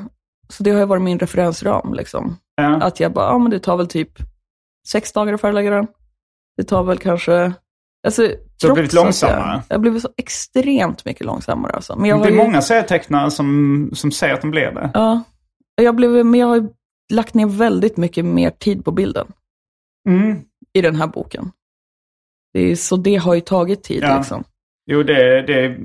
Så 0.48 0.62
det 0.62 0.70
har 0.70 0.78
ju 0.78 0.86
varit 0.86 1.02
min 1.02 1.18
referensram 1.18 1.94
liksom. 1.94 2.36
Ja. 2.56 2.82
Att 2.82 3.00
jag 3.00 3.12
bara, 3.12 3.26
ja 3.26 3.38
men 3.38 3.50
det 3.50 3.58
tar 3.58 3.76
väl 3.76 3.86
typ 3.86 4.10
sex 4.88 5.12
dagar 5.12 5.32
att 5.32 5.40
färdiglägga 5.40 5.70
den. 5.70 5.86
Det 6.56 6.64
tar 6.64 6.82
väl 6.82 6.98
kanske, 6.98 7.52
alltså 8.06 8.22
Du 8.60 8.66
har 8.68 8.74
blivit 8.74 8.92
långsammare? 8.92 9.52
Jag, 9.52 9.62
jag 9.68 9.76
har 9.76 9.80
blivit 9.80 10.02
så 10.02 10.08
extremt 10.16 11.04
mycket 11.04 11.26
långsammare 11.26 11.72
alltså. 11.72 11.96
Men 11.96 12.10
jag 12.10 12.22
det 12.22 12.28
är 12.28 12.30
ju, 12.30 12.36
många 12.36 12.62
serietecknare 12.62 13.30
som, 13.30 13.90
som 13.94 14.12
säger 14.12 14.34
att 14.34 14.40
de 14.40 14.50
blir 14.50 14.70
det. 14.70 14.90
Ja, 14.94 15.22
jag 15.76 15.94
blev, 15.94 16.26
men 16.26 16.40
jag 16.40 16.46
har 16.46 16.68
lagt 17.14 17.34
ner 17.34 17.46
väldigt 17.46 17.96
mycket 17.96 18.24
mer 18.24 18.50
tid 18.50 18.84
på 18.84 18.90
bilden 18.90 19.26
Mm. 20.08 20.38
i 20.72 20.80
den 20.80 20.96
här 20.96 21.06
boken. 21.06 21.50
Det 22.52 22.60
är, 22.60 22.76
så 22.76 22.96
det 22.96 23.16
har 23.16 23.34
ju 23.34 23.40
tagit 23.40 23.82
tid 23.84 24.02
Ja. 24.02 24.16
liksom. 24.16 24.44
Jo, 24.86 25.02
det, 25.02 25.42
det 25.42 25.76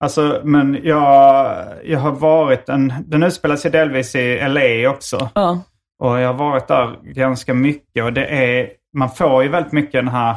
Alltså, 0.00 0.40
men 0.44 0.78
jag, 0.84 1.64
jag 1.84 1.98
har 1.98 2.12
varit 2.12 2.68
en... 2.68 2.92
Den 3.06 3.22
utspelar 3.22 3.56
sig 3.56 3.70
delvis 3.70 4.14
i 4.14 4.48
LA 4.48 4.90
också. 4.90 5.30
Ja, 5.34 5.60
Och 5.98 6.20
jag 6.20 6.26
har 6.26 6.34
varit 6.34 6.68
där 6.68 6.98
ganska 7.02 7.54
mycket 7.54 8.04
och 8.04 8.12
det 8.12 8.26
är... 8.26 8.70
Man 8.96 9.10
får 9.10 9.42
ju 9.42 9.48
väldigt 9.48 9.72
mycket 9.72 9.92
den 9.92 10.08
här 10.08 10.36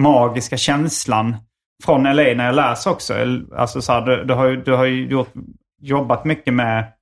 magiska 0.00 0.56
känslan 0.56 1.36
från 1.84 2.02
LA 2.02 2.12
när 2.22 2.44
jag 2.46 2.54
läser 2.54 2.90
också. 2.90 3.14
Alltså 3.56 3.80
så 3.82 3.92
här, 3.92 4.06
du, 4.06 4.24
du, 4.24 4.34
har 4.34 4.46
ju, 4.46 4.56
du 4.56 4.72
har 4.72 4.84
ju 4.84 5.06
gjort, 5.06 5.32
jobbat 5.80 6.24
mycket 6.24 6.54
med 6.54 6.92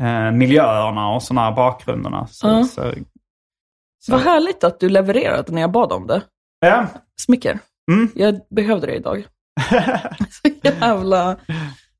eh, 0.00 0.30
miljöerna 0.30 1.08
och 1.08 1.22
sådana 1.22 1.48
här 1.48 1.56
bakgrunderna. 1.56 2.26
Så, 2.26 2.46
Ja. 2.48 2.64
så, 2.64 2.92
så. 3.98 4.12
Vad 4.12 4.20
härligt 4.20 4.64
att 4.64 4.80
du 4.80 4.88
levererade 4.88 5.52
när 5.52 5.60
jag 5.60 5.72
bad 5.72 5.92
om 5.92 6.06
det. 6.06 6.22
Ja. 6.60 6.86
Smicker. 7.20 7.58
Mm. 7.92 8.08
Jag 8.14 8.40
behövde 8.50 8.86
det 8.86 8.94
idag. 8.96 9.26
Så 10.30 10.50
jävla 10.62 11.36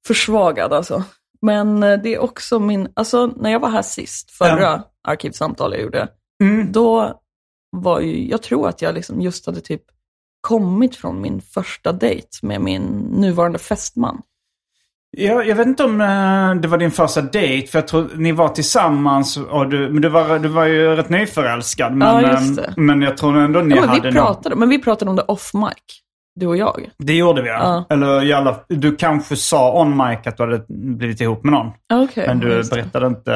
försvagad 0.07 0.73
alltså. 0.73 1.05
Men 1.43 1.83
eh, 1.83 1.99
det 2.03 2.15
är 2.15 2.19
också 2.19 2.59
min, 2.59 2.89
alltså 2.97 3.27
när 3.27 3.51
jag 3.51 3.61
var 3.61 3.71
här 3.71 3.83
sist, 3.83 4.31
förra 4.31 4.83
arkivsamtal 5.09 5.73
jag 5.73 5.83
gjorde, 5.83 6.09
Mm. 6.43 6.73
då 6.73 7.21
var 7.77 8.01
ju, 8.01 8.29
jag 8.29 8.43
tror 8.43 8.69
att 8.69 8.83
jag 8.83 8.95
liksom 8.95 9.21
just 9.21 9.47
hade 9.47 9.61
typ 9.61 9.83
kommit 10.41 10.97
från 10.97 11.21
min 11.21 11.41
första 11.41 11.93
dejt 11.93 12.29
med 12.43 12.61
min 12.61 12.83
nuvarande 12.97 13.59
fästman. 13.59 14.23
Jag, 15.17 15.49
jag 15.49 15.57
vet 15.57 15.67
inte 15.67 15.85
om 15.85 16.01
eh, 16.01 16.55
det 16.55 16.69
var 16.69 16.79
din 16.79 16.91
första 16.91 17.21
dejt, 17.23 17.69
för 17.69 17.79
jag 17.79 17.89
tror 17.89 18.11
ni 18.17 18.33
var 18.33 18.49
tillsammans. 18.49 19.37
Och 19.37 19.69
du, 19.69 19.89
men 19.89 20.03
du 20.03 20.09
var, 20.09 20.39
du 20.39 20.49
var 20.49 20.65
ju 20.65 20.97
rätt 20.97 21.09
nyförälskad. 21.09 21.93
Men, 21.95 22.09
Ja, 22.23 22.31
just 22.33 22.59
eh, 22.59 22.65
det. 22.65 22.75
men 22.77 23.03
jag 23.03 23.17
tror 23.17 23.37
ändå 23.39 23.61
ni 23.61 23.75
Ja, 23.75 23.81
men 23.81 23.89
hade 23.91 24.09
vi 24.11 24.15
pratade, 24.17 24.57
men 24.57 24.69
vi 24.69 24.79
pratade 24.83 25.11
om 25.11 25.17
det 25.17 25.23
off 25.23 25.55
mic, 25.55 25.75
du 26.41 26.47
och 26.47 26.57
jag. 26.57 26.91
Det 26.99 27.15
gjorde 27.15 27.43
vi 27.43 27.49
ja. 27.49 27.59
Ja. 27.89 27.95
Eller 27.95 28.25
i 28.25 28.33
alla, 28.33 28.57
du 28.69 28.97
kanske 28.97 29.37
sa 29.37 29.81
on 29.83 29.97
mic 29.97 30.19
att 30.27 30.37
du 30.37 30.43
hade 30.43 30.65
blivit 30.69 31.21
ihop 31.21 31.45
med 31.45 31.53
någon. 31.53 31.71
Okej, 31.93 32.25
men 32.27 32.39
du 32.39 32.49
just 32.49 32.71
det. 32.71 32.77
berättade 32.77 33.07
inte 33.07 33.35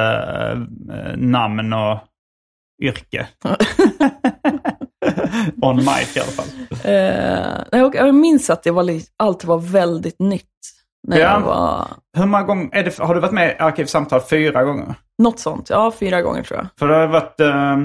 eh, 0.92 1.16
namn 1.16 1.72
och 1.72 1.98
yrke. 2.82 3.26
on 5.62 5.76
mic 5.76 6.16
i 6.16 6.20
alla 6.20 6.30
fall. 6.30 6.46
Eh, 6.84 7.78
jag, 7.80 7.94
jag 7.94 8.14
minns 8.14 8.50
att 8.50 8.62
det 8.62 8.70
var, 8.70 9.00
allt 9.16 9.44
var 9.44 9.58
väldigt 9.58 10.18
nytt. 10.20 10.46
När 11.08 11.18
Ja. 11.18 11.30
jag 11.32 11.40
var, 11.40 11.88
Hur 12.16 12.26
många 12.26 12.42
gånger, 12.44 12.82
det, 12.84 12.98
har 12.98 13.14
du 13.14 13.20
varit 13.20 13.32
med 13.32 13.50
i 13.50 13.54
Arkivsamtal 13.58 14.20
fyra 14.20 14.62
gånger? 14.64 14.94
något 15.22 15.38
sånt, 15.40 15.70
ja 15.70 15.92
fyra 16.00 16.22
gånger 16.22 16.42
tror 16.42 16.58
jag. 16.60 16.66
För 16.78 16.88
det 16.88 16.94
har 16.94 17.06
varit, 17.06 17.40
eh, 17.40 17.76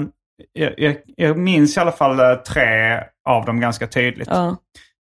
jag, 0.52 0.74
jag, 0.76 0.96
jag 1.16 1.38
minns 1.38 1.76
i 1.76 1.80
alla 1.80 1.92
fall 1.92 2.20
eh, 2.20 2.34
tre 2.34 3.00
av 3.28 3.44
dem 3.44 3.60
ganska 3.60 3.86
tydligt. 3.86 4.28
Ja. 4.30 4.56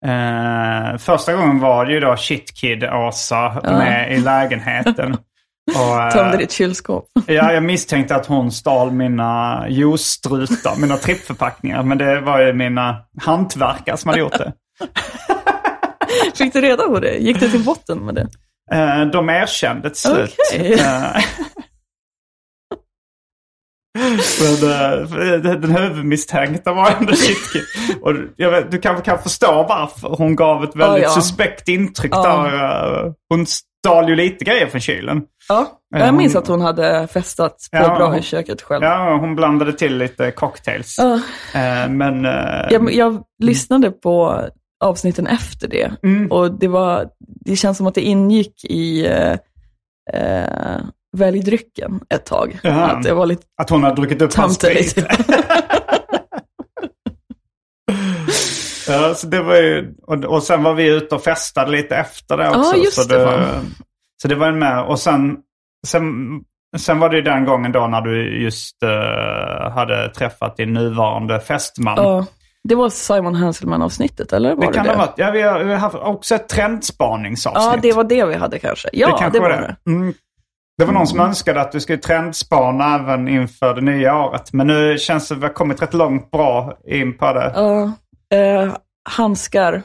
Eh, 0.06 0.96
första 0.98 1.32
gången 1.34 1.60
var 1.60 1.84
det 1.86 1.92
ju 1.92 2.00
då 2.00 2.16
Shit 2.16 2.54
Kid 2.60 2.84
Åsa 2.84 3.60
Ja. 3.64 3.72
med 3.78 4.12
i 4.12 4.18
lägenheten. 4.20 5.16
Och, 5.76 6.02
eh, 6.02 6.10
Tömde 6.10 6.36
ditt 6.36 6.52
kylskåp. 6.52 7.04
Ja, 7.26 7.52
jag 7.52 7.62
misstänkte 7.62 8.16
att 8.16 8.26
hon 8.26 8.52
stal 8.52 8.90
mina 8.90 9.64
juicestrutar, 9.68 10.80
mina 10.80 10.96
trippförpackningar. 10.96 11.82
Men 11.82 11.98
det 11.98 12.20
var 12.20 12.40
ju 12.40 12.52
mina 12.52 12.96
hantverkare 13.22 13.96
som 13.96 14.08
hade 14.08 14.20
gjort 14.20 14.38
det. 14.38 14.52
Fick 16.34 16.52
du 16.52 16.60
reda 16.60 16.82
på 16.88 17.00
det? 17.00 17.14
Gick 17.16 17.40
du 17.40 17.48
till 17.48 17.64
botten 17.64 17.98
med 17.98 18.14
det? 18.14 18.26
Eh, 18.72 19.06
De 19.06 19.28
erkände 19.28 19.90
till 19.90 19.98
slut. 20.00 20.36
Okej. 20.50 20.72
Eh, 20.72 21.16
Men, 24.40 24.70
eh, 24.70 25.40
den 25.40 25.70
huvudmisstänkta 25.76 26.72
var 26.72 26.90
ändå 27.00 27.12
Shitkid. 27.12 27.62
Och 28.02 28.14
vet, 28.52 28.70
du 28.70 28.78
kanske 28.78 29.04
kan 29.04 29.18
förstå 29.22 29.66
varför 29.68 30.08
hon 30.08 30.36
gav 30.36 30.64
ett 30.64 30.76
väldigt 30.76 31.02
Ja, 31.02 31.08
ja. 31.08 31.20
suspekt 31.20 31.68
intryck 31.68 32.12
Ja. 32.14 32.22
där. 32.22 33.14
Hon 33.28 33.46
stal 33.46 34.08
ju 34.08 34.16
lite 34.16 34.44
grejer 34.44 34.66
från 34.66 34.80
kylen. 34.80 35.22
Ja, 35.48 35.80
jag 35.96 36.14
minns 36.14 36.34
hon- 36.34 36.42
att 36.42 36.48
hon 36.48 36.60
hade 36.60 37.08
festat 37.08 37.56
på 37.72 37.76
Ja, 37.78 37.96
bra 37.96 38.18
i 38.18 38.22
köket 38.22 38.62
själv. 38.62 38.84
Ja, 38.84 39.16
hon 39.20 39.36
blandade 39.36 39.72
till 39.72 39.96
lite 39.98 40.30
cocktails. 40.30 40.98
Eh, 40.98 41.88
Men... 41.88 42.24
Jag, 42.70 42.92
jag 42.92 43.22
lyssnade 43.42 43.90
på 43.90 44.44
avsnitten 44.80 45.26
efter 45.26 45.68
det 45.68 45.92
Mm. 46.02 46.30
och 46.32 46.58
det, 46.58 46.68
var, 46.68 47.08
det 47.18 47.56
känns 47.56 47.76
som 47.76 47.86
att 47.86 47.94
det 47.94 48.00
ingick 48.00 48.64
i 48.64 49.06
eh, 49.06 49.32
eh, 50.12 50.80
Välj 51.16 51.40
drycken 51.40 52.00
ett 52.14 52.26
tag. 52.26 52.58
Jaha. 52.62 52.86
Att 52.86 53.02
det 53.02 53.14
var 53.14 53.26
lite 53.26 53.42
Att 53.62 53.70
hon 53.70 53.82
har 53.82 53.96
druckit 53.96 54.22
upp 54.22 54.34
hans 54.34 54.54
sprit. 54.54 54.96
ja, 58.88 59.14
så 59.14 59.26
det 59.26 59.42
var 59.42 59.56
ju, 59.56 59.94
och, 60.06 60.24
och 60.24 60.42
sen 60.42 60.62
var 60.62 60.74
vi 60.74 60.88
ute 60.88 61.14
och 61.14 61.22
festade 61.22 61.70
lite 61.70 61.96
efter 61.96 62.36
det 62.36 62.48
också. 62.48 62.76
Ja, 62.76 62.90
så 62.90 63.08
det, 63.08 63.24
fan. 63.24 63.74
Så 64.22 64.28
det 64.28 64.34
var 64.34 64.46
ju 64.46 64.52
med. 64.52 64.84
Och 64.84 64.98
sen, 64.98 65.36
sen, 65.86 66.04
sen 66.78 66.98
var 66.98 67.08
det 67.08 67.16
ju 67.16 67.22
den 67.22 67.44
gången 67.44 67.72
då 67.72 67.86
när 67.86 68.00
du 68.00 68.42
just 68.42 68.82
eh, 68.82 69.70
hade 69.72 70.08
träffat 70.08 70.56
din 70.56 70.72
nuvarande 70.72 71.40
fästman. 71.40 71.94
Ja, 71.96 72.26
det 72.68 72.74
var 72.74 72.88
Simon 72.90 73.34
Hanselman-avsnittet, 73.34 74.32
eller 74.32 74.54
var 74.54 74.60
det 74.62 74.66
det 74.68 74.74
kan 74.74 74.84
det? 74.86 74.90
ha 74.92 74.98
varit. 74.98 75.14
Ja, 75.16 75.30
vi 75.30 75.42
har, 75.42 75.60
vi 75.64 75.72
har 75.72 75.78
haft 75.78 75.96
också 75.96 76.34
ett 76.34 76.48
trendspaningsavsnitt. 76.48 77.64
Ja, 77.64 77.76
det 77.82 77.92
var 77.92 78.04
det 78.04 78.24
vi 78.24 78.34
hade 78.34 78.58
kanske. 78.58 78.88
Ja, 78.92 79.06
det, 79.06 79.18
kanske 79.18 79.40
var 79.40 79.50
var 79.50 79.56
det. 79.58 79.76
Mm. 79.90 80.14
Det 80.78 80.84
var 80.84 80.92
någon 80.92 81.06
som 81.06 81.20
önskade 81.20 81.60
att 81.60 81.72
du 81.72 81.80
skulle 81.80 81.98
trendspana 81.98 82.94
även 82.94 83.28
inför 83.28 83.74
det 83.74 83.80
nya 83.80 84.18
året. 84.18 84.52
Men 84.52 84.66
nu 84.66 84.98
känns 84.98 85.28
det 85.28 85.34
att 85.34 85.40
vi 85.40 85.44
har 85.46 85.52
kommit 85.52 85.82
rätt 85.82 85.94
långt 85.94 86.30
bra 86.30 86.78
in 86.86 87.16
på 87.18 87.32
det. 87.32 87.52
Ja, 87.54 87.92
eh, 88.36 88.74
handskar 89.08 89.82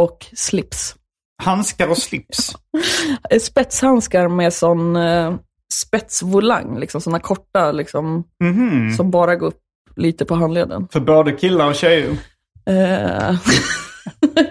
och 0.00 0.26
slips. 0.36 0.94
Handskar 1.42 1.88
och 1.90 1.98
slips. 1.98 2.52
Eh, 3.30 3.38
Spetshandskar 3.40 4.28
med 4.28 4.52
sån 4.52 4.96
eh, 4.96 5.34
spetsvolang, 5.72 6.78
liksom 6.78 7.00
sådana 7.00 7.18
korta, 7.20 7.72
liksom, 7.72 8.24
Mhm. 8.44 8.92
som 8.96 9.10
bara 9.10 9.36
går 9.36 9.46
upp 9.46 9.60
lite 9.98 10.24
på 10.24 10.34
handleden. 10.34 10.88
För 10.92 11.00
både 11.00 11.32
killar 11.32 11.68
och 11.68 11.74
tjejer. 11.74 12.10
Eh, 12.68 13.34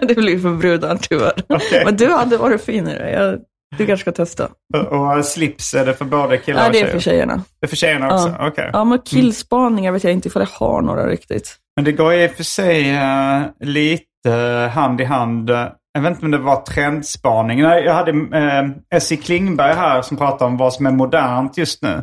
det 0.00 0.14
blir 0.14 0.38
för 0.38 0.50
brudar 0.50 0.96
tyvärr. 0.96 1.42
Okej. 1.48 1.82
Men 1.84 1.96
du 1.96 2.12
hade 2.12 2.36
varit 2.36 2.64
finare. 2.64 3.10
Jag, 3.10 3.38
du 3.78 3.86
kanske 3.86 4.02
ska 4.02 4.12
testa. 4.12 4.48
Och 4.90 5.24
slips 5.24 5.74
är 5.74 5.86
det 5.86 5.94
för 5.94 6.04
både 6.04 6.38
killar 6.38 6.60
Nej, 6.60 6.66
och 6.66 6.72
det 6.72 6.78
tjejer? 6.78 6.88
är 6.88 6.92
för 6.92 7.00
tjejerna. 7.00 7.42
Det 7.60 7.66
är 7.66 7.68
för 7.68 7.76
tjejerna 7.76 8.14
också? 8.14 8.34
Ja. 8.38 8.48
Okej. 8.48 8.70
Ja, 8.72 8.84
men 8.84 8.98
killspaningar 8.98 9.92
vet 9.92 10.04
jag 10.04 10.12
inte 10.12 10.28
ifall 10.28 10.42
jag 10.42 10.66
har 10.66 10.82
några 10.82 11.06
riktigt. 11.06 11.56
Men 11.76 11.84
det 11.84 11.92
går 11.92 12.14
i 12.14 12.26
och 12.26 12.30
för 12.30 12.44
sig 12.44 12.90
eh, 12.90 13.42
lite 13.60 14.30
hand 14.74 15.00
i 15.00 15.04
hand. 15.04 15.50
Jag 15.92 16.02
vet 16.02 16.10
inte 16.10 16.24
om 16.24 16.30
det 16.30 16.38
var 16.38 16.62
trendspaning. 16.62 17.62
Nej, 17.62 17.84
jag 17.84 17.94
hade 17.94 18.12
uh, 18.12 18.70
Essie 18.94 19.16
Klingberg 19.16 19.74
här 19.74 20.02
som 20.02 20.16
pratade 20.16 20.44
om 20.44 20.56
vad 20.56 20.72
som 20.72 20.86
är 20.86 20.90
modernt 20.90 21.58
just 21.58 21.82
nu. 21.82 22.02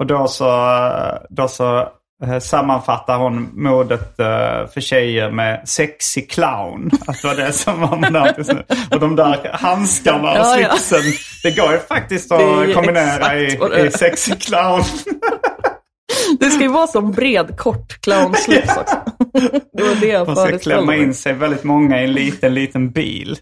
Och 0.00 0.06
då 0.06 0.26
så, 0.26 0.50
då 1.30 1.48
så 1.48 1.88
sammanfattar 2.40 3.18
hon 3.18 3.50
modet 3.52 4.18
eh, 4.20 4.26
för 4.74 4.80
tjejer 4.80 5.30
med 5.30 5.68
sexy 5.68 6.20
clown. 6.20 6.90
Att 7.06 7.22
det 7.22 7.28
var 7.28 7.34
det 7.34 7.52
som 7.52 7.80
var 7.80 7.96
modernt. 7.96 8.38
Och 8.90 9.00
de 9.00 9.16
där 9.16 9.50
handskarna 9.52 10.30
och 10.30 10.36
Ja, 10.36 10.58
ja. 10.58 10.68
slipsen. 10.76 11.12
Det 11.42 11.56
går 11.56 11.72
ju 11.72 11.78
faktiskt 11.78 12.32
att 12.32 12.74
kombinera 12.74 13.38
i, 13.38 13.60
i 13.86 13.90
sexy 13.90 14.32
clown. 14.36 14.82
Det 16.40 16.50
ska 16.50 16.62
ju 16.62 16.68
vara 16.68 16.86
som 16.86 17.12
bred, 17.12 17.58
kort 17.58 18.00
clownslips 18.00 18.76
också. 18.76 18.96
Det 19.72 19.82
var 19.82 20.00
det 20.00 20.06
jag 20.06 20.26
Man 20.26 20.36
ska 20.36 20.58
klämma 20.58 20.96
in 20.96 21.14
sig 21.14 21.32
väldigt 21.32 21.64
många 21.64 22.00
i 22.00 22.04
en 22.04 22.12
liten, 22.12 22.54
liten 22.54 22.90
bil. 22.90 23.38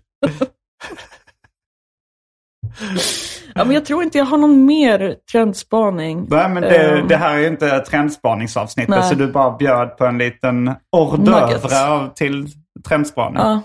Ja, 3.55 3.65
men 3.65 3.75
jag 3.75 3.85
tror 3.85 4.03
inte 4.03 4.19
jag 4.19 4.25
har 4.25 4.39
någon 4.39 4.65
mer 4.67 5.17
trendspaning. 5.33 6.27
Nej, 6.31 6.49
men 6.49 6.63
det, 6.63 6.99
Ehm, 6.99 7.09
det 7.09 7.17
här 7.17 7.35
är 7.35 7.39
ju 7.39 7.47
inte 7.47 7.79
trendspaningsavsnittet, 7.79 8.91
Nej. 8.91 9.03
så 9.03 9.15
du 9.15 9.27
bara 9.33 9.57
bjöd 9.57 9.97
på 9.97 10.05
en 10.07 10.19
liten 10.19 10.75
hors 10.93 11.19
d'oeuvre 11.19 12.11
till 12.15 12.49
trendspaning. 12.89 13.37
Ja, 13.39 13.63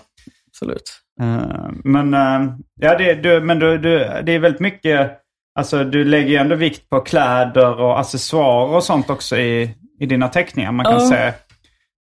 absolut. 0.48 1.00
Eh, 1.20 1.70
men 1.84 2.14
eh, 2.14 2.54
ja, 2.80 2.98
det, 2.98 3.14
du, 3.14 3.40
men 3.40 3.58
du, 3.58 3.78
du, 3.78 3.98
det 3.98 4.32
är 4.32 4.38
väldigt 4.38 4.60
mycket, 4.60 5.10
alltså 5.58 5.84
du 5.84 6.04
lägger 6.04 6.28
ju 6.28 6.36
ändå 6.36 6.54
vikt 6.54 6.88
på 6.90 7.00
kläder 7.00 7.80
och 7.80 8.00
accessoarer 8.00 8.74
och 8.74 8.84
sånt 8.84 9.10
också 9.10 9.36
i, 9.36 9.74
i 10.00 10.06
dina 10.06 10.28
teckningar. 10.28 10.72
Man 10.72 10.86
kan 10.86 11.00
säga, 11.00 11.28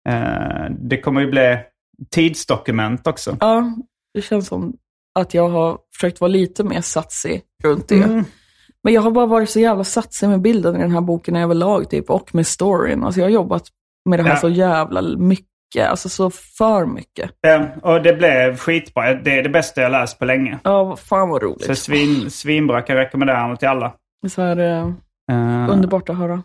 eh, 0.08 0.70
det 0.70 1.00
kommer 1.00 1.20
ju 1.20 1.30
bli 1.30 1.58
tidsdokument 2.10 3.06
också. 3.06 3.36
Ja, 3.40 3.64
det 4.14 4.22
känns 4.22 4.46
som 4.46 4.72
att 5.14 5.34
jag 5.34 5.48
har 5.48 5.78
försökt 5.96 6.20
vara 6.20 6.28
lite 6.28 6.64
mer 6.64 6.80
satsig 6.80 7.42
runt 7.64 7.88
det. 7.88 7.94
Mm. 7.94 8.24
Men 8.84 8.94
jag 8.94 9.02
har 9.02 9.10
bara 9.10 9.26
varit 9.26 9.50
så 9.50 9.60
jävla 9.60 9.84
satsig 9.84 10.28
med 10.28 10.40
bilden 10.40 10.76
i 10.76 10.78
den 10.78 10.90
här 10.90 11.00
boken 11.00 11.36
överlag 11.36 11.90
typ, 11.90 12.10
och 12.10 12.34
med 12.34 12.46
storyn. 12.46 13.04
Alltså 13.04 13.20
jag 13.20 13.26
har 13.26 13.30
jobbat 13.32 13.62
med 14.08 14.18
det 14.18 14.22
här 14.22 14.30
Ja. 14.30 14.36
så 14.36 14.48
jävla 14.48 15.02
mycket, 15.02 15.88
alltså 15.88 16.08
så 16.08 16.30
för 16.30 16.86
mycket. 16.86 17.30
Ja, 17.40 17.66
och 17.82 18.02
det 18.02 18.12
blev 18.12 18.56
skitbra. 18.56 19.14
Det 19.14 19.38
är 19.38 19.42
det 19.42 19.48
bästa 19.48 19.80
jag 19.80 19.92
läst 19.92 20.18
på 20.18 20.24
länge. 20.24 20.58
Ja, 20.64 20.96
fan 20.96 21.28
vad 21.28 21.42
roligt. 21.42 21.66
Så 21.66 21.74
svin, 21.74 22.30
svinbra, 22.30 22.76
jag 22.76 22.86
kan 22.86 22.96
rekommendera 22.96 23.48
den 23.48 23.56
till 23.56 23.68
alla. 23.68 23.92
Så 24.28 24.42
här, 24.42 24.94
Eh, 25.30 25.70
underbart 25.70 26.08
att 26.08 26.16
höra. 26.16 26.42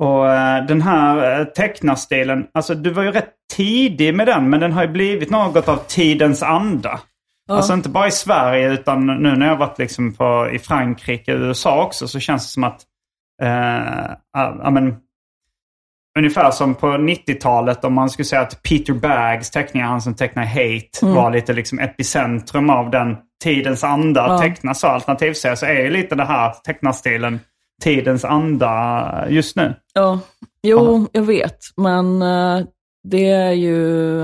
Och 0.00 0.30
eh, 0.30 0.66
den 0.66 0.82
här 0.82 1.40
uh, 1.40 1.46
tecknarstilen, 1.46 2.46
alltså 2.54 2.74
du 2.74 2.90
var 2.90 3.02
ju 3.02 3.10
rätt 3.12 3.32
tidig 3.56 4.14
med 4.14 4.26
den, 4.26 4.50
men 4.50 4.60
den 4.60 4.72
har 4.72 4.82
ju 4.82 4.88
blivit 4.88 5.30
något 5.30 5.68
av 5.68 5.76
tidens 5.76 6.42
anda. 6.42 7.00
Ja. 7.48 7.54
Alltså 7.56 7.72
inte 7.72 7.88
bara 7.88 8.06
i 8.06 8.10
Sverige, 8.10 8.72
utan 8.72 9.06
nu 9.06 9.36
när 9.36 9.46
jag 9.46 9.56
varit 9.56 9.78
liksom 9.78 10.14
på, 10.14 10.48
i 10.52 10.58
Frankrike 10.58 11.34
och 11.34 11.40
USA 11.40 11.84
också, 11.84 12.08
så 12.08 12.20
känns 12.20 12.46
det 12.46 12.52
som 12.52 12.64
att, 12.64 12.82
eh, 13.42 14.10
ja, 14.32 14.56
ja, 14.62 14.70
men, 14.70 14.96
ungefär 16.18 16.50
som 16.50 16.74
på 16.74 16.86
90-talet 16.86 17.84
om 17.84 17.94
man 17.94 18.10
skulle 18.10 18.26
säga 18.26 18.42
att 18.42 18.62
Peter 18.62 18.92
Baggs 18.92 19.50
teckningar, 19.50 19.86
han 19.86 20.02
som 20.02 20.14
tecknar 20.14 20.44
Hate, 20.44 20.88
Mm. 21.02 21.14
var 21.14 21.30
lite 21.30 21.52
liksom 21.52 21.78
epicentrum 21.78 22.70
av 22.70 22.90
den 22.90 23.16
tidens 23.44 23.84
anda 23.84 24.26
Ja. 24.28 24.38
teckna 24.38 24.74
så 24.74 24.86
alternativserie. 24.86 25.56
Så 25.56 25.66
är 25.66 25.80
ju 25.82 25.90
lite 25.90 26.14
det 26.14 26.24
här 26.24 26.52
tecknarstilen 26.64 27.40
tidens 27.82 28.24
anda 28.24 29.24
just 29.28 29.56
nu. 29.56 29.74
Ja, 29.94 30.20
jo, 30.62 31.08
jag 31.12 31.22
vet. 31.22 31.58
Men 31.76 32.22
eh, 32.22 32.66
det 33.08 33.28
är 33.30 33.52
ju... 33.52 34.18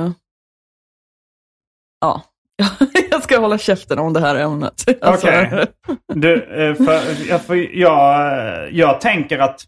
Ja, 2.01 2.22
jag 3.11 3.23
ska 3.23 3.39
hålla 3.39 3.59
käften 3.59 3.99
om 3.99 4.13
det 4.13 4.21
här 4.21 4.37
ämnet. 4.37 4.85
Alltså, 5.03 5.27
Okej. 5.27 5.67
Du, 6.15 6.43
eh, 6.43 6.75
för, 6.75 7.29
jag, 7.29 7.43
för 7.43 7.79
jag, 7.79 8.39
eh, 8.39 8.69
jag 8.71 9.01
tänker 9.01 9.39
att, 9.39 9.61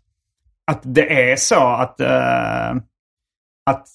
att 0.71 0.81
det 0.83 1.31
är 1.33 1.37
så 1.37 1.67
att, 1.67 2.01
eh, 2.01 2.71
att, 3.71 3.87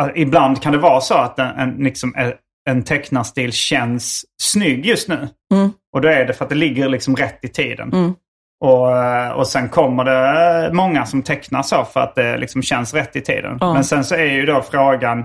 att 0.00 0.12
ibland 0.14 0.62
kan 0.62 0.72
det 0.72 0.78
vara 0.78 1.00
så 1.00 1.14
att 1.14 1.38
en, 1.38 1.46
en, 1.46 1.70
liksom, 1.70 2.14
en- 2.16 2.82
tecknarstil 2.84 3.52
känns 3.52 4.24
snygg 4.42 4.86
just 4.86 5.08
nu. 5.08 5.28
Mm. 5.54 5.70
Och 5.92 6.00
då 6.00 6.08
är 6.08 6.24
det 6.24 6.32
för 6.32 6.44
att 6.44 6.48
det 6.48 6.56
ligger 6.56 6.88
liksom 6.88 7.16
rätt 7.16 7.38
i 7.42 7.48
tiden. 7.48 7.92
Mm. 7.92 8.14
Och, 8.60 9.36
och 9.38 9.46
sen 9.46 9.68
kommer 9.68 10.04
det 10.04 10.72
många 10.72 11.06
som 11.06 11.22
tecknar 11.22 11.62
så 11.62 11.84
för 11.84 12.00
att 12.00 12.14
det 12.14 12.38
liksom 12.38 12.62
känns 12.62 12.94
rätt 12.94 13.16
i 13.16 13.20
tiden. 13.20 13.58
Ja. 13.60 13.74
Men 13.74 13.84
sen 13.84 14.04
så 14.04 14.14
är 14.14 14.32
ju 14.32 14.46
då 14.46 14.62
frågan, 14.62 15.24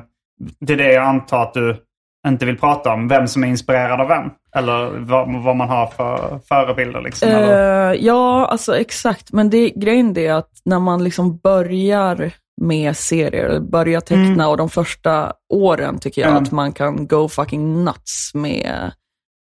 det 0.60 0.74
är 0.74 0.78
det 0.78 0.94
jag 0.94 1.04
antar 1.04 1.44
att 1.44 1.54
du 1.54 1.87
inte 2.28 2.46
vill 2.46 2.58
prata 2.58 2.94
om, 2.94 3.08
vem 3.08 3.28
som 3.28 3.44
är 3.44 3.48
inspirerad 3.48 4.02
av 4.02 4.08
vem. 4.08 4.30
Eller 4.56 5.00
vad, 5.00 5.44
vad 5.44 5.56
man 5.56 5.70
har 5.70 5.88
för 5.88 6.40
förebilder 6.48 7.02
liksom. 7.02 7.30
Eh, 7.30 8.06
ja, 8.06 8.46
alltså 8.46 8.78
exakt. 8.78 9.32
Men 9.34 9.50
det, 9.50 9.70
grejen 9.70 10.18
är 10.18 10.34
att 10.34 10.52
när 10.66 10.80
man 10.80 11.04
liksom 11.04 11.38
börjar 11.38 12.32
med 12.62 12.98
serier, 12.98 13.46
eller 13.46 13.60
börjar 13.60 14.02
teckna 14.02 14.50
och 14.50 14.58
de 14.58 14.70
första 14.70 15.34
åren 15.54 16.00
tycker 16.00 16.22
jag 16.22 16.32
Mm. 16.32 16.44
att 16.44 16.52
man 16.52 16.72
kan 16.74 17.08
go 17.08 17.28
fucking 17.30 17.86
nuts 17.86 18.32
med, 18.34 18.92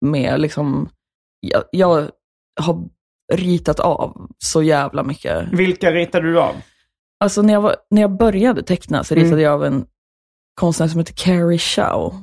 med 0.06 0.40
liksom, 0.40 0.88
jag, 1.40 1.62
jag 1.72 2.08
har 2.60 2.78
ritat 3.32 3.80
av 3.80 4.28
så 4.38 4.62
jävla 4.62 5.02
mycket. 5.02 5.48
Vilka 5.52 5.90
ritade 5.90 6.26
du 6.32 6.40
av? 6.40 6.54
Alltså 7.20 7.42
när 7.42 7.52
jag, 7.52 7.60
var, 7.60 7.76
när 7.90 8.02
jag 8.02 8.16
började 8.16 8.62
teckna 8.62 9.04
så 9.04 9.14
ritade 9.14 9.32
Mm. 9.32 9.44
jag 9.44 9.52
av 9.52 9.64
en 9.64 9.86
konstnär 10.60 10.88
som 10.88 10.98
heter 10.98 11.14
Carrie 11.14 11.58
Chow. 11.58 12.14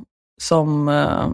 Som, 0.42 0.90
eh, 0.90 1.28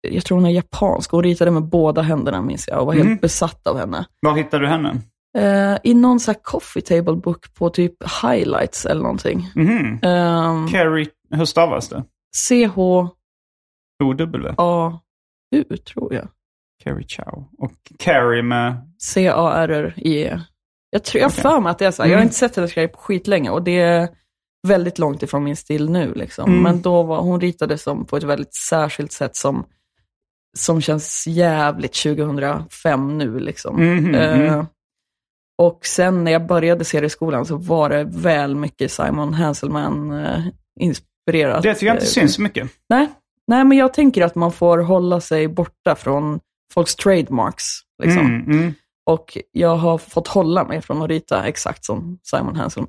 jag 0.00 0.24
tror 0.24 0.38
hon 0.38 0.46
är 0.46 0.50
japansk. 0.50 1.10
Hon 1.10 1.22
ritade 1.22 1.50
med 1.50 1.62
båda 1.62 2.02
händerna 2.02 2.42
minns 2.42 2.68
jag 2.68 2.80
och 2.80 2.86
var 2.86 2.92
helt 2.94 3.06
Mm. 3.06 3.18
besatt 3.18 3.66
av 3.66 3.78
henne. 3.78 4.06
Var 4.20 4.36
hittade 4.36 4.64
du 4.64 4.68
henne? 4.68 4.96
Eh, 5.38 5.78
I 5.82 5.94
någon 5.94 6.20
så 6.20 6.34
coffee 6.34 6.80
table 6.82 7.16
book 7.16 7.54
på 7.54 7.70
typ 7.70 7.94
highlights 8.22 8.86
eller 8.86 9.02
någonting. 9.02 9.50
Mhm. 9.54 9.98
Um, 10.02 10.68
Carrie, 10.68 11.08
hur 11.30 11.44
stavas 11.44 11.88
det? 11.88 12.04
C-H-A-U 12.36 14.04
O-W? 14.04 14.54
tror 15.86 16.14
jag. 16.14 16.28
Carrie 16.84 17.06
Chow. 17.08 17.44
Och 17.58 17.72
Carrie 17.98 18.42
med... 18.42 18.92
C-A-R-R-I-E. 18.98 20.40
Jag 20.90 21.04
tror 21.04 21.20
jag 21.20 21.28
Okej. 21.30 21.42
för 21.42 21.60
mig 21.60 21.70
att 21.70 21.78
det 21.78 21.86
är 21.86 21.90
så 21.90 22.02
här. 22.02 22.10
Jag 22.10 22.16
har 22.16 22.20
Mm. 22.20 22.26
inte 22.26 22.36
sett 22.36 22.56
hennes 22.56 22.74
grejer 22.74 22.88
på 22.88 22.98
skitlänge 22.98 23.50
och 23.50 23.62
det 23.62 23.80
är 23.80 24.08
väldigt 24.64 24.98
långt 24.98 25.22
ifrån 25.22 25.44
min 25.44 25.56
stil 25.56 25.90
nu. 25.90 26.14
Liksom. 26.14 26.50
Mm. 26.50 26.62
Men 26.62 26.82
då 26.82 27.02
var 27.02 27.20
hon 27.20 27.40
ritade 27.40 27.78
som 27.78 28.04
på 28.04 28.16
ett 28.16 28.22
väldigt 28.22 28.54
särskilt 28.54 29.12
sätt 29.12 29.36
som, 29.36 29.64
som 30.56 30.80
känns 30.80 31.26
jävligt 31.26 31.94
2005 31.94 33.18
nu. 33.18 33.38
Liksom. 33.40 33.82
Eh, 34.14 34.40
mm. 34.40 34.66
och 35.62 35.86
sen 35.86 36.24
när 36.24 36.32
jag 36.32 36.46
började 36.46 36.84
serieskolan 36.84 37.46
så 37.46 37.56
var 37.56 37.88
det 37.88 38.04
väl 38.04 38.54
mycket 38.54 38.92
Simon 38.92 39.34
Hanselman 39.34 40.24
eh. 40.24 40.44
Det 41.60 41.74
tycker 41.74 41.86
jag 41.86 41.96
inte 41.96 42.04
Eh, 42.04 42.08
syns 42.08 42.34
så 42.34 42.42
mycket. 42.42 42.70
Nej. 42.88 43.08
Nej, 43.46 43.64
men 43.64 43.78
jag 43.78 43.94
tänker 43.94 44.22
att 44.22 44.34
man 44.34 44.52
får 44.52 44.78
hålla 44.78 45.20
sig 45.20 45.48
borta 45.48 45.94
från 45.94 46.40
folks 46.74 46.96
trademarks. 46.96 47.64
Liksom. 48.02 48.26
Mm, 48.26 48.50
mm, 48.50 48.74
Och 49.06 49.38
jag 49.52 49.76
har 49.76 49.98
fått 49.98 50.28
hålla 50.28 50.64
mig 50.64 50.82
från 50.82 51.02
att 51.02 51.08
rita 51.08 51.46
exakt 51.46 51.84
som 51.84 52.18
Simon 52.22 52.56
Hanselman. 52.56 52.88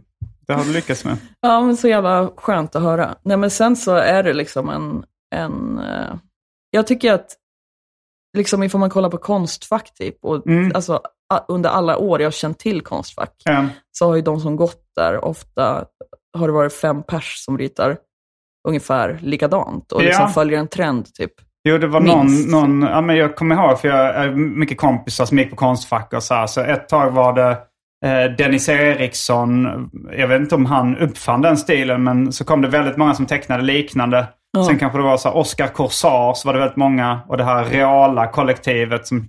mm, 0.48 0.60
mm. 0.60 0.62
Det 0.62 0.64
har 0.64 0.64
du 0.64 0.72
lyckats 0.72 1.04
med. 1.04 1.16
Ja, 1.40 1.60
men 1.60 1.76
så 1.76 1.88
jävla 1.88 2.30
skönt 2.36 2.76
att 2.76 2.82
höra. 2.82 3.14
Nej, 3.22 3.36
men 3.36 3.50
sen 3.50 3.76
så 3.76 3.94
är 3.94 4.22
det 4.22 4.32
liksom 4.32 4.68
en... 4.70 5.04
en 5.34 5.78
eh, 5.78 6.14
jag 6.70 6.86
tycker 6.86 7.12
att, 7.12 7.26
liksom 8.38 8.62
ifall 8.62 8.80
man 8.80 8.90
kollar 8.90 9.10
på 9.10 9.18
Konstfack 9.18 9.94
typ, 9.94 10.24
och 10.24 10.46
Mm. 10.46 10.72
alltså 10.74 11.00
under 11.48 11.70
alla 11.70 11.96
år 11.98 12.20
jag 12.20 12.26
har 12.26 12.32
känt 12.32 12.58
till 12.58 12.80
Konstfack, 12.82 13.32
Ja. 13.44 13.66
så 13.98 14.06
har 14.08 14.16
ju 14.16 14.22
de 14.22 14.40
som 14.40 14.56
gått 14.56 14.82
där 14.96 15.24
ofta, 15.24 15.84
har 16.38 16.46
det 16.48 16.52
varit 16.52 16.72
fem 16.72 17.02
pers 17.02 17.34
som 17.44 17.58
ritar 17.58 17.96
ungefär 18.68 19.18
likadant 19.22 19.92
och 19.92 20.02
liksom 20.02 20.22
Ja. 20.22 20.28
följer 20.28 20.58
en 20.58 20.68
trend 20.68 21.14
typ. 21.14 21.32
Jo, 21.68 21.78
det 21.78 21.86
var 21.86 22.00
någon, 22.00 22.26
Minst. 22.26 22.48
någon 22.48 22.82
ja, 22.82 23.00
men 23.00 23.16
jag 23.16 23.36
kommer 23.36 23.54
ihåg 23.54 23.80
för 23.80 23.88
jag 23.88 24.14
har 24.14 24.28
mycket 24.34 24.78
kompisar 24.78 25.24
som 25.24 25.38
gick 25.38 25.50
på 25.50 25.56
Konstfack 25.56 26.12
och 26.12 26.22
så 26.22 26.34
här. 26.34 26.46
Så 26.46 26.60
ett 26.60 26.88
tag 26.88 27.10
var 27.10 27.32
det 27.32 27.58
Dennis 28.38 28.68
Eriksson. 28.68 29.68
Jag 30.12 30.28
vet 30.28 30.40
inte 30.40 30.54
om 30.54 30.66
han 30.66 30.96
uppfann 30.96 31.42
den 31.42 31.56
stilen, 31.56 32.04
men 32.04 32.32
så 32.32 32.44
kom 32.44 32.62
det 32.62 32.68
väldigt 32.68 32.96
många 32.96 33.14
som 33.14 33.26
tecknade 33.26 33.62
liknande. 33.62 34.26
Ja. 34.52 34.64
Sen 34.64 34.78
kanske 34.78 34.98
det 34.98 35.04
var 35.04 35.16
så 35.16 35.30
Oscar 35.30 35.66
Corsar, 35.66 36.34
så 36.34 36.48
var 36.48 36.52
det 36.52 36.60
väldigt 36.60 36.76
många. 36.76 37.20
Och 37.28 37.36
det 37.36 37.44
här 37.44 37.64
reala 37.64 38.26
kollektivet 38.26 39.06
som 39.06 39.28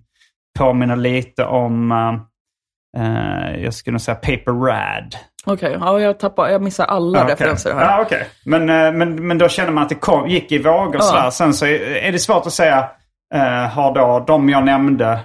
påminner 0.60 0.96
lite 0.96 1.46
om, 1.46 1.92
eh, 1.92 3.04
eh, 3.04 3.64
jag 3.64 3.74
skulle 3.74 3.92
nog 3.92 4.02
säga 4.02 4.16
Paper 4.16 4.66
Rad. 4.66 5.16
Okej, 5.46 5.78
ja, 5.80 6.00
jag, 6.00 6.20
tappar, 6.20 6.50
jag 6.50 6.62
missar 6.62 6.86
alla 6.86 7.24
okej. 7.24 7.34
referenser 7.34 7.74
här. 7.74 7.82
Ja, 7.82 8.02
okej. 8.02 8.28
Men, 8.46 8.62
eh, 8.62 8.92
men, 8.92 9.28
men 9.28 9.38
då 9.38 9.50
känner 9.50 9.72
man 9.72 9.84
att 9.84 9.90
det 9.90 9.96
kom, 9.96 10.30
gick 10.30 10.52
i 10.52 10.58
vågor 10.58 10.96
Ja. 11.00 11.32
Sen 11.32 11.54
så 11.54 11.66
är, 11.66 11.80
är 11.96 12.12
det 12.12 12.20
svårt 12.20 12.46
att 12.46 12.54
säga, 12.54 12.90
eh, 13.34 13.70
har 13.70 13.94
då 13.94 14.24
de 14.28 14.50
jag 14.50 14.66
nämnde 14.66 15.20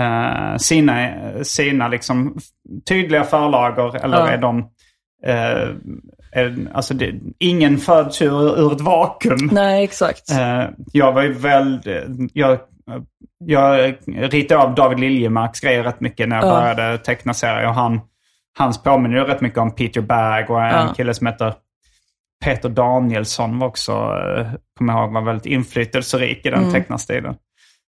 eh, 0.00 0.56
sina, 0.56 1.08
sina 1.42 1.88
liksom 1.88 2.38
tydliga 2.88 3.24
förlagor 3.24 3.96
eller 3.96 4.18
Ja. 4.18 4.28
är 4.28 4.38
de... 4.38 4.58
Eh, 5.26 5.68
är, 6.32 6.56
alltså 6.74 6.94
det, 6.94 7.14
ingen 7.38 7.78
föds 7.78 8.22
ur, 8.22 8.58
ur 8.60 8.72
ett 8.72 8.80
vakuum. 8.80 9.48
Nej, 9.52 9.84
exakt. 9.84 10.30
Eh, 10.30 10.64
jag 10.92 11.12
var 11.12 11.22
ju 11.22 11.32
väldigt... 11.32 12.04
Jag, 12.32 12.58
jag 13.44 13.94
ritade 14.16 14.62
av 14.62 14.74
David 14.74 15.00
Liljemarks 15.00 15.60
grejer 15.60 15.82
rätt 15.82 16.00
mycket 16.00 16.28
när 16.28 16.36
jag 16.36 16.44
Ja. 16.44 16.60
började 16.60 16.98
teckna 16.98 17.34
serier. 17.34 17.68
Och 17.68 17.74
han, 17.74 18.00
hans 18.58 18.82
påminner 18.82 19.16
ju 19.18 19.24
rätt 19.24 19.40
mycket 19.40 19.58
om 19.58 19.74
Peter 19.74 20.00
Bagg 20.00 20.50
och 20.50 20.62
en 20.62 20.86
Ja. 20.86 20.94
kille 20.96 21.14
som 21.14 21.26
heter 21.26 21.54
Peter 22.44 22.68
Danielsson 22.68 23.58
var 23.58 23.66
också, 23.66 23.92
eh, 23.92 24.46
kommer 24.78 24.92
jag 24.92 25.02
ihåg, 25.04 25.12
var 25.12 25.20
väldigt 25.22 25.46
inflytelserik 25.46 26.46
i 26.46 26.50
den 26.50 26.60
Mm. 26.60 26.72
tecknarstilen. 26.72 27.34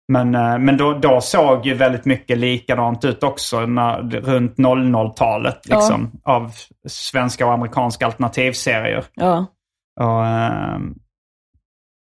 Men, 0.07 0.35
eh, 0.35 0.57
men 0.59 0.77
då, 0.77 0.93
då 0.93 1.21
såg 1.21 1.65
ju 1.65 1.73
väldigt 1.73 2.05
mycket 2.05 2.37
likadant 2.37 3.05
ut 3.05 3.23
också 3.23 3.59
när, 3.65 4.01
runt 4.21 4.55
00-talet. 4.57 5.59
Ja. 5.63 5.75
Liksom, 5.75 6.11
Av 6.23 6.51
svenska 6.87 7.45
och 7.47 7.53
amerikanska 7.53 8.05
alternativserier. 8.05 9.05
Ja. 9.13 9.37
Och, 9.99 10.05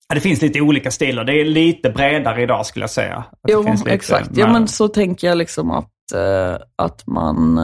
ja, 0.09 0.15
det 0.15 0.21
finns 0.21 0.43
lite 0.43 0.61
olika 0.61 0.91
stilar. 0.91 1.25
Det 1.25 1.41
är 1.41 1.45
lite 1.45 1.91
bredare 1.91 2.43
idag 2.43 2.67
skulle 2.67 2.83
jag 2.83 2.91
säga. 2.91 3.25
Jo, 3.49 3.65
exakt. 3.87 4.31
Ja, 4.35 4.47
mer- 4.47 4.53
men 4.53 4.69
så 4.69 4.89
tänker 4.89 5.27
jag 5.29 5.39
liksom 5.39 5.71
att, 5.71 6.13
eh, 6.15 6.55
att 6.77 7.07
man, 7.07 7.57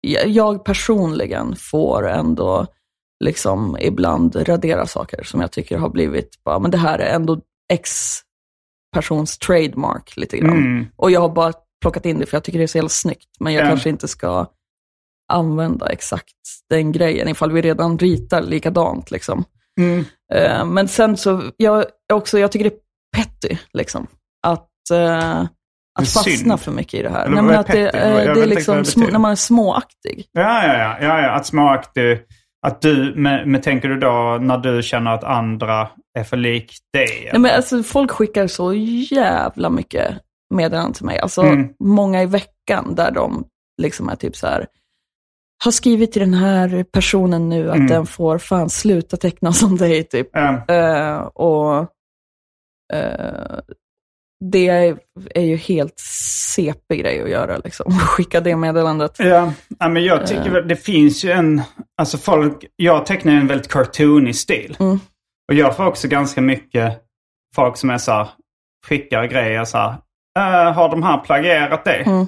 jag- 0.00 0.28
jag 0.28 0.64
personligen 0.64 1.54
får 1.56 2.08
ändå 2.08 2.66
liksom 3.24 3.76
ibland 3.80 4.48
radera 4.48 4.86
saker 4.86 5.22
som 5.24 5.40
jag 5.40 5.52
tycker 5.52 5.78
har 5.78 5.88
blivit, 5.88 6.44
bara, 6.44 6.58
men 6.58 6.70
det 6.70 6.78
här 6.78 6.98
är 6.98 7.14
ändå 7.14 7.40
X 7.72 7.90
persons 8.94 9.38
trademark 9.38 10.16
lite 10.16 10.38
grann. 10.38 10.52
Mm. 10.58 10.86
Och 10.96 11.10
jag 11.10 11.20
har 11.20 11.28
bara 11.28 11.52
plockat 11.82 12.06
in 12.06 12.18
det 12.18 12.26
för 12.26 12.36
jag 12.36 12.44
tycker 12.44 12.58
det 12.58 12.64
är 12.64 12.66
så 12.66 12.78
jävla 12.78 12.88
snyggt, 12.88 13.28
men 13.40 13.52
jag 13.52 13.64
Ja. 13.64 13.68
kanske 13.68 13.88
inte 13.90 14.08
ska 14.08 14.46
använda 15.32 15.86
exakt 15.88 16.34
den 16.70 16.92
grejen 16.92 17.28
ifall 17.28 17.52
vi 17.52 17.62
redan 17.62 17.98
ritar 17.98 18.42
likadant. 18.42 19.10
Liksom. 19.10 19.44
Mm. 19.80 20.04
Eh, 20.34 20.64
men 20.64 20.88
sen 20.88 21.16
så, 21.16 21.42
jag, 21.56 21.84
också, 22.12 22.38
jag 22.38 22.52
tycker 22.52 22.70
det 22.70 22.76
är 22.76 22.80
petty, 23.24 23.56
liksom. 23.72 24.06
Att, 24.46 24.68
eh, 24.92 25.40
att 25.98 26.08
fastna 26.08 26.22
synd. 26.32 26.60
för 26.60 26.72
mycket 26.72 26.94
i 27.00 27.02
det 27.02 27.10
här. 27.10 27.24
Eller 27.24 27.34
Nej, 27.34 27.44
men 27.44 27.58
att 27.58 27.66
det, 27.66 27.72
petty? 27.92 27.98
vet 28.08 28.34
det 28.34 28.42
är 28.42 28.46
liksom 28.46 28.76
det 28.76 28.82
sm- 28.82 28.84
betyder. 28.94 29.12
när 29.12 29.18
man 29.18 29.30
är 29.30 29.36
småaktig. 29.36 30.26
Ja, 30.32 30.66
ja, 30.66 30.78
ja. 30.78 30.96
ja, 31.00 31.20
ja. 31.22 31.30
Att 31.30 31.46
småaktig. 31.46 32.18
Att 32.66 32.80
du, 32.80 33.14
men, 33.16 33.50
men 33.52 33.60
tänker 33.60 33.88
du 33.88 33.96
då 33.98 34.38
när 34.40 34.58
du 34.58 34.82
känner 34.82 35.10
att 35.14 35.24
andra 35.24 35.88
är 36.18 36.24
för 36.24 36.36
lik 36.36 36.72
dig? 36.92 37.28
Nej, 37.32 37.40
men 37.40 37.56
alltså, 37.56 37.82
folk 37.82 38.10
skickar 38.10 38.46
så 38.46 38.74
jävla 39.10 39.70
mycket 39.70 40.14
meddelanden 40.54 40.92
till 40.92 41.04
mig. 41.04 41.18
Alltså 41.18 41.42
Mm. 41.42 41.68
många 41.84 42.22
i 42.22 42.26
veckan 42.26 42.94
där 42.94 43.10
de 43.10 43.44
liksom 43.82 44.08
är 44.08 44.16
typ 44.16 44.36
så 44.36 44.46
här, 44.46 44.66
har 45.64 45.70
skrivit 45.72 46.12
till 46.12 46.20
den 46.20 46.34
här 46.34 46.84
personen 46.92 47.48
nu 47.48 47.68
att 47.70 47.76
Mm. 47.76 47.86
den 47.86 48.06
får 48.06 48.38
fan 48.38 48.70
sluta 48.70 49.16
teckna 49.16 49.52
som 49.52 49.76
dig 49.76 50.04
typ. 50.04 50.28
Ja. 50.32 50.64
Eh, 50.68 51.16
och 51.20 51.78
eh, 52.92 53.58
det 54.40 54.68
är, 55.34 55.40
ju 55.40 55.56
helt 55.56 55.94
CP 56.56 56.96
grej 56.96 57.22
att 57.22 57.30
göra 57.30 57.56
liksom. 57.56 57.92
Skicka 58.00 58.40
det 58.40 58.56
meddelandet. 58.56 59.16
Ja, 59.18 59.52
ja 59.78 59.88
men 59.88 60.04
jag 60.04 60.26
tycker 60.26 60.50
väl, 60.50 60.68
det 60.68 60.76
finns 60.76 61.24
ju 61.24 61.30
en... 61.30 61.62
Alltså 62.00 62.18
folk, 62.18 62.64
jag 62.76 63.06
tecknar 63.06 63.32
en 63.32 63.46
väldigt 63.46 63.68
cartoonig 63.72 64.36
stil. 64.36 64.76
Och 65.48 65.54
jag 65.54 65.76
får 65.76 65.86
också 65.86 66.08
ganska 66.08 66.40
mycket 66.40 66.98
folk 67.56 67.76
som 67.76 67.90
är 67.90 67.98
så 67.98 68.12
här, 68.12 68.28
skickar 68.86 69.24
grejer 69.24 69.64
så 69.64 69.78
här. 69.78 69.94
"Äh, 70.38 70.72
har 70.72 70.88
de 70.88 71.02
här 71.02 71.18
plagierat 71.18 71.84
det? 71.84 72.26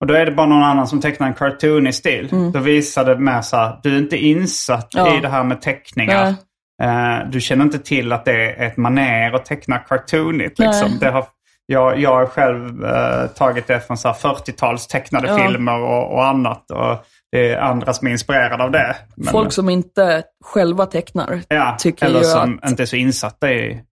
Och 0.00 0.06
då 0.06 0.14
är 0.14 0.26
det 0.26 0.32
bara 0.32 0.46
någon 0.46 0.62
annan 0.62 0.86
som 0.88 1.00
tecknar 1.00 1.26
en 1.26 1.34
cartoonig 1.34 1.94
stil. 1.94 2.28
Då 2.52 2.58
visar 2.60 3.04
det 3.04 3.18
mer 3.18 3.40
så 3.42 3.56
här, 3.56 3.80
du 3.82 3.94
är 3.94 3.98
inte 3.98 4.16
insatt 4.16 4.88
Ja. 4.90 5.18
i 5.18 5.20
det 5.20 5.28
här 5.28 5.44
med 5.44 5.62
teckningar. 5.62 6.34
Eh, 6.82 7.18
du 7.30 7.40
känner 7.40 7.64
inte 7.64 7.78
till 7.78 8.12
att 8.12 8.24
det 8.24 8.32
är 8.52 8.66
ett 8.66 8.76
maner 8.76 9.32
att 9.32 9.44
teckna 9.44 9.78
cartoonigt. 9.78 10.58
Liksom. 10.58 10.88
Nej. 10.90 10.98
Det 11.00 11.10
har, 11.10 11.26
jag, 11.66 12.00
jag 12.00 12.10
har 12.14 12.26
själv 12.26 12.84
eh, 12.84 13.26
tagit 13.26 13.66
det 13.66 13.80
från 13.80 13.96
så 13.96 14.08
här 14.08 14.14
40-tals 14.14 14.86
tecknade 14.86 15.28
Ja. 15.28 15.38
filmer 15.38 15.80
och, 15.82 16.12
och 16.12 16.24
annat. 16.26 16.70
Och 16.70 16.96
det 17.32 17.50
är 17.50 17.58
andra 17.60 17.92
som 17.94 18.06
är 18.08 18.12
inspirerade 18.12 18.64
av 18.64 18.70
det. 18.70 18.96
Men- 19.16 19.32
Folk 19.32 19.52
som 19.52 19.68
inte 19.68 20.22
själva 20.44 20.86
tecknar 20.86 21.40
ja, 21.48 21.76
tycker 21.78 22.06
eller 22.06 22.18
ju 22.18 22.24
som 22.24 22.58
att 22.62 22.70
inte 22.70 22.82
är 22.82 22.86
så 22.86 22.96
insatta 22.96 23.52
i... 23.52 23.82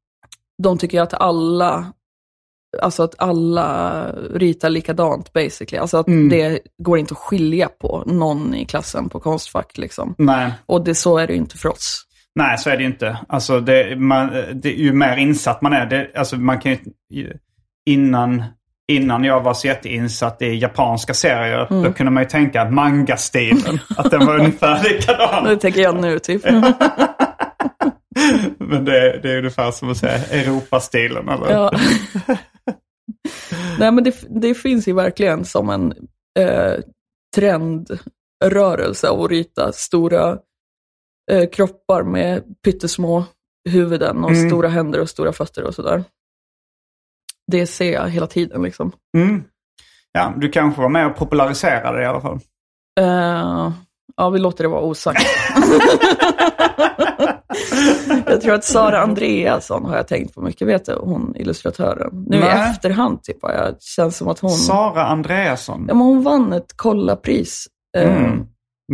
de 0.62 0.78
tycker 0.78 1.00
att 1.02 1.14
alla, 1.14 1.92
alltså 2.82 3.02
att 3.02 3.14
alla 3.18 4.06
ritar 4.34 4.70
likadant 4.70 5.32
basically. 5.32 5.80
Alltså 5.80 5.96
att 5.96 6.06
det 6.30 6.60
går 6.78 6.98
inte 6.98 7.12
att 7.12 7.18
skilja 7.18 7.68
på 7.68 8.02
någon 8.06 8.54
i 8.54 8.64
klassen 8.64 9.08
på 9.08 9.20
Konstfack 9.20 9.78
liksom. 9.78 10.14
Nej. 10.18 10.52
Och 10.66 10.84
det, 10.84 10.94
så 10.94 11.18
är 11.18 11.26
det 11.26 11.32
ju 11.32 11.38
inte 11.38 11.58
för 11.58 11.68
oss. 11.68 12.06
Nej, 12.34 12.58
så 12.58 12.70
är 12.70 12.76
det 12.76 12.82
ju 12.82 12.88
inte. 12.88 13.18
Alltså, 13.28 13.60
det, 13.60 13.96
man, 13.96 14.30
det, 14.52 14.70
ju 14.70 14.92
mer 14.92 15.16
insatt 15.16 15.62
man 15.62 15.72
är, 15.72 15.86
det, 15.86 16.10
alltså 16.14 16.36
man 16.36 16.60
kan 16.60 16.76
ju, 17.10 17.32
innan, 17.90 18.44
innan 18.92 19.24
jag 19.24 19.40
var 19.40 19.54
så 19.54 19.66
jätteinsatt 19.66 20.42
i 20.42 20.54
japanska 20.54 21.14
serier, 21.14 21.66
Mm. 21.70 21.82
då 21.82 21.92
kunde 21.92 22.12
man 22.12 22.22
ju 22.22 22.28
tänka 22.28 22.62
att 22.62 22.72
manga-stilen, 22.72 23.78
att 23.96 24.10
den 24.10 24.26
var 24.26 24.38
ungefär 24.38 24.82
likadan. 24.82 25.44
Det 25.44 25.56
tänker 25.56 25.80
jag 25.80 26.00
nu 26.00 26.18
typ. 26.18 26.42
Men 28.58 28.84
det, 28.84 29.20
det 29.22 29.32
är 29.32 29.38
ungefär 29.38 29.70
som 29.70 29.90
att 29.90 29.96
säga 29.96 30.18
Europastilen. 30.18 31.28
Eller? 31.28 31.50
Ja. 31.50 31.70
Nej 33.78 33.92
men 33.92 34.04
det, 34.04 34.14
det 34.40 34.54
finns 34.54 34.88
ju 34.88 34.92
verkligen 34.92 35.44
som 35.44 35.70
en 35.70 35.92
eh, 36.38 36.74
trendrörelse 37.36 39.08
av 39.08 39.20
att 39.22 39.30
rita 39.30 39.72
stora 39.72 40.38
eh, 41.30 41.48
kroppar 41.50 42.02
med 42.02 42.42
pyttesmå 42.64 43.24
huvuden 43.70 44.24
och 44.24 44.30
Mm. 44.30 44.48
stora 44.50 44.68
händer 44.68 45.00
och 45.00 45.08
stora 45.10 45.32
fötter 45.32 45.64
och 45.64 45.74
sådär. 45.74 46.04
Det 47.46 47.66
ser 47.66 47.92
jag 47.92 48.08
hela 48.10 48.26
tiden 48.26 48.62
liksom. 48.62 48.92
Mm. 49.16 49.44
Ja, 50.12 50.32
du 50.36 50.48
kanske 50.48 50.82
var 50.82 50.88
med 50.88 51.06
och 51.06 51.16
populariserade 51.16 51.98
det 51.98 52.02
i 52.02 52.06
alla 52.06 52.20
fall. 52.20 52.38
Eh, 53.00 53.72
ja, 54.16 54.30
vi 54.30 54.38
låter 54.38 54.64
det 54.64 54.68
vara 54.68 54.80
osagt. 54.80 55.22
jag 58.26 58.40
tror 58.40 58.54
att 58.54 58.64
Sara 58.64 59.00
Andreasson 59.02 59.84
har 59.84 59.96
jag 59.96 60.08
tänkt 60.08 60.34
på 60.34 60.40
mycket, 60.42 60.68
vet 60.68 60.84
du, 60.86 60.94
hon 61.00 61.36
illustratören. 61.36 62.24
Nu 62.28 62.36
i 62.36 62.40
Nej. 62.40 62.70
efterhand 62.70 63.22
typ, 63.22 63.36
jag 63.42 63.82
känns 63.82 64.16
som 64.16 64.28
att 64.28 64.38
hon... 64.38 64.50
Sara 64.50 65.04
Andreasson. 65.06 65.84
Ja, 65.88 65.94
men 65.94 66.06
hon 66.06 66.22
vann 66.22 66.52
ett 66.52 66.76
kollapris. 66.76 67.66
Eh, 67.96 68.16
Mm. 68.16 68.46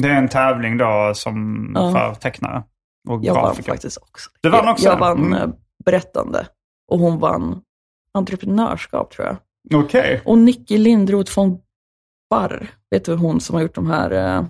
Det 0.02 0.08
är 0.08 0.14
en 0.14 0.28
tävling 0.28 0.76
då 0.78 1.12
som 1.14 1.70
Ja. 1.74 1.92
för 1.92 2.14
tecknare 2.20 2.62
och 3.08 3.24
Jag 3.24 3.34
vann 3.34 3.44
grafiker. 3.44 3.72
faktiskt 3.72 3.98
också. 3.98 4.30
Du 4.40 4.50
vann 4.50 4.64
Jag- 4.64 4.72
också? 4.72 4.84
Jag 4.84 4.98
vann 4.98 5.18
Mm. 5.18 5.32
eh, 5.32 5.48
berättande 5.84 6.46
och 6.92 6.98
hon 6.98 7.18
vann 7.18 7.60
entreprenörskap 8.14 9.10
tror 9.10 9.26
jag. 9.26 9.36
Okej. 9.84 10.22
Och 10.24 10.38
Nicky 10.38 10.78
Lindroth 10.78 11.36
von 11.36 11.58
Barr, 12.30 12.70
vet 12.90 13.04
du 13.04 13.14
hon 13.14 13.40
som 13.40 13.54
har 13.54 13.62
gjort 13.62 13.74
de 13.74 13.90
här 13.90 14.10
eh, 14.10 14.44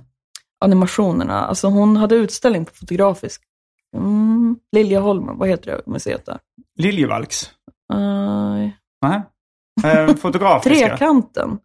animationerna? 0.64 1.46
Alltså 1.46 1.68
hon 1.68 1.96
hade 1.96 2.14
utställning 2.14 2.64
på 2.64 2.74
Fotografisk. 2.74 3.42
Mm, 3.96 4.56
Liljeholmen, 4.72 5.38
vad 5.38 5.48
heter 5.48 5.70
det 5.76 5.90
museet 5.92 6.26
där? 6.26 6.38
Liljevalchs? 6.78 7.52
Uh, 7.94 8.68
Nej. 9.02 9.22
Eh, 9.84 10.14
fotografiska? 10.16 10.88
trekanten 10.88 11.58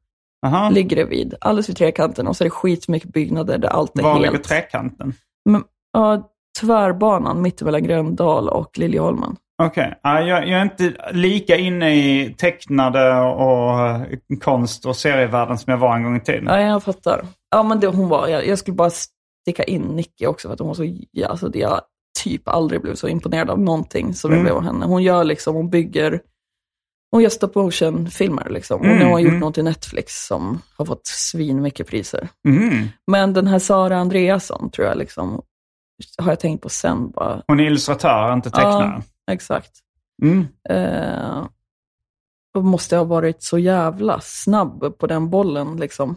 Aha. 0.46 0.70
ligger 0.70 0.96
det 0.96 1.06
vid, 1.06 1.36
alldeles 1.41 1.70
vid 1.70 1.78
trekanten. 1.78 2.28
Och 2.28 2.38
så 2.38 2.44
är 2.44 2.46
det 2.46 2.50
skitmycket 2.50 3.14
byggnader 3.14 3.58
där 3.58 3.70
allt 3.70 4.00
är 4.00 4.04
Var 4.04 4.14
helt... 4.14 4.24
ligger 4.24 4.44
trekanten? 4.44 5.14
Men, 5.46 5.64
ja, 5.94 6.32
tvärbanan 6.60 7.41
mittemellan 7.41 7.84
Gröndal 7.84 8.50
och 8.50 8.78
Liljeholmen. 8.78 9.36
Okej. 9.64 9.99
Ja, 10.04 10.22
jag, 10.22 10.47
jag 10.47 10.60
är 10.60 10.64
inte 10.64 10.93
lika 11.12 11.58
inne 11.58 11.95
i 11.95 12.36
tecknade 12.38 13.20
och 13.22 14.06
konst 14.41 14.86
och 14.86 14.95
serievärlden 14.95 15.58
som 15.58 15.72
jag 15.72 15.78
var 15.78 15.95
en 15.95 16.04
gång 16.04 16.16
i 16.18 16.22
tiden. 16.22 16.45
Ja, 16.47 16.62
jag 16.62 16.84
fattar. 16.84 17.26
Ja, 17.51 17.64
men 17.64 17.80
det 17.80 17.88
hon 17.88 18.10
var, 18.10 18.28
jag, 18.28 18.47
jag 18.47 18.58
skulle 18.60 18.76
bara 18.76 18.89
sticka 18.89 19.64
in 19.64 19.82
Nicky 19.82 20.26
också 20.26 20.47
för 20.47 20.54
att 20.54 20.60
hon 20.60 20.68
var 20.68 20.76
så, 20.76 20.95
ja, 21.12 21.28
alltså 21.28 21.49
det 21.49 21.60
jag 21.60 21.82
typ 22.24 22.47
aldrig 22.47 22.82
blev 22.82 22.95
så 22.95 23.08
imponerad 23.08 23.49
av 23.49 23.60
någonting 23.60 24.14
som 24.14 24.32
jag 24.32 24.36
Mm. 24.39 24.43
blev 24.45 24.56
av 24.58 24.64
henne. 24.64 24.86
Hon 24.86 25.04
gör 25.04 25.24
liksom, 25.24 25.56
hon 25.56 25.70
bygger, 25.70 26.20
hon 27.12 27.22
gör 27.22 27.30
stop 27.30 27.51
motion-filmer 27.56 28.49
liksom. 28.49 28.80
Och 28.80 28.86
nu 28.86 28.91
Mm, 28.91 29.04
har 29.04 29.12
hon 29.12 29.22
gjort 29.22 29.30
mm. 29.30 29.39
något 29.39 29.54
till 29.54 29.64
Netflix 29.64 30.26
som 30.28 30.62
har 30.78 30.86
fått 30.86 31.08
svin 31.08 31.62
mycket 31.62 31.88
priser. 31.88 32.28
Mm. 32.47 32.88
Men 33.12 33.34
den 33.34 33.47
här 33.47 33.60
Sara 33.60 33.97
Andreasson 33.97 34.70
tror 34.72 34.88
jag 34.88 34.97
liksom, 34.97 35.41
har 36.18 36.32
jag 36.32 36.39
tänkt 36.39 36.62
på 36.62 36.70
sen 36.70 37.12
bara. 37.12 37.41
Hon 37.47 37.60
är 37.60 37.64
illustratör, 37.64 38.34
inte 38.34 38.49
tecknare. 38.51 39.01
Exakt. 39.32 39.72
Mm. 40.24 40.48
Eh, 40.70 41.46
måste 42.58 42.98
ha 42.98 43.04
varit 43.04 43.44
så 43.44 43.58
jävla 43.60 44.20
snabb 44.22 44.98
på 44.98 45.08
den 45.08 45.30
bollen 45.30 45.78
liksom. 45.78 46.16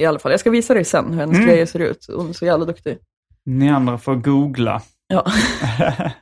I 0.00 0.04
alla 0.06 0.18
fall, 0.18 0.30
jag 0.30 0.40
ska 0.40 0.50
visa 0.50 0.74
dig 0.74 0.84
sen 0.84 1.10
hur 1.12 1.20
hennes 1.20 1.36
Mm. 1.36 1.48
grejer 1.48 1.66
ser 1.66 1.78
ut. 1.80 2.06
Hon 2.16 2.28
är 2.28 2.32
så 2.32 2.46
jävla 2.46 2.64
duktig. 2.64 2.98
Ni 3.44 3.68
andra 3.70 3.98
får 3.98 4.14
googla. 4.14 4.82
Ja. 5.08 5.24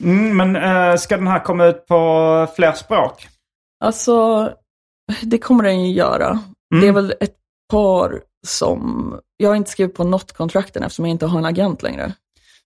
Mm, 0.00 0.36
men 0.36 0.56
eh, 0.56 0.96
ska 0.96 1.16
den 1.16 1.26
här 1.26 1.44
komma 1.44 1.64
ut 1.64 1.86
på 1.86 2.46
fler 2.56 2.72
språk? 2.72 3.28
Alltså, 3.84 4.50
det 5.22 5.38
kommer 5.38 5.64
den 5.64 5.84
ju 5.84 5.92
göra. 5.92 6.28
Mm. 6.28 6.80
Det 6.80 6.88
är 6.88 6.92
väl 6.92 7.14
ett 7.20 7.36
par 7.72 8.22
som, 8.46 9.14
jag 9.36 9.48
har 9.50 9.56
inte 9.56 9.70
skrivit 9.70 9.94
på 9.94 10.04
något 10.04 10.32
kontrakten 10.32 10.82
eftersom 10.82 11.04
jag 11.04 11.10
inte 11.10 11.26
har 11.26 11.38
en 11.38 11.44
agent 11.44 11.82
längre. 11.82 12.12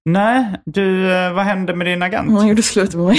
Nej, 0.04 0.44
du, 0.64 1.12
eh, 1.12 1.32
vad 1.32 1.44
hände 1.44 1.74
med 1.74 1.86
din 1.86 2.02
agent? 2.02 2.30
Hon 2.30 2.46
gjorde 2.48 2.62
slut 2.62 2.94
med 2.94 3.04
mig. 3.06 3.18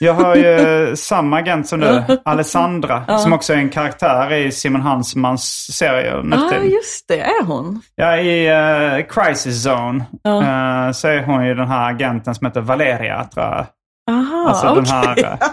Jag 0.00 0.14
har 0.14 0.36
ju 0.36 0.92
samma 0.96 1.38
agent 1.38 1.68
som 1.68 1.80
du, 1.80 2.02
Alessandra, 2.24 3.04
Ja. 3.08 3.18
som 3.18 3.32
också 3.32 3.52
är 3.52 3.56
en 3.56 3.68
karaktär 3.68 4.32
i 4.32 4.52
Simon 4.52 4.80
Hansmans 4.80 5.76
serie 5.76 6.06
Ja, 6.30 6.36
ah, 6.38 6.62
just 6.62 7.08
det, 7.08 7.20
är 7.20 7.44
hon? 7.44 7.80
Ja, 7.94 8.16
i 8.16 8.46
eh, 8.48 9.06
Crisis 9.06 9.66
Zone 9.66 10.04
Ja. 10.22 10.38
eh, 10.86 10.92
så 10.92 11.08
är 11.08 11.22
hon 11.22 11.46
ju 11.46 11.54
den 11.54 11.68
här 11.68 11.90
agenten 11.90 12.34
som 12.34 12.46
heter 12.46 12.60
Valeria, 12.60 13.24
tror 13.24 13.46
jag. 13.46 13.66
Aha, 14.10 14.46
Alltså 14.48 14.74
den 14.74 14.86
här... 14.86 15.18
eh, 15.24 15.48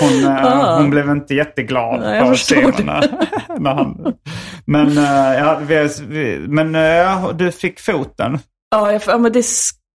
Hon, 0.00 0.24
eh, 0.24 0.44
Ah. 0.46 0.76
hon 0.76 0.90
blev 0.90 1.10
inte 1.10 1.34
jätteglad 1.34 2.00
Nej, 2.00 2.20
på 2.22 2.28
det. 2.28 2.84
När, 3.58 3.74
han, 3.74 4.14
men 4.66 4.98
eh, 4.98 5.38
ja, 5.38 5.58
vi, 6.08 6.38
men 6.48 6.74
eh, 6.74 6.80
ja, 6.82 7.30
du 7.34 7.52
fick 7.52 7.80
foten. 7.80 8.38
Ja, 8.70 8.92
jag, 8.92 9.02
ja, 9.06 9.18
men 9.18 9.32
det 9.32 9.42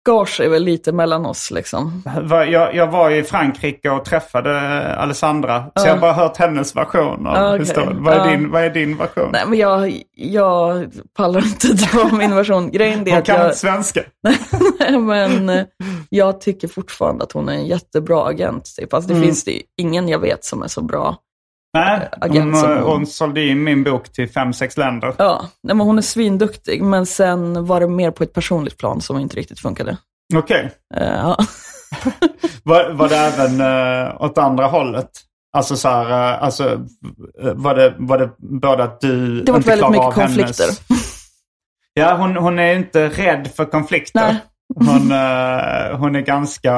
skar 0.04 0.26
sig 0.26 0.50
väl 0.50 0.64
lite 0.64 0.92
mellan 0.92 1.26
oss 1.26 1.52
liksom. 1.52 2.04
Jag, 2.30 2.76
jag 2.76 2.88
var 2.92 3.10
i 3.12 3.24
Frankrike 3.24 3.90
och 3.90 4.06
träffade 4.06 4.60
Alessandra. 4.96 5.64
Så 5.64 5.72
Ja. 5.76 5.86
jag 5.86 5.94
har 5.94 6.00
bara 6.02 6.14
hört 6.14 6.38
hennes 6.38 6.76
version 6.76 7.28
av 7.28 7.60
historien. 7.60 8.04
Vad 8.04 8.14
är, 8.14 8.18
Ja. 8.18 8.26
din, 8.26 8.52
vad 8.52 8.64
är 8.64 8.70
din 8.70 8.98
version? 8.98 9.30
Nej, 9.32 9.44
men 9.48 9.60
jag, 9.60 10.02
jag 10.16 10.86
pallar 11.18 11.46
inte 11.46 11.68
dra 11.74 12.10
min 12.18 12.36
version. 12.36 12.72
Grejen 12.72 13.08
är 13.08 13.12
Hon 13.12 13.20
att 13.20 13.26
kan 13.26 13.36
jag... 13.36 13.46
inte 13.46 13.58
svenska. 13.58 14.02
Nej, 14.24 15.00
men 15.00 15.50
eh, 15.50 15.66
jag 16.10 16.42
tycker 16.42 16.68
fortfarande 16.68 17.24
att 17.24 17.32
hon 17.32 17.50
är 17.50 17.54
en 17.54 17.66
jättebra 17.68 18.26
agent. 18.28 18.70
Typ. 18.78 18.92
Fast 18.92 19.08
det 19.08 19.14
Mm. 19.14 19.26
finns 19.26 19.44
det 19.44 19.62
ingen 19.78 20.10
jag 20.10 20.20
vet 20.20 20.46
som 20.46 20.64
är 20.64 20.68
så 20.68 20.82
bra. 20.82 21.16
Nej, 21.74 22.10
hon, 22.22 22.54
eh, 22.54 22.60
hon. 22.62 22.84
hon 22.84 23.06
sålde 23.08 23.46
in 23.46 23.64
min 23.64 23.84
bok 23.84 24.10
till 24.12 24.30
fem, 24.30 24.54
sex 24.54 24.78
länder. 24.78 25.14
Ja, 25.18 25.48
men 25.68 25.80
hon 25.80 25.98
är 25.98 26.02
svinduktig. 26.02 26.84
Men 26.84 27.06
sen 27.06 27.66
var 27.66 27.80
det 27.80 27.88
mer 27.88 28.12
på 28.12 28.24
ett 28.24 28.34
personligt 28.34 28.78
plan 28.78 29.02
som 29.02 29.18
inte 29.20 29.36
riktigt 29.36 29.60
funkade. 29.60 29.98
Okej. 30.36 30.72
Eh, 30.96 31.04
ja. 31.14 31.38
Var, 32.64 32.90
var 32.94 33.10
det 33.10 33.18
även 33.18 33.62
uh, 33.62 34.22
åt 34.22 34.38
andra 34.38 34.66
hållet? 34.66 35.10
Alltså 35.58 35.76
så 35.76 35.90
här, 35.90 36.10
eh, 36.34 36.44
alltså, 36.44 36.80
var, 37.56 37.76
det, 37.76 37.94
var 37.98 38.18
det 38.18 38.30
både 38.38 38.84
att 38.84 39.02
du 39.02 39.42
Det 39.42 39.52
var 39.52 39.60
inte 39.60 39.70
väldigt 39.70 39.90
mycket 39.90 40.06
av 40.06 40.14
hennes- 40.14 40.36
konflikter. 40.38 40.66
Ja, 41.96 42.16
hon, 42.18 42.36
hon 42.36 42.60
är 42.60 42.76
inte 42.76 43.08
rädd 43.10 43.48
för 43.56 43.66
konflikter. 43.66 44.22
Nej. 44.22 44.38
Hon, 44.76 45.12
eh, 45.12 45.98
hon 46.00 46.16
är 46.16 46.22
ganska, 46.22 46.72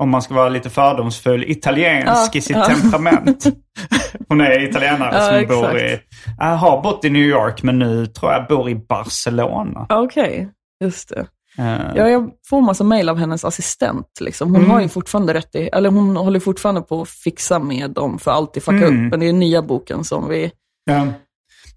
om 0.00 0.10
man 0.10 0.22
ska 0.22 0.34
vara 0.34 0.48
lite 0.48 0.70
fördomsfull, 0.70 1.44
italiensk 1.50 2.34
Ja, 2.34 2.38
i 2.38 2.40
sitt 2.40 2.56
ja. 2.56 2.64
temperament. 2.64 3.44
Hon 4.28 4.40
är 4.40 4.64
italienare 4.68 5.10
Ja, 5.14 5.20
som 5.20 5.46
bor 5.60 5.76
exakt. 5.76 5.80
i, 5.80 6.00
jag 6.38 6.46
har 6.56 6.82
bott 6.82 7.04
i 7.04 7.10
New 7.10 7.22
York 7.22 7.62
men 7.62 7.78
nu 7.78 8.06
tror 8.06 8.32
jag 8.32 8.46
bor 8.46 8.68
i 8.70 8.74
Barcelona. 8.74 9.86
Okej, 9.88 10.48
just 10.84 11.08
det. 11.08 11.26
Eh, 11.58 11.80
Ja, 11.94 12.08
jag 12.08 12.30
får 12.48 12.60
massa 12.62 12.84
mejl 12.84 13.08
av 13.08 13.18
hennes 13.18 13.44
assistent. 13.44 14.06
Liksom. 14.20 14.48
Hon 14.48 14.56
Mm. 14.60 14.70
har 14.70 14.80
ju 14.80 14.88
fortfarande 14.88 15.34
rätt 15.34 15.54
i, 15.54 15.68
eller 15.72 15.90
hon 15.90 16.16
håller 16.16 16.40
fortfarande 16.40 16.80
på 16.80 17.02
att 17.02 17.08
fixa 17.08 17.58
med 17.58 17.90
dem 17.90 18.18
för 18.18 18.30
alltid 18.30 18.62
fucka 18.62 18.76
Mm. 18.86 19.06
upp. 19.06 19.10
Men 19.10 19.20
det 19.20 19.28
är 19.28 19.32
nya 19.32 19.62
boken 19.62 20.04
som 20.04 20.28
vi... 20.28 20.50
ja. 20.90 21.06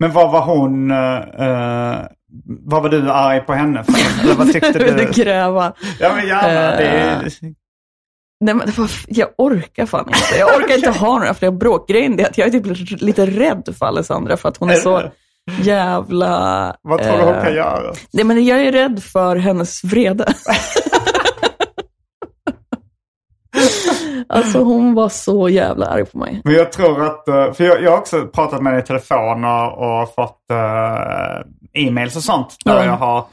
Men 0.01 0.11
vad 0.11 0.31
var 0.31 0.41
hon... 0.45 0.91
eh, 0.91 2.05
vad 2.65 2.83
var 2.83 2.89
du 2.89 3.11
arg 3.11 3.39
på 3.41 3.53
henne 3.53 3.83
för? 3.83 4.23
Eller 4.23 4.33
vad 4.35 4.51
tyckte 4.53 4.71
du? 5.13 5.23
gräva. 5.23 5.73
Ja 5.99 6.11
men 6.15 6.27
gärna. 6.27 6.75
Det 6.77 6.87
är, 6.87 7.29
Nej, 8.39 8.55
men 8.55 8.67
jag 9.07 9.29
orkar 9.37 9.85
fan 9.85 10.05
inte. 10.07 10.37
Jag 10.39 10.55
orkar 10.55 10.75
inte 10.75 10.89
ha 10.89 11.19
några 11.19 11.33
fler 11.33 11.51
bråk. 11.51 11.89
Grejen 11.89 12.19
är 12.19 12.25
att 12.25 12.37
jag 12.37 12.47
är 12.47 12.51
typ 12.51 13.01
lite 13.01 13.25
rädd 13.25 13.75
för 13.79 13.85
Alessandra 13.85 14.37
för 14.37 14.49
att 14.49 14.57
hon 14.57 14.69
är 14.69 14.75
så 14.75 15.03
jävla... 15.61 16.75
vad 16.81 17.03
tror 17.03 17.17
du 17.17 17.23
hon 17.23 17.35
eh, 17.35 17.43
kan 17.43 17.53
göra? 17.53 17.93
Nej, 18.13 18.25
men 18.25 18.45
jag 18.45 18.61
är 18.61 18.71
rädd 18.71 19.03
för 19.03 19.35
hennes 19.35 19.83
vrede. 19.83 20.25
alltså 24.29 24.59
hon 24.59 24.93
var 24.93 25.09
så 25.09 25.49
jävla 25.49 25.85
arg 25.85 26.05
på 26.05 26.17
mig. 26.17 26.41
Men 26.43 26.53
jag 26.53 26.71
tror 26.71 27.05
att, 27.05 27.27
eh, 27.27 27.53
för 27.53 27.63
jag, 27.63 27.83
jag 27.83 27.91
har 27.91 27.97
också 27.97 28.27
pratat 28.27 28.61
med 28.61 28.71
henne 28.73 28.83
i 28.83 28.87
telefon 28.87 29.45
och, 29.45 30.01
och 30.01 30.13
fått 30.15 30.41
uh, 30.51 31.87
e-mails 31.87 32.15
och 32.15 32.23
sånt 32.23 32.55
där 32.65 32.75
Ja. 32.75 32.85
jag 32.85 32.97
har 32.97 33.25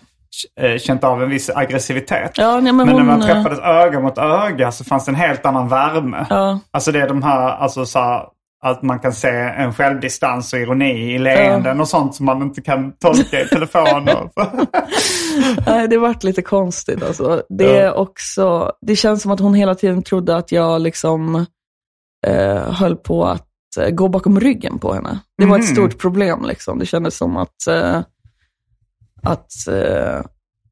känt 0.79 1.05
av 1.05 1.23
en 1.23 1.31
viss 1.31 1.51
aggressivitet. 1.55 2.31
Ja, 2.35 2.61
nej, 2.61 2.73
men 2.73 2.77
Men 2.77 2.87
när 2.87 2.95
hon, 2.95 3.07
man 3.07 3.21
eh, 3.21 3.27
träffades 3.27 3.59
öga 3.59 4.01
mot 4.01 4.19
öga 4.19 4.73
så 4.73 4.85
fanns 4.85 5.05
det 5.05 5.11
en 5.11 5.15
helt 5.17 5.47
annan 5.47 5.69
värme. 5.69 6.27
Ja. 6.31 6.59
Alltså 6.71 6.93
det 6.93 7.01
är 7.01 7.09
de 7.09 7.23
här, 7.23 7.49
alltså 7.51 7.87
så 7.87 7.99
här, 7.99 8.23
att 8.63 8.83
man 8.83 8.99
kan 8.99 9.13
se 9.13 9.29
en 9.29 9.75
självdistans 9.75 10.53
och 10.53 10.59
ironi 10.59 11.15
i 11.15 11.19
leenden 11.19 11.81
och 11.81 11.89
sånt 11.89 12.15
som 12.15 12.27
man 12.27 12.43
inte 12.43 12.61
kan 12.63 12.93
tolka 12.93 13.41
i 13.41 13.49
telefon. 13.49 14.05
Nej, 15.67 15.89
det 15.89 15.99
vart 15.99 16.23
lite 16.25 16.43
konstigt 16.43 17.03
alltså. 17.03 17.43
Det 17.49 17.79
är 17.79 17.95
också, 17.99 18.73
det 18.81 18.97
känns 18.97 19.23
som 19.23 19.31
att 19.31 19.41
hon 19.41 19.55
hela 19.55 19.75
tiden 19.75 20.03
trodde 20.03 20.37
att 20.37 20.53
jag 20.53 20.81
liksom 20.81 21.47
eh, 22.27 22.73
höll 22.73 22.97
på 22.97 23.25
att 23.27 23.47
eh, 23.81 23.91
gå 23.91 24.09
bakom 24.09 24.41
ryggen 24.41 24.79
på 24.79 24.93
henne. 24.93 25.19
Det 25.39 25.47
var 25.47 25.59
ett 25.59 25.65
Mhm. 25.65 25.75
stort 25.75 25.99
problem 25.99 26.45
liksom. 26.45 26.79
Det 26.79 26.87
kändes 26.87 27.17
som 27.17 27.37
att, 27.37 27.67
eh, 27.71 28.01
att 29.27 29.53
eh, 29.69 30.21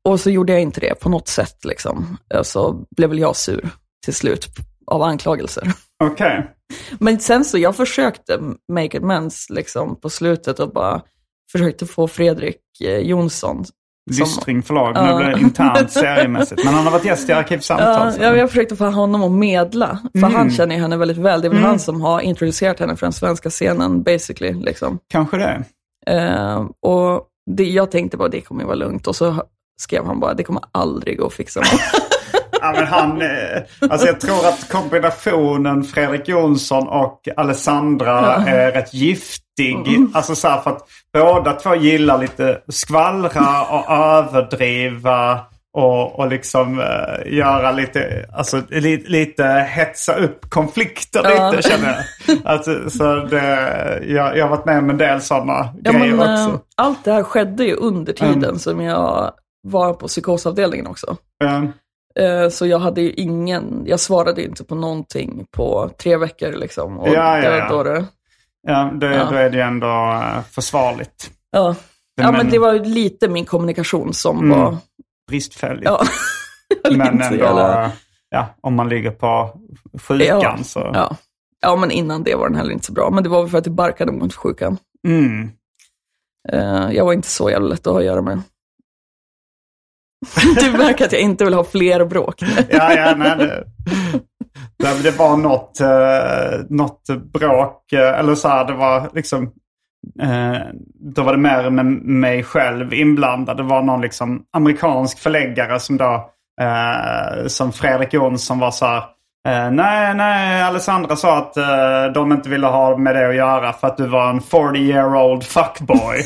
och 0.04 0.20
så 0.20 0.30
gjorde 0.30 0.52
jag 0.52 0.62
inte 0.62 0.80
det 0.80 1.00
på 1.00 1.08
något 1.08 1.28
sätt 1.28 1.64
liksom. 1.64 2.16
Eh, 2.34 2.42
Så 2.42 2.84
blev 2.96 3.08
väl 3.10 3.18
jag 3.18 3.36
sur 3.36 3.68
till 4.04 4.14
slut 4.14 4.46
av 4.86 5.02
anklagelser. 5.02 5.72
Okej. 6.04 6.50
Men 6.98 7.20
sen 7.20 7.44
så, 7.44 7.58
jag 7.58 7.76
försökte 7.76 8.40
make 8.72 8.98
amends 8.98 9.50
liksom 9.50 10.00
på 10.00 10.10
slutet 10.10 10.58
och 10.60 10.72
bara 10.72 11.02
försökte 11.52 11.86
få 11.86 12.08
Fredrik 12.08 12.60
eh, 12.84 12.98
Jonsson 12.98 13.64
Lystring 14.10 14.62
förlag. 14.62 14.94
Nu 14.94 15.00
Ja. 15.10 15.16
blir 15.16 15.26
det 15.26 15.40
internt 15.40 15.90
seriemässigt. 15.92 16.64
Men 16.64 16.74
han 16.74 16.84
har 16.84 16.92
varit 16.92 17.04
gäst 17.04 17.28
i 17.28 17.32
Arkivsamtal. 17.32 18.12
Så- 18.12 18.22
ja, 18.22 18.36
jag 18.36 18.48
försökte 18.50 18.76
få 18.76 18.84
honom 18.90 19.22
att 19.22 19.32
medla. 19.32 19.98
För 20.12 20.18
Mm. 20.18 20.34
han 20.34 20.50
känner 20.50 20.74
ju 20.74 20.80
henne 20.80 20.96
väldigt 20.96 21.16
väl. 21.16 21.40
Det 21.40 21.46
är 21.48 21.50
väl 21.50 21.62
han 21.62 21.78
som 21.78 22.00
har 22.00 22.20
introducerat 22.20 22.80
henne 22.80 22.96
för 22.96 23.06
den 23.06 23.12
svenska 23.12 23.50
scenen, 23.50 24.02
basically. 24.02 24.52
Liksom. 24.52 24.98
Kanske 25.08 25.36
det. 25.36 25.64
Eh, 26.06 26.64
och 26.80 27.26
det, 27.46 27.64
jag 27.64 27.90
tänkte 27.90 28.16
bara, 28.16 28.28
det 28.28 28.40
kommer 28.40 28.64
vara 28.64 28.74
lugnt. 28.74 29.06
Och 29.06 29.16
så 29.16 29.42
skrev 29.80 30.04
han 30.04 30.20
bara, 30.20 30.34
det 30.34 30.44
kommer 30.44 30.62
aldrig 30.72 31.18
gå 31.18 31.26
att 31.26 31.32
fixa. 31.32 31.62
Ja, 32.60 32.72
men 32.72 32.86
han, 32.86 33.22
eh, 33.22 33.62
alltså 33.90 34.06
jag 34.06 34.20
tror 34.20 34.46
att 34.46 34.68
kombinationen 34.68 35.84
Fredrik 35.84 36.28
Jonsson 36.28 36.88
och 36.88 37.28
Alessandra 37.36 38.20
är 38.36 38.72
rätt 38.72 38.94
giftig. 38.94 40.06
Alltså 40.12 40.34
så 40.34 40.48
här 40.48 40.60
för 40.60 40.70
att 40.70 40.88
båda 41.12 41.52
två 41.52 41.74
gillar 41.74 42.18
lite 42.18 42.60
skvallra 42.68 43.64
och 43.64 43.90
överdriva. 43.90 45.40
Och, 45.76 46.18
och 46.18 46.28
liksom 46.28 46.80
eh, 46.80 47.32
göra 47.36 47.72
lite, 47.72 48.26
alltså 48.32 48.62
li, 48.68 49.04
lite 49.06 49.44
hetsa 49.44 50.14
upp 50.14 50.50
konflikter 50.50 51.20
Ja. 51.24 51.50
lite 51.50 51.68
känner 51.68 51.88
jag. 52.26 52.38
Alltså, 52.44 52.90
så 52.90 53.14
det, 53.16 53.44
jag, 54.06 54.36
jag 54.38 54.44
har 54.44 54.50
varit 54.56 54.64
med 54.64 54.78
om 54.78 54.90
en 54.90 54.98
del 54.98 55.20
sådana 55.20 55.68
ja, 55.82 55.92
grejer 55.92 56.14
men, 56.14 56.34
eh, 56.38 56.46
också. 56.46 56.60
allt 56.76 57.04
det 57.04 57.12
här 57.12 57.22
skedde 57.22 57.64
ju 57.64 57.74
under 57.74 58.12
tiden 58.12 58.58
som 58.58 58.80
jag 58.80 59.32
var 59.62 59.94
på 59.94 60.06
psykosavdelningen 60.06 60.86
också. 60.86 61.16
Eh, 62.20 62.48
Så 62.50 62.66
jag 62.66 62.78
hade 62.78 63.00
ju 63.00 63.10
ingen, 63.12 63.82
jag 63.86 64.00
svarade 64.00 64.40
ju 64.40 64.46
inte 64.48 64.64
på 64.64 64.74
någonting 64.74 65.46
på 65.56 65.90
tre 66.02 66.16
veckor 66.16 66.52
liksom. 66.52 66.98
Och 66.98 67.08
Ja, 67.08 67.38
ja, 67.38 67.50
det, 67.50 67.58
ja. 67.58 67.68
Då 67.68 67.82
det, 67.82 68.04
ja, 68.66 68.90
då, 68.94 69.06
Ja. 69.06 69.24
då 69.30 69.36
är 69.36 69.50
det 69.50 69.56
ju 69.56 69.62
ändå 69.62 70.22
försvarligt. 70.50 71.30
ja. 71.52 71.74
Ja, 72.16 72.32
men 72.32 72.50
det 72.50 72.58
var 72.58 72.72
ju 72.72 72.84
lite 72.84 73.28
min 73.28 73.44
kommunikation 73.44 74.14
som 74.14 74.38
Mm. 74.38 74.58
var... 74.60 74.76
Bristfälligt. 75.28 75.84
Ja. 75.84 76.02
Men 76.96 77.00
ändå, 77.22 77.36
jävla- 77.36 77.92
ja, 78.28 78.54
om 78.60 78.74
man 78.74 78.88
ligger 78.88 79.10
på 79.10 79.60
sjukan 80.02 80.40
Ja, 80.42 80.58
så... 80.64 80.90
ja. 80.94 81.16
ja, 81.60 81.76
men 81.76 81.90
innan 81.90 82.22
det 82.22 82.34
var 82.34 82.48
den 82.48 82.56
heller 82.58 82.72
inte 82.72 82.86
så 82.86 82.92
bra. 82.92 83.10
Men 83.10 83.22
det 83.24 83.28
var 83.30 83.42
väl 83.42 83.50
för 83.50 83.58
att 83.58 83.64
det 83.64 83.70
barkade 83.70 84.12
mot 84.12 84.34
sjukan. 84.34 84.78
Mm. 85.08 85.50
Eh, 86.52 86.90
jag 86.92 87.04
var 87.04 87.12
inte 87.12 87.28
så 87.28 87.50
jävla 87.50 87.68
lätt 87.68 87.86
att 87.86 87.92
ha 87.92 88.00
att 88.00 88.06
göra 88.06 88.22
med. 88.22 88.42
Du 90.60 90.72
märker 90.72 91.04
att 91.04 91.12
jag 91.12 91.20
inte 91.20 91.44
vill 91.44 91.54
ha 91.54 91.64
fler 91.64 92.04
bråk. 92.04 92.42
Ja, 92.68 92.92
ja, 92.94 93.14
nej, 93.16 93.36
det, 93.38 93.64
det, 94.78 95.02
det 95.02 95.10
var 95.18 95.36
något, 95.36 95.80
eh, 95.80 96.66
något 96.68 97.32
bråk, 97.32 97.92
eh, 97.92 98.18
eller 98.18 98.34
så 98.34 98.48
här, 98.48 98.64
det 98.64 98.74
var 98.74 99.10
liksom... 99.14 99.52
Eh, 100.22 100.62
då 101.14 101.22
var 101.22 101.32
det 101.32 101.38
mer 101.38 101.70
med 101.70 101.86
mig 102.04 102.42
själv 102.42 102.94
inblandad. 102.94 103.56
Det 103.56 103.62
var 103.62 103.82
någon 103.82 104.00
liksom 104.00 104.42
amerikansk 104.52 105.18
förläggare 105.18 105.80
som 105.80 105.96
då, 105.96 106.30
eh, 106.60 107.46
som 107.46 107.72
Fredrik 107.72 108.12
Jonsson 108.12 108.58
var 108.58 108.70
så 108.70 108.86
här, 108.86 109.02
eh, 109.48 109.70
nej, 109.70 110.14
nej, 110.14 110.62
Alessandra 110.62 111.16
sa 111.16 111.38
att 111.38 111.56
eh, 111.56 112.12
de 112.14 112.32
inte 112.32 112.48
ville 112.48 112.66
ha 112.66 112.96
med 112.96 113.16
det 113.16 113.28
att 113.28 113.34
göra 113.34 113.72
för 113.72 113.86
att 113.86 113.96
du 113.96 114.06
var 114.06 114.30
en 114.30 114.40
40 114.40 114.78
year 114.78 115.16
old 115.16 115.44
fuckboy. 115.44 116.22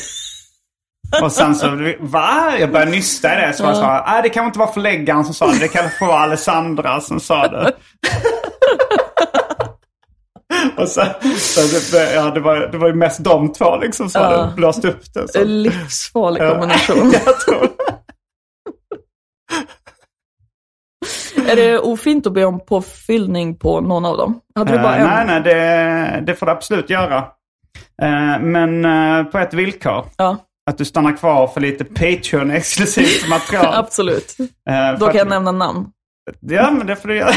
Och 1.23 1.33
sen 1.33 1.55
så, 1.55 1.95
va? 2.01 2.57
Jag 2.61 2.73
började 2.73 2.91
nysta 2.91 3.39
i 3.39 3.47
det. 3.47 3.53
Så 3.53 3.63
var 3.63 3.71
jag 3.71 3.81
här, 3.81 4.05
nej 4.07 4.23
det 4.23 4.29
kan 4.29 4.47
inte 4.47 4.59
vara 4.59 4.73
förläggaren 4.73 5.25
som 5.25 5.35
sa 5.35 5.47
det. 5.47 5.59
Det 5.59 5.69
kan 5.69 5.91
få 5.99 6.07
vara 6.07 6.19
Alessandra 6.19 7.01
som 7.01 7.21
sa 7.21 7.49
det. 7.49 7.73
Och 10.77 10.89
sen, 10.89 11.07
så 11.39 11.97
det, 11.97 12.15
ja, 12.15 12.31
det, 12.31 12.41
var, 12.41 12.57
det 12.57 12.79
var 12.79 12.89
ju 12.89 12.95
mest 12.95 13.25
de 13.25 13.53
två 13.53 13.77
liksom 13.77 14.09
som 14.11 14.23
Ja. 14.23 14.53
blåst 14.57 14.85
upp 14.85 15.15
det. 15.15 15.29
Så. 15.33 15.45
Livsfarlig 15.45 16.43
kombination. 16.51 17.13
Jag 17.27 17.41
tror 17.41 17.69
Är 21.49 21.57
det 21.57 21.79
ofint 21.79 22.27
att 22.27 22.33
be 22.33 22.45
om 22.45 22.61
påfyllning 22.67 23.57
på 23.59 23.81
någon 23.81 24.05
av 24.05 24.17
dem? 24.17 24.41
Hade 24.55 24.73
du 24.73 24.79
bara 24.79 24.97
Eh, 24.97 25.03
en? 25.21 25.27
nej, 25.27 25.41
nej, 25.43 25.55
det, 25.55 26.21
det 26.27 26.35
får 26.35 26.47
du 26.47 26.53
absolut 26.53 26.91
göra. 26.91 27.17
Eh, 28.03 28.41
men 28.41 28.85
eh, 28.85 29.25
på 29.25 29.39
ett 29.39 29.55
villkor. 29.55 30.05
Ja, 30.17 30.37
Att 30.71 30.79
du 30.79 30.85
stannar 30.85 31.17
kvar 31.17 31.47
för 31.47 31.61
lite 31.61 31.85
Patreon-exklusivt 31.85 33.29
material. 33.29 33.75
absolut. 33.75 34.37
Då 34.99 35.07
kan 35.07 35.09
att- 35.09 35.15
jag 35.15 35.29
nämna 35.29 35.53
namn. 35.53 35.87
Ja, 36.41 36.71
men 36.71 36.87
det 36.87 36.97
får 36.97 37.09
du 37.09 37.17
göra. 37.17 37.31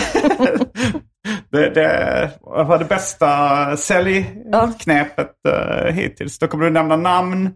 Det, 1.52 1.70
det 1.70 2.32
var 2.42 2.78
det 2.80 2.86
bästa 2.86 3.78
säljknepet 3.78 5.32
uh, 5.48 5.92
hittills. 5.92 6.40
Då 6.40 6.48
kommer 6.48 6.66
du 6.66 6.72
nämna 6.72 6.96
namn. 6.96 7.50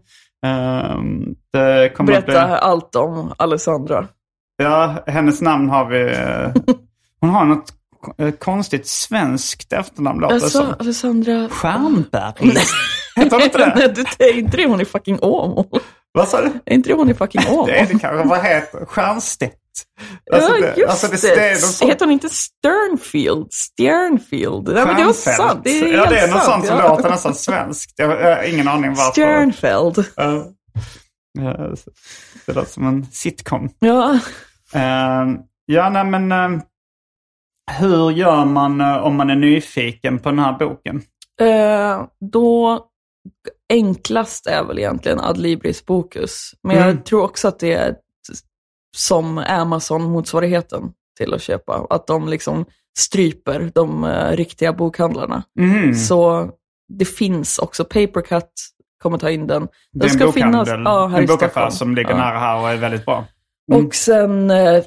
Kommer 1.96 2.04
Berätta 2.06 2.46
bli, 2.46 2.56
allt 2.56 2.96
om 2.96 3.32
Alessandra. 3.36 4.06
ja, 4.56 4.94
hennes 5.06 5.40
namn 5.40 5.68
har 5.70 5.84
vi. 5.84 6.00
eh, 6.02 6.52
hon 7.20 7.30
har 7.30 7.44
något 7.44 7.72
eh, 8.18 8.30
konstigt 8.30 8.86
svenskt 8.86 9.72
efternamn 9.72 10.20
låter 10.20 10.34
Alltså, 10.34 10.48
som. 10.48 10.74
Alessandra... 10.78 11.48
Stjernberg. 11.48 12.32
Heter 13.16 13.30
hon 13.30 13.42
inte 13.42 13.58
det? 13.58 13.72
Nej, 13.76 13.92
du, 13.94 14.04
det 14.18 14.24
är 14.24 14.38
inte 14.38 14.56
det 14.56 14.66
hon 14.66 14.80
är 14.80 14.84
fucking 14.84 15.18
Åmål. 15.22 15.80
Vad 16.12 16.28
sa 16.28 16.40
du? 16.40 16.46
Är 16.66 16.74
inte 16.74 16.88
det 16.88 16.94
hon 16.94 17.08
är 17.08 17.14
fucking 17.14 17.42
Åmål? 17.50 17.66
Det 17.70 17.78
är 17.78 17.86
det 17.86 17.98
kanske. 17.98 18.28
Vad 18.28 18.42
heter 18.44 18.84
Stjernstedt? 18.86 19.52
Ja, 20.30 20.48
det- 20.60 20.76
just 20.76 20.90
alltså, 21.04 21.26
det. 21.26 21.50
något 21.52 21.60
sånt- 21.60 21.90
Heter 21.90 22.04
hon 22.06 22.12
inte 22.12 22.28
Sternfield? 22.28 23.48
Stjernfield? 23.52 24.68
Nej, 24.74 24.86
men 24.86 24.96
det 24.96 25.04
var 25.04 25.12
sant. 25.12 25.60
Det 25.64 25.70
är 25.80 25.92
ja, 25.92 26.06
det 26.10 26.18
är 26.18 26.28
något 26.28 26.42
sant. 26.42 26.44
sånt 26.54 26.66
som 26.66 26.78
ja. 26.78 26.88
låter 26.88 27.10
nästan 27.10 27.34
svenskt. 27.34 27.92
Jag, 27.96 28.08
har 28.36 28.42
ingen 28.42 28.68
aning 28.68 28.90
varför. 28.94 29.12
Sternfeld. 29.12 30.04
Ja. 30.16 30.46
Ja, 31.38 31.74
det 32.46 32.52
låter 32.52 32.70
som 32.70 32.86
en 32.86 33.06
sitcom. 33.06 33.68
Ja. 33.78 34.18
Ehm, 34.74 35.38
ja, 35.66 35.90
nej 35.90 36.04
men 36.04 36.32
ehm, 36.32 36.60
hur 37.78 38.10
gör 38.10 38.44
man 38.44 38.80
eh, 38.80 38.96
om 38.96 39.16
man 39.16 39.30
är 39.30 39.36
nyfiken 39.36 40.18
på 40.18 40.28
den 40.30 40.38
här 40.38 40.52
boken? 40.58 41.02
Eh, 41.40 42.04
då 42.32 42.80
enklast 43.72 44.46
är 44.46 44.64
väl 44.64 44.78
egentligen 44.78 45.20
Adlibris 45.20 45.86
Bokus. 45.86 46.50
Men 46.62 46.76
Mm. 46.76 46.88
jag 46.88 47.04
tror 47.04 47.22
också 47.22 47.48
att 47.48 47.58
det 47.58 47.72
är 47.72 47.94
som 48.96 49.38
Amazon-motsvarigheten 49.38 50.90
till 51.18 51.34
att 51.34 51.42
köpa. 51.42 51.86
Att 51.90 52.06
de 52.06 52.28
liksom 52.28 52.64
stryper 52.98 53.70
de 53.74 54.04
eh, 54.04 54.30
riktiga 54.36 54.72
bokhandlarna. 54.72 55.42
Mhm. 55.60 55.94
Så 55.94 56.50
det 56.88 57.04
finns 57.04 57.58
också. 57.58 57.84
Papercut 57.84 58.50
kommer 59.02 59.18
ta 59.18 59.30
in 59.30 59.46
den. 59.46 59.68
Det 59.92 60.04
är 60.06 60.08
en 60.08 60.14
ska 60.14 60.26
bokhandel, 60.26 60.66
finnas- 60.66 60.82
ja, 60.84 61.06
här 61.06 61.20
en 61.20 61.26
bokaffär 61.26 61.70
som 61.70 61.94
ligger 61.94 62.10
Ja. 62.10 62.16
nära 62.16 62.38
här 62.38 62.60
och 62.60 62.68
är 62.70 62.76
väldigt 62.76 63.04
bra. 63.04 63.24
Och 63.72 63.94
sen 63.94 64.50
eh, 64.50 64.84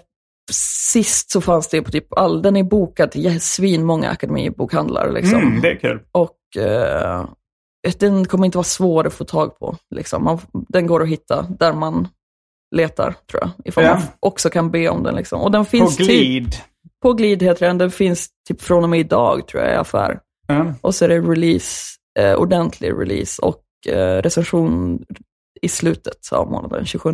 sist 0.51 1.31
så 1.31 1.41
fanns 1.41 1.67
det 1.67 1.81
på 1.81 1.91
typ 1.91 2.13
all, 2.17 2.41
den 2.41 2.55
är 2.55 2.63
bokad 2.63 3.11
till 3.11 3.41
svinmånga 3.41 4.09
akademibokhandlar 4.09 5.11
liksom. 5.11 5.39
Mm, 5.39 5.61
det 5.61 5.71
är 5.71 5.75
kul. 5.79 5.99
Och 6.11 6.57
eh, 6.63 7.25
den 7.99 8.25
kommer 8.25 8.45
inte 8.45 8.57
vara 8.57 8.63
svår 8.63 9.07
att 9.07 9.13
få 9.13 9.23
tag 9.23 9.59
på. 9.59 9.75
Liksom. 9.95 10.23
Man, 10.23 10.39
den 10.69 10.87
går 10.87 11.03
att 11.03 11.09
hitta 11.09 11.41
där 11.59 11.73
man 11.73 12.07
letar, 12.75 13.15
tror 13.31 13.41
jag. 13.43 13.49
Ifall 13.65 13.83
Ja. 13.83 13.93
man 13.93 14.01
också 14.19 14.49
kan 14.49 14.71
be 14.71 14.89
om 14.89 15.03
den. 15.03 15.15
Liksom. 15.15 15.41
Och 15.41 15.51
den 15.51 15.65
finns 15.65 15.97
På 15.97 16.03
glid. 16.03 16.51
Typ, 16.51 16.61
på 17.01 17.13
glid 17.13 17.43
heter 17.43 17.67
den. 17.67 17.77
Den 17.77 17.91
finns 17.91 18.27
typ 18.47 18.61
från 18.61 18.83
och 18.83 18.89
med 18.89 18.99
idag, 18.99 19.47
tror 19.47 19.63
jag, 19.63 19.73
i 19.73 19.75
affär. 19.75 20.19
Ja. 20.47 20.73
Och 20.81 20.95
så 20.95 21.05
är 21.05 21.09
det 21.09 21.19
release, 21.19 21.89
eh, 22.19 22.33
ordentlig 22.35 22.91
release 22.91 23.41
och 23.41 23.61
eh, 23.87 24.21
recension 24.21 25.03
i 25.61 25.69
slutet 25.69 26.31
av 26.31 26.51
månaden, 26.51 26.85
27. 26.85 27.13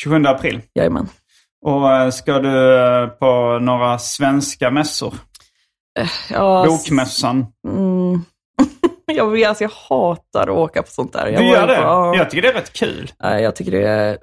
27 0.00 0.24
april. 0.26 0.60
Jajamän. 0.74 1.08
Och 1.66 1.92
eh, 1.92 2.10
ska 2.10 2.38
du 2.38 2.76
eh, 2.76 3.06
på 3.06 3.58
några 3.62 3.98
svenska 3.98 4.70
mässor? 4.70 5.14
Ja, 6.30 6.64
Bokmässan. 6.68 7.46
Mm. 7.68 8.20
jag 9.06 9.30
vet, 9.30 9.48
alltså 9.48 9.64
jag 9.64 9.70
hatar 9.88 10.42
att 10.42 10.48
åka 10.48 10.82
på 10.82 10.90
sånt 10.90 11.12
där. 11.12 11.26
Jag 11.26 11.42
Du 11.42 11.48
gör 11.48 11.66
det? 11.66 11.76
på- 11.76 11.82
ja. 11.82 12.16
Jag 12.16 12.30
tycker 12.30 12.42
det 12.42 12.48
är 12.48 12.54
rätt 12.54 12.72
kul. 12.72 13.12
Jag 13.18 13.56
tycker 13.56 13.70
det 13.72 13.88
är 13.88 14.18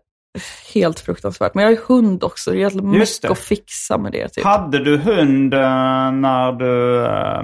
helt 0.74 1.00
fruktansvärt. 1.00 1.54
Men 1.54 1.64
jag 1.64 1.72
har 1.72 1.78
hund 1.88 2.24
också. 2.24 2.52
Det 2.52 2.64
är 2.64 2.82
mycket 2.82 3.26
att 3.26 3.40
fixa 3.40 3.98
med 3.98 4.12
det. 4.12 4.30
Typ. 4.30 4.44
Hade 4.44 4.84
du 4.84 4.98
hund 4.98 5.54
eh, 5.54 5.60
när 6.12 6.52
du, 6.52 7.06
eh, 7.06 7.44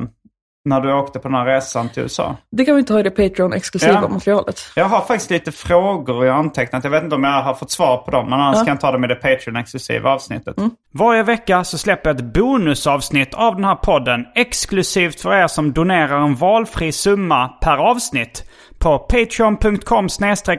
när 0.66 0.82
du 0.82 0.94
åkte 0.94 1.20
på 1.20 1.28
den 1.28 1.38
här 1.38 1.46
resan 1.46 1.90
till 1.90 2.04
USA? 2.04 2.36
Det 2.52 2.66
kan 2.66 2.76
vi 2.76 2.84
ta 2.84 3.00
i 3.00 3.04
det 3.04 3.10
Patreon-exklusiva 3.10 4.00
Ja. 4.02 4.08
materialet. 4.08 4.62
Jag 4.76 4.86
har 4.86 5.02
faktiskt 5.02 5.32
lite 5.32 5.52
frågor 5.52 6.26
jag 6.26 6.34
har 6.34 6.40
antecknat. 6.40 6.84
Jag 6.84 6.92
vet 6.92 7.04
inte 7.04 7.16
om 7.16 7.24
jag 7.24 7.42
har 7.44 7.54
fått 7.54 7.72
svar 7.72 7.98
på 7.98 8.12
dem. 8.12 8.30
Men 8.30 8.40
annars 8.40 8.58
kan 8.58 8.68
jag 8.68 8.80
ta 8.80 8.92
dem 8.92 9.04
i 9.04 9.08
det 9.08 9.16
Patreon-exklusiva 9.16 10.10
avsnittet. 10.10 10.56
Varje 10.94 11.24
vecka 11.24 11.64
så 11.64 11.78
släpper 11.78 12.10
jag 12.10 12.18
ett 12.20 12.34
bonusavsnitt 12.34 13.34
av 13.34 13.56
den 13.56 13.64
här 13.66 13.76
podden. 13.76 14.26
Exklusivt 14.36 15.22
för 15.22 15.34
er 15.34 15.48
som 15.48 15.74
donerar 15.74 16.20
en 16.20 16.36
valfri 16.36 16.92
summa 16.92 17.48
per 17.48 17.78
avsnitt. 17.78 18.44
På 18.80 19.00
patreon.com 19.00 20.08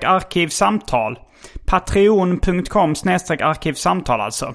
arkivsamtal. 0.06 1.18
Patreon.com 1.66 2.94
arkivsamtal 3.40 4.20
alltså. 4.20 4.54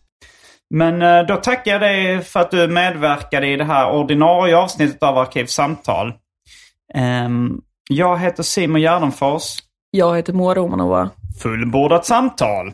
Men 0.73 1.01
eh, 1.01 1.25
då 1.27 1.35
tackar 1.35 1.71
jag 1.71 1.81
dig 1.81 2.21
för 2.21 2.39
att 2.39 2.51
du 2.51 2.67
medverkade 2.67 3.47
i 3.47 3.55
det 3.55 3.63
här 3.63 3.91
ordinarie 3.91 4.57
avsnittet 4.57 5.03
av 5.03 5.17
Arkivsamtal. 5.17 6.13
Ehm, 6.93 7.61
jag 7.89 8.19
heter 8.19 8.43
Simon 8.43 8.81
Gärdenfors. 8.81 9.57
Jag 9.91 10.15
heter 10.15 10.33
Moa 10.33 10.55
Romanova. 10.55 11.09
Fullbordat 11.41 12.05
samtal. 12.05 12.73